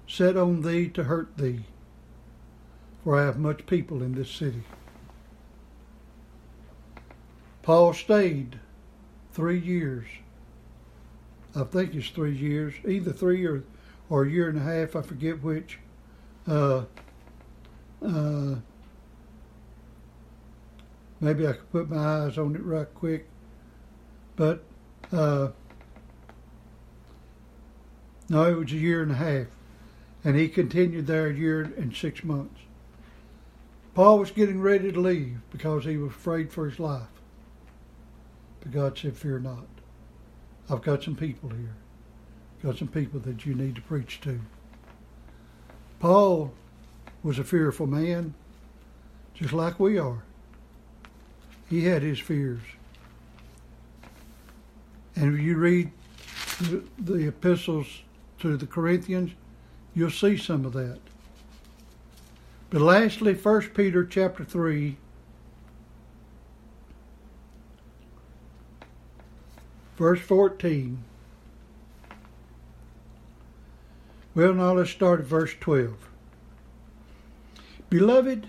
set 0.08 0.36
on 0.36 0.64
thee 0.64 0.88
to 0.89 1.04
hurt 1.04 1.38
thee. 1.38 1.66
For 3.04 3.20
I 3.20 3.26
have 3.26 3.38
much 3.38 3.68
people 3.68 4.02
in 4.02 4.16
this 4.16 4.32
city. 4.32 4.64
Paul 7.62 7.93
stayed 7.93 8.60
three 9.32 9.60
years. 9.60 10.08
I 11.56 11.66
think 11.66 11.93
it's 11.93 12.10
three 12.10 12.36
years, 12.36 12.74
either 12.84 13.14
three 13.14 13.45
or, 13.45 13.64
or 14.10 14.24
a 14.24 14.30
year 14.32 14.50
and 14.50 14.58
a 14.58 14.64
half, 14.64 14.95
I 14.95 15.04
forget 15.04 15.43
which. 15.43 15.78
Uh, 16.47 16.86
uh, 18.06 18.56
maybe 21.20 21.47
I 21.47 21.54
could 21.54 21.72
put 21.72 21.89
my 21.89 22.26
eyes 22.26 22.38
on 22.38 22.56
it 22.56 22.64
right 22.64 22.93
quick. 22.93 23.28
But 24.36 24.64
uh, 25.12 25.50
no, 28.30 28.43
it 28.43 28.58
was 28.58 28.72
a 28.72 28.78
year 28.78 29.02
and 29.02 29.12
a 29.12 29.16
half. 29.16 29.47
And 30.24 30.36
he 30.36 30.47
continued 30.47 31.08
there 31.08 31.28
a 31.28 31.34
year 31.34 31.62
and 31.78 31.95
six 31.95 32.24
months. 32.24 32.60
Paul 33.93 34.20
was 34.20 34.32
getting 34.32 34.62
ready 34.62 34.91
to 34.91 35.00
leave 35.00 35.39
because 35.52 35.86
he 35.86 35.97
was 35.97 36.12
afraid 36.12 36.52
for 36.52 36.70
his 36.70 36.80
life. 36.80 37.08
But 38.62 38.72
God 38.72 38.97
said, 38.97 39.18
Fear 39.18 39.39
not. 39.39 39.66
I've 40.70 40.82
got 40.82 41.04
some 41.04 41.16
people 41.16 41.50
here. 41.50 41.76
Got 42.64 42.78
some 42.78 42.89
people 42.89 43.20
that 43.22 43.45
you 43.45 43.56
need 43.56 43.76
to 43.76 43.82
preach 43.82 44.22
to. 44.22 44.41
Paul 46.00 46.54
was 47.24 47.39
a 47.39 47.43
fearful 47.43 47.88
man, 47.88 48.34
just 49.34 49.53
like 49.53 49.80
we 49.80 49.97
are. 49.97 50.24
He 51.70 51.86
had 51.86 52.01
his 52.01 52.20
fears. 52.20 52.61
And 55.15 55.36
if 55.38 55.41
you 55.41 55.57
read 55.57 55.91
the, 56.61 56.84
the 56.97 57.28
epistles 57.28 58.03
to 58.39 58.55
the 58.57 58.65
Corinthians, 58.65 59.32
you'll 59.93 60.09
see 60.09 60.38
some 60.38 60.65
of 60.65 60.74
that. 60.74 60.99
But 62.70 62.82
lastly, 62.82 63.34
1 63.34 63.61
Peter 63.74 64.05
chapter 64.05 64.43
3, 64.45 64.95
verse 69.97 70.22
14. 70.22 71.03
Well, 74.36 74.53
now 74.53 74.74
let's 74.74 74.91
start 74.91 75.20
at 75.20 75.26
verse 75.26 75.53
12. 75.59 76.09
Beloved, 77.90 78.48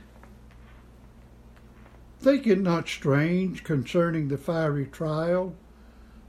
think 2.21 2.47
it 2.47 2.61
not 2.61 2.89
strange 2.89 3.65
concerning 3.65 4.29
the 4.29 4.37
fiery 4.37 4.87
trial 4.87 5.55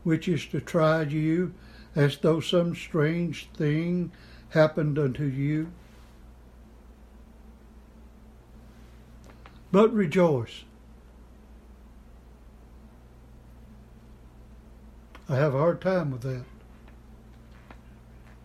which 0.03 0.27
is 0.27 0.45
to 0.47 0.59
try 0.59 1.03
you, 1.03 1.53
as 1.95 2.17
though 2.17 2.39
some 2.39 2.75
strange 2.75 3.49
thing 3.53 4.11
happened 4.49 4.97
unto 4.97 5.25
you. 5.25 5.71
But 9.71 9.93
rejoice. 9.93 10.63
I 15.29 15.35
have 15.35 15.53
a 15.53 15.59
hard 15.59 15.81
time 15.81 16.11
with 16.11 16.21
that. 16.23 16.43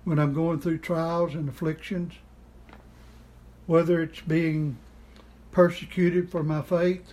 When 0.05 0.19
I'm 0.21 0.35
going 0.35 0.61
through 0.61 0.79
trials 0.79 1.35
and 1.35 1.49
afflictions, 1.49 2.12
whether 3.67 4.01
it's 4.01 4.21
being 4.21 4.79
persecuted 5.51 6.31
for 6.31 6.43
my 6.43 6.62
faith 6.62 7.12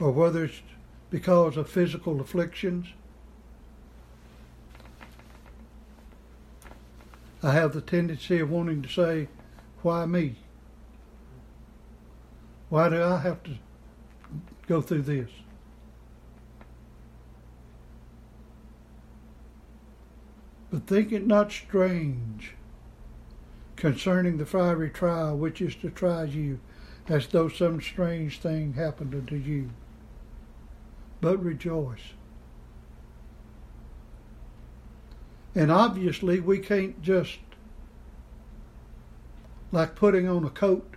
or 0.00 0.10
whether 0.10 0.44
it's 0.44 0.62
because 1.10 1.56
of 1.56 1.68
physical 1.68 2.20
afflictions. 2.20 2.86
I 7.42 7.52
have 7.52 7.72
the 7.72 7.80
tendency 7.80 8.40
of 8.40 8.50
wanting 8.50 8.82
to 8.82 8.88
say, 8.88 9.28
Why 9.82 10.06
me? 10.06 10.36
Why 12.68 12.88
do 12.88 13.02
I 13.02 13.18
have 13.18 13.42
to 13.44 13.52
go 14.66 14.80
through 14.80 15.02
this? 15.02 15.30
But 20.70 20.86
think 20.86 21.12
it 21.12 21.26
not 21.26 21.52
strange 21.52 22.55
concerning 23.76 24.38
the 24.38 24.46
fiery 24.46 24.90
trial 24.90 25.36
which 25.36 25.60
is 25.60 25.74
to 25.76 25.90
try 25.90 26.24
you, 26.24 26.58
as 27.08 27.26
though 27.28 27.48
some 27.48 27.80
strange 27.80 28.40
thing 28.40 28.72
happened 28.72 29.14
unto 29.14 29.36
you 29.36 29.70
but 31.20 31.42
rejoice. 31.42 32.12
And 35.54 35.72
obviously, 35.72 36.38
we 36.38 36.58
can't 36.58 37.00
just, 37.00 37.38
like 39.72 39.94
putting 39.94 40.28
on 40.28 40.44
a 40.44 40.50
coat, 40.50 40.94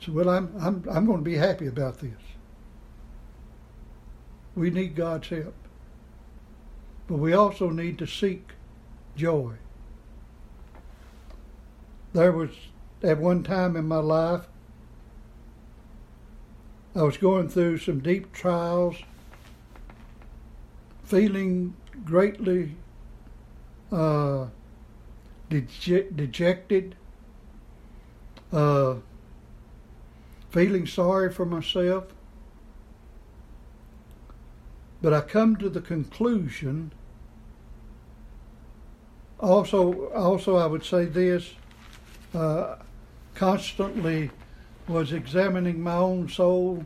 say, 0.00 0.12
well, 0.12 0.28
I'm, 0.28 0.54
I'm, 0.58 0.84
I'm 0.90 1.06
going 1.06 1.18
to 1.18 1.24
be 1.24 1.36
happy 1.36 1.66
about 1.66 1.98
this. 1.98 2.12
We 4.54 4.70
need 4.70 4.94
God's 4.94 5.28
help. 5.28 5.54
But 7.08 7.18
we 7.18 7.32
also 7.32 7.70
need 7.70 7.98
to 7.98 8.06
seek 8.06 8.52
joy. 9.16 9.54
There 12.12 12.32
was, 12.32 12.50
at 13.02 13.18
one 13.18 13.42
time 13.42 13.76
in 13.76 13.86
my 13.86 13.98
life, 13.98 14.48
I 16.96 17.02
was 17.02 17.16
going 17.16 17.48
through 17.48 17.78
some 17.78 18.00
deep 18.00 18.32
trials, 18.32 18.96
feeling 21.04 21.74
greatly 22.04 22.76
uh, 23.92 24.46
dejected, 25.48 26.96
uh, 28.52 28.96
feeling 30.50 30.86
sorry 30.86 31.32
for 31.32 31.44
myself. 31.44 32.06
But 35.00 35.12
I 35.12 35.20
come 35.20 35.56
to 35.56 35.68
the 35.68 35.80
conclusion. 35.80 36.92
Also, 39.38 40.08
also 40.08 40.56
I 40.56 40.66
would 40.66 40.84
say 40.84 41.04
this: 41.04 41.54
uh, 42.34 42.76
constantly 43.34 44.30
was 44.86 45.12
examining 45.12 45.80
my 45.80 45.94
own 45.94 46.28
soul 46.28 46.84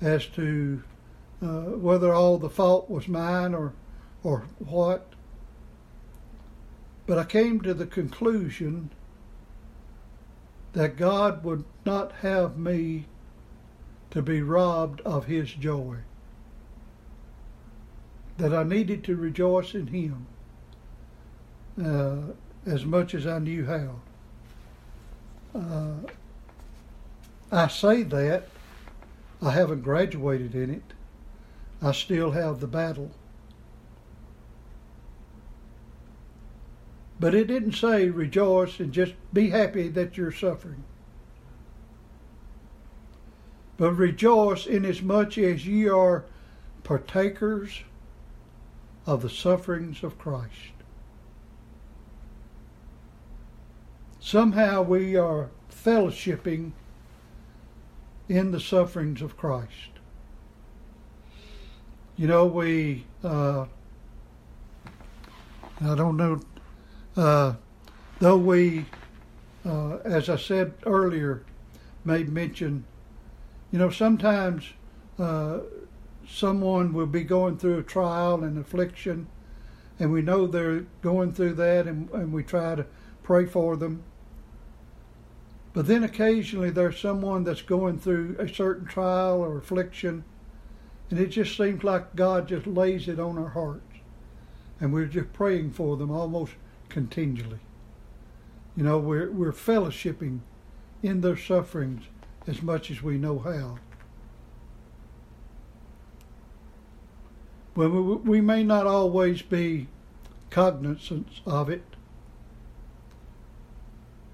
as 0.00 0.26
to 0.26 0.82
uh, 1.42 1.62
whether 1.76 2.12
all 2.12 2.38
the 2.38 2.50
fault 2.50 2.90
was 2.90 3.08
mine 3.08 3.54
or 3.54 3.72
or 4.22 4.44
what. 4.58 5.12
But 7.06 7.18
I 7.18 7.24
came 7.24 7.60
to 7.62 7.72
the 7.72 7.86
conclusion 7.86 8.90
that 10.72 10.96
God 10.96 11.44
would 11.44 11.64
not 11.86 12.12
have 12.20 12.58
me 12.58 13.06
to 14.10 14.22
be 14.22 14.42
robbed 14.42 15.00
of 15.02 15.26
His 15.26 15.52
joy. 15.52 15.96
That 18.36 18.54
I 18.54 18.62
needed 18.62 19.02
to 19.04 19.16
rejoice 19.16 19.74
in 19.74 19.88
Him 19.88 20.26
uh, 21.82 22.34
as 22.66 22.84
much 22.84 23.14
as 23.14 23.26
I 23.26 23.38
knew 23.38 23.66
how. 23.66 24.00
Uh, 25.54 25.94
I 27.50 27.68
say 27.68 28.02
that. 28.04 28.48
I 29.40 29.50
haven't 29.50 29.82
graduated 29.82 30.54
in 30.54 30.70
it. 30.70 30.82
I 31.80 31.92
still 31.92 32.32
have 32.32 32.60
the 32.60 32.66
battle. 32.66 33.10
But 37.20 37.34
it 37.34 37.46
didn't 37.46 37.72
say 37.72 38.08
rejoice 38.10 38.78
and 38.78 38.92
just 38.92 39.14
be 39.32 39.50
happy 39.50 39.88
that 39.88 40.16
you're 40.16 40.32
suffering. 40.32 40.84
But 43.76 43.92
rejoice 43.92 44.66
inasmuch 44.66 45.38
as 45.38 45.66
ye 45.66 45.88
are 45.88 46.24
partakers 46.82 47.82
of 49.06 49.22
the 49.22 49.30
sufferings 49.30 50.02
of 50.02 50.18
Christ. 50.18 50.77
Somehow 54.28 54.82
we 54.82 55.16
are 55.16 55.48
fellowshipping 55.72 56.72
in 58.28 58.50
the 58.50 58.60
sufferings 58.60 59.22
of 59.22 59.38
Christ. 59.38 59.88
You 62.14 62.26
know, 62.26 62.44
we, 62.44 63.06
uh, 63.24 63.64
I 65.80 65.94
don't 65.94 66.18
know, 66.18 66.42
uh, 67.16 67.54
though 68.18 68.36
we, 68.36 68.84
uh, 69.64 69.96
as 70.04 70.28
I 70.28 70.36
said 70.36 70.74
earlier, 70.84 71.42
made 72.04 72.28
mention, 72.28 72.84
you 73.70 73.78
know, 73.78 73.88
sometimes 73.88 74.74
uh, 75.18 75.60
someone 76.28 76.92
will 76.92 77.06
be 77.06 77.24
going 77.24 77.56
through 77.56 77.78
a 77.78 77.82
trial 77.82 78.44
and 78.44 78.58
affliction, 78.58 79.26
and 79.98 80.12
we 80.12 80.20
know 80.20 80.46
they're 80.46 80.84
going 81.00 81.32
through 81.32 81.54
that, 81.54 81.86
and, 81.86 82.10
and 82.10 82.30
we 82.30 82.42
try 82.42 82.74
to 82.74 82.84
pray 83.22 83.46
for 83.46 83.74
them. 83.78 84.04
But 85.78 85.86
then 85.86 86.02
occasionally 86.02 86.70
there's 86.70 86.98
someone 86.98 87.44
that's 87.44 87.62
going 87.62 88.00
through 88.00 88.34
a 88.40 88.52
certain 88.52 88.84
trial 88.84 89.40
or 89.40 89.58
affliction, 89.58 90.24
and 91.08 91.20
it 91.20 91.28
just 91.28 91.56
seems 91.56 91.84
like 91.84 92.16
God 92.16 92.48
just 92.48 92.66
lays 92.66 93.06
it 93.06 93.20
on 93.20 93.38
our 93.38 93.50
hearts. 93.50 93.98
And 94.80 94.92
we're 94.92 95.06
just 95.06 95.32
praying 95.32 95.70
for 95.70 95.96
them 95.96 96.10
almost 96.10 96.54
continually. 96.88 97.60
You 98.76 98.82
know, 98.82 98.98
we're, 98.98 99.30
we're 99.30 99.52
fellowshipping 99.52 100.40
in 101.04 101.20
their 101.20 101.36
sufferings 101.36 102.06
as 102.48 102.60
much 102.60 102.90
as 102.90 103.00
we 103.00 103.16
know 103.16 103.38
how. 103.38 103.78
Well, 107.76 107.88
we, 107.88 108.14
we 108.16 108.40
may 108.40 108.64
not 108.64 108.88
always 108.88 109.42
be 109.42 109.86
cognizant 110.50 111.28
of 111.46 111.70
it, 111.70 111.84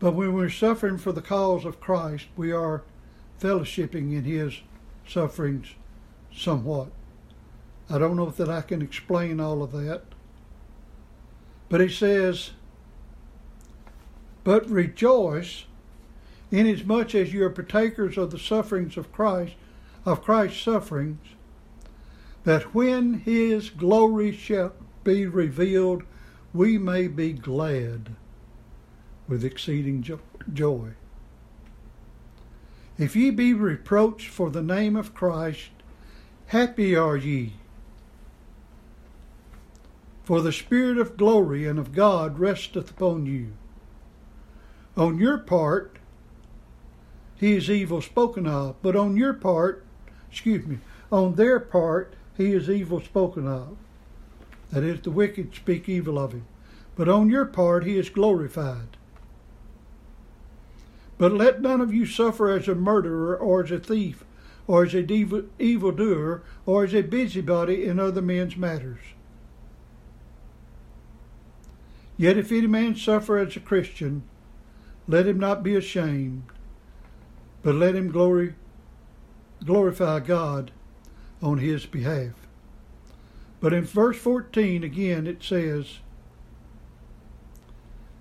but 0.04 0.14
when 0.14 0.34
we're 0.34 0.50
suffering 0.50 0.98
for 0.98 1.12
the 1.12 1.22
cause 1.22 1.64
of 1.64 1.80
Christ, 1.80 2.26
we 2.36 2.52
are 2.52 2.82
fellowshipping 3.40 4.12
in 4.12 4.24
His 4.24 4.60
sufferings 5.08 5.68
somewhat. 6.30 6.88
I 7.88 7.96
don't 7.96 8.16
know 8.16 8.28
that 8.28 8.50
I 8.50 8.60
can 8.60 8.82
explain 8.82 9.40
all 9.40 9.62
of 9.62 9.72
that. 9.72 10.02
But 11.70 11.80
he 11.80 11.88
says, 11.88 12.50
But 14.44 14.68
rejoice 14.68 15.64
inasmuch 16.50 17.14
as 17.14 17.32
you 17.32 17.42
are 17.46 17.48
partakers 17.48 18.18
of 18.18 18.30
the 18.30 18.38
sufferings 18.38 18.98
of 18.98 19.10
Christ, 19.10 19.54
of 20.04 20.22
Christ's 20.22 20.60
sufferings, 20.60 21.28
that 22.44 22.74
when 22.74 23.20
his 23.20 23.70
glory 23.70 24.32
shall 24.32 24.74
be 25.02 25.24
revealed, 25.24 26.02
we 26.52 26.76
may 26.76 27.08
be 27.08 27.32
glad 27.32 28.16
with 29.28 29.44
exceeding 29.44 30.02
joy. 30.52 30.90
If 32.98 33.16
ye 33.16 33.30
be 33.30 33.52
reproached 33.52 34.28
for 34.28 34.50
the 34.50 34.62
name 34.62 34.96
of 34.96 35.14
Christ, 35.14 35.70
happy 36.46 36.94
are 36.94 37.16
ye. 37.16 37.54
For 40.22 40.40
the 40.40 40.52
Spirit 40.52 40.98
of 40.98 41.16
glory 41.16 41.66
and 41.66 41.78
of 41.78 41.92
God 41.92 42.38
resteth 42.38 42.90
upon 42.90 43.26
you. 43.26 43.52
On 44.96 45.18
your 45.18 45.38
part, 45.38 45.98
he 47.36 47.54
is 47.54 47.68
evil 47.68 48.00
spoken 48.00 48.46
of, 48.46 48.76
but 48.80 48.94
on 48.94 49.16
your 49.16 49.34
part, 49.34 49.84
excuse 50.30 50.64
me, 50.64 50.78
on 51.10 51.34
their 51.34 51.58
part, 51.58 52.14
he 52.36 52.52
is 52.52 52.70
evil 52.70 53.00
spoken 53.00 53.46
of. 53.46 53.76
That 54.70 54.82
is, 54.82 55.00
the 55.00 55.10
wicked 55.10 55.54
speak 55.54 55.88
evil 55.88 56.18
of 56.18 56.32
him. 56.32 56.46
But 56.96 57.08
on 57.08 57.28
your 57.28 57.44
part, 57.44 57.84
he 57.84 57.98
is 57.98 58.08
glorified. 58.08 58.96
But 61.16 61.32
let 61.32 61.62
none 61.62 61.80
of 61.80 61.94
you 61.94 62.06
suffer 62.06 62.50
as 62.50 62.66
a 62.68 62.74
murderer, 62.74 63.36
or 63.36 63.62
as 63.62 63.70
a 63.70 63.78
thief, 63.78 64.24
or 64.66 64.84
as 64.84 64.94
a 64.94 65.06
evil 65.58 65.92
doer, 65.92 66.42
or 66.66 66.84
as 66.84 66.94
a 66.94 67.02
busybody 67.02 67.84
in 67.84 68.00
other 68.00 68.22
men's 68.22 68.56
matters. 68.56 69.00
Yet 72.16 72.38
if 72.38 72.52
any 72.52 72.66
man 72.66 72.94
suffer 72.94 73.38
as 73.38 73.56
a 73.56 73.60
Christian, 73.60 74.22
let 75.06 75.26
him 75.26 75.38
not 75.38 75.62
be 75.62 75.74
ashamed, 75.74 76.44
but 77.62 77.74
let 77.74 77.94
him 77.94 78.10
glory, 78.10 78.54
glorify 79.64 80.20
God 80.20 80.70
on 81.42 81.58
his 81.58 81.86
behalf. 81.86 82.32
But 83.60 83.72
in 83.72 83.84
verse 83.84 84.16
14 84.16 84.84
again 84.84 85.26
it 85.26 85.42
says, 85.42 85.98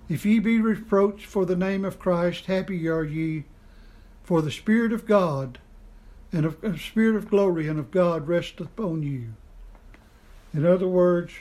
If 0.08 0.26
ye 0.26 0.38
be 0.38 0.60
reproached 0.60 1.26
for 1.26 1.46
the 1.46 1.56
name 1.56 1.84
of 1.84 1.98
Christ, 1.98 2.46
happy 2.46 2.86
are 2.88 3.04
ye, 3.04 3.44
for 4.22 4.42
the 4.42 4.50
Spirit 4.50 4.92
of 4.92 5.06
God 5.06 5.58
and 6.32 6.44
of 6.44 6.60
the 6.60 6.78
Spirit 6.78 7.16
of 7.16 7.30
glory 7.30 7.68
and 7.68 7.78
of 7.78 7.90
God 7.90 8.28
resteth 8.28 8.66
upon 8.66 9.02
you. 9.02 9.34
In 10.52 10.66
other 10.66 10.88
words, 10.88 11.32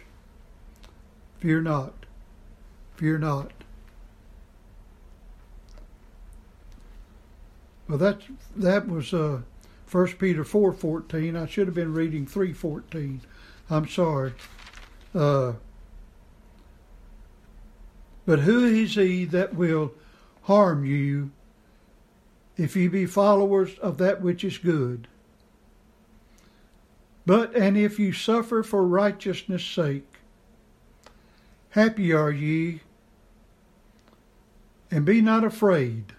fear 1.40 1.62
not. 1.62 1.94
Fear 2.96 3.20
not. 3.20 3.52
Well, 7.88 7.98
that 7.98 8.22
that 8.56 8.88
was 8.88 9.14
uh, 9.14 9.42
1 9.92 10.08
Peter 10.14 10.44
4.14. 10.44 11.40
I 11.40 11.46
should 11.46 11.68
have 11.68 11.76
been 11.76 11.94
reading 11.94 12.26
3.14. 12.26 13.20
I'm 13.70 13.88
sorry. 13.88 14.34
Uh, 15.14 15.54
but 18.26 18.40
who 18.40 18.66
is 18.66 18.96
he 18.96 19.26
that 19.26 19.56
will 19.56 19.94
harm 20.44 20.86
you 20.86 21.32
if 22.56 22.76
ye 22.76 22.88
be 22.88 23.06
followers 23.06 23.78
of 23.80 23.98
that 23.98 24.22
which 24.22 24.44
is 24.44 24.58
good? 24.58 25.08
But 27.26 27.56
and 27.56 27.78
if 27.78 28.00
you 28.00 28.12
suffer 28.12 28.64
for 28.64 28.86
righteousness' 28.86 29.66
sake, 29.66 30.08
happy 31.70 32.12
are 32.12 32.32
ye, 32.32 32.82
and 34.92 35.06
be 35.06 35.22
not 35.22 35.44
afraid. 35.44 36.14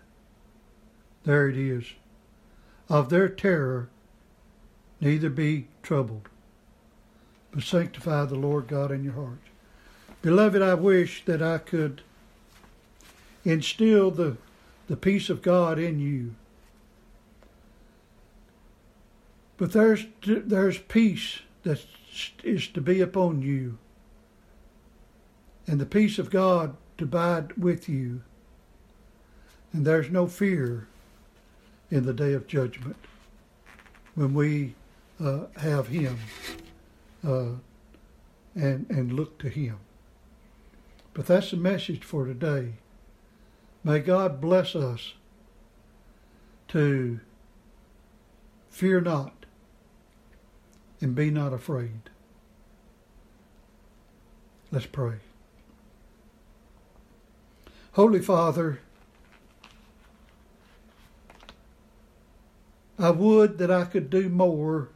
There 1.25 1.49
it 1.49 1.57
is. 1.57 1.85
Of 2.89 3.09
their 3.09 3.29
terror, 3.29 3.89
neither 5.01 5.31
be 5.31 5.69
troubled, 5.83 6.29
but 7.51 7.63
sanctify 7.63 8.25
the 8.27 8.35
Lord 8.35 8.67
God 8.69 8.91
in 8.91 9.05
your 9.05 9.15
hearts. 9.15 9.49
Beloved, 10.25 10.63
I 10.63 10.73
wish 10.73 11.23
that 11.27 11.43
I 11.43 11.59
could 11.59 12.01
instill 13.45 14.11
the, 14.11 14.39
the 14.89 14.97
peace 14.97 15.29
of 15.29 15.43
God 15.43 15.79
in 15.79 16.01
you. 16.01 16.35
But 19.59 19.73
there's 19.73 20.07
there's 20.25 20.79
peace 20.79 21.41
that 21.65 21.85
is 22.43 22.69
to 22.69 22.81
be 22.81 23.03
upon 23.03 23.43
you, 23.43 23.77
and 25.67 25.79
the 25.79 25.85
peace 25.85 26.19
of 26.19 26.31
God 26.31 26.75
to 26.97 27.05
abide 27.05 27.59
with 27.59 27.87
you. 27.87 28.23
And 29.75 29.87
there's 29.87 30.09
no 30.09 30.27
fear 30.27 30.89
in 31.91 32.07
the 32.07 32.15
day 32.15 32.33
of 32.33 32.47
judgment 32.47 32.97
when 34.15 34.33
we 34.33 34.75
uh, 35.23 35.49
have 35.59 35.89
Him 35.89 36.19
uh, 37.23 37.49
and, 38.55 38.87
and 38.89 39.13
look 39.13 39.37
to 39.41 39.51
Him. 39.51 39.81
But 41.15 41.27
that's 41.27 41.53
the 41.53 41.57
message 41.57 42.03
for 42.03 42.27
today. 42.27 42.75
May 43.85 44.01
God 44.01 44.41
bless 44.41 44.75
us 44.75 45.15
to 46.69 47.21
fear 48.69 49.01
not 49.01 49.47
and 51.01 51.15
be 51.15 51.31
not 51.31 51.53
afraid. 51.53 52.11
Let's 54.73 54.87
pray. 54.87 55.19
Holy 57.93 58.21
Father, 58.21 58.81
I 62.99 63.11
would 63.11 63.59
that 63.59 63.71
I 63.71 63.85
could 63.85 64.11
do 64.11 64.29
more 64.29 64.89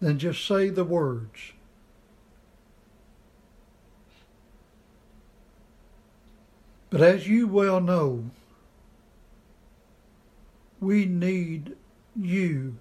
than 0.00 0.18
just 0.18 0.46
say 0.46 0.70
the 0.70 0.84
words. 0.84 1.53
But 6.94 7.02
as 7.02 7.26
you 7.26 7.48
well 7.48 7.80
know, 7.80 8.30
we 10.78 11.06
need 11.06 11.74
you 12.14 12.76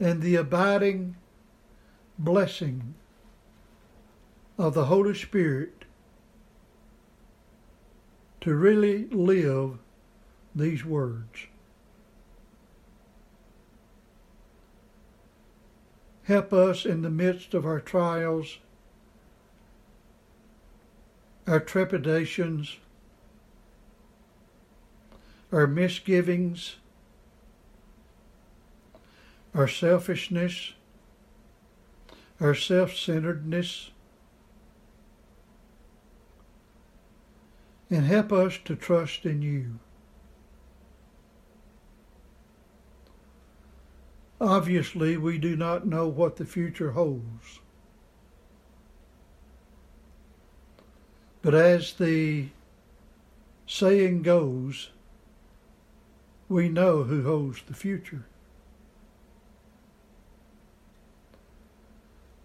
and 0.00 0.22
the 0.22 0.36
abiding 0.36 1.16
blessing 2.18 2.94
of 4.56 4.72
the 4.72 4.86
Holy 4.86 5.14
Spirit 5.14 5.84
to 8.40 8.54
really 8.54 9.06
live 9.08 9.76
these 10.54 10.82
words. 10.82 11.48
Help 16.22 16.54
us 16.54 16.86
in 16.86 17.02
the 17.02 17.10
midst 17.10 17.52
of 17.52 17.66
our 17.66 17.80
trials, 17.80 18.60
our 21.46 21.60
trepidations, 21.60 22.76
our 25.52 25.66
misgivings, 25.66 26.76
our 29.54 29.68
selfishness, 29.68 30.72
our 32.40 32.54
self 32.54 32.94
centeredness, 32.94 33.90
and 37.88 38.04
help 38.04 38.32
us 38.32 38.58
to 38.64 38.74
trust 38.74 39.24
in 39.24 39.40
you. 39.40 39.78
Obviously, 44.40 45.16
we 45.16 45.38
do 45.38 45.56
not 45.56 45.86
know 45.86 46.06
what 46.08 46.36
the 46.36 46.44
future 46.44 46.90
holds. 46.90 47.60
But 51.46 51.54
as 51.54 51.92
the 51.92 52.48
saying 53.68 54.22
goes, 54.22 54.90
we 56.48 56.68
know 56.68 57.04
who 57.04 57.22
holds 57.22 57.62
the 57.62 57.72
future. 57.72 58.24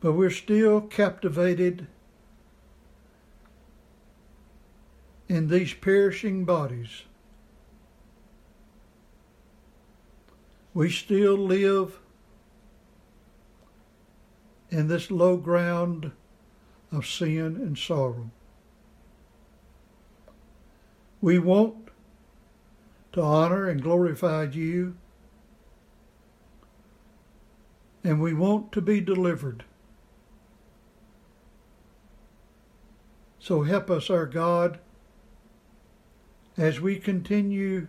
But 0.02 0.14
we're 0.14 0.30
still 0.30 0.82
captivated 0.82 1.88
in 5.28 5.48
these 5.48 5.74
perishing 5.74 6.46
bodies. 6.46 7.06
We 10.76 10.92
still 10.92 11.38
live 11.40 11.98
in 14.70 14.90
this 14.90 15.10
low 15.10 15.38
ground 15.38 16.12
of 16.92 17.08
sin 17.08 17.56
and 17.56 17.76
sorrow. 17.76 18.30
We 21.22 21.38
want 21.38 21.76
to 23.14 23.22
honor 23.22 23.70
and 23.70 23.82
glorify 23.82 24.44
you, 24.46 24.96
and 28.04 28.20
we 28.20 28.34
want 28.34 28.72
to 28.72 28.82
be 28.82 29.00
delivered. 29.00 29.64
So 33.40 33.64
help 33.64 33.90
us, 33.90 34.10
our 34.10 34.26
God, 34.26 34.80
as 36.58 36.82
we 36.82 36.98
continue 36.98 37.88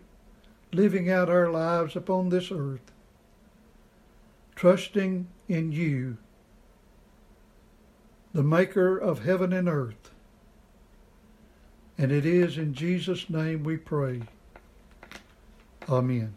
living 0.72 1.10
out 1.10 1.28
our 1.28 1.50
lives 1.50 1.96
upon 1.96 2.28
this 2.28 2.50
earth, 2.50 2.92
trusting 4.54 5.28
in 5.48 5.72
you, 5.72 6.16
the 8.32 8.42
maker 8.42 8.96
of 8.96 9.24
heaven 9.24 9.52
and 9.52 9.68
earth. 9.68 10.11
And 12.02 12.10
it 12.10 12.26
is 12.26 12.58
in 12.58 12.74
Jesus' 12.74 13.30
name 13.30 13.62
we 13.62 13.76
pray. 13.76 14.22
Amen. 15.88 16.34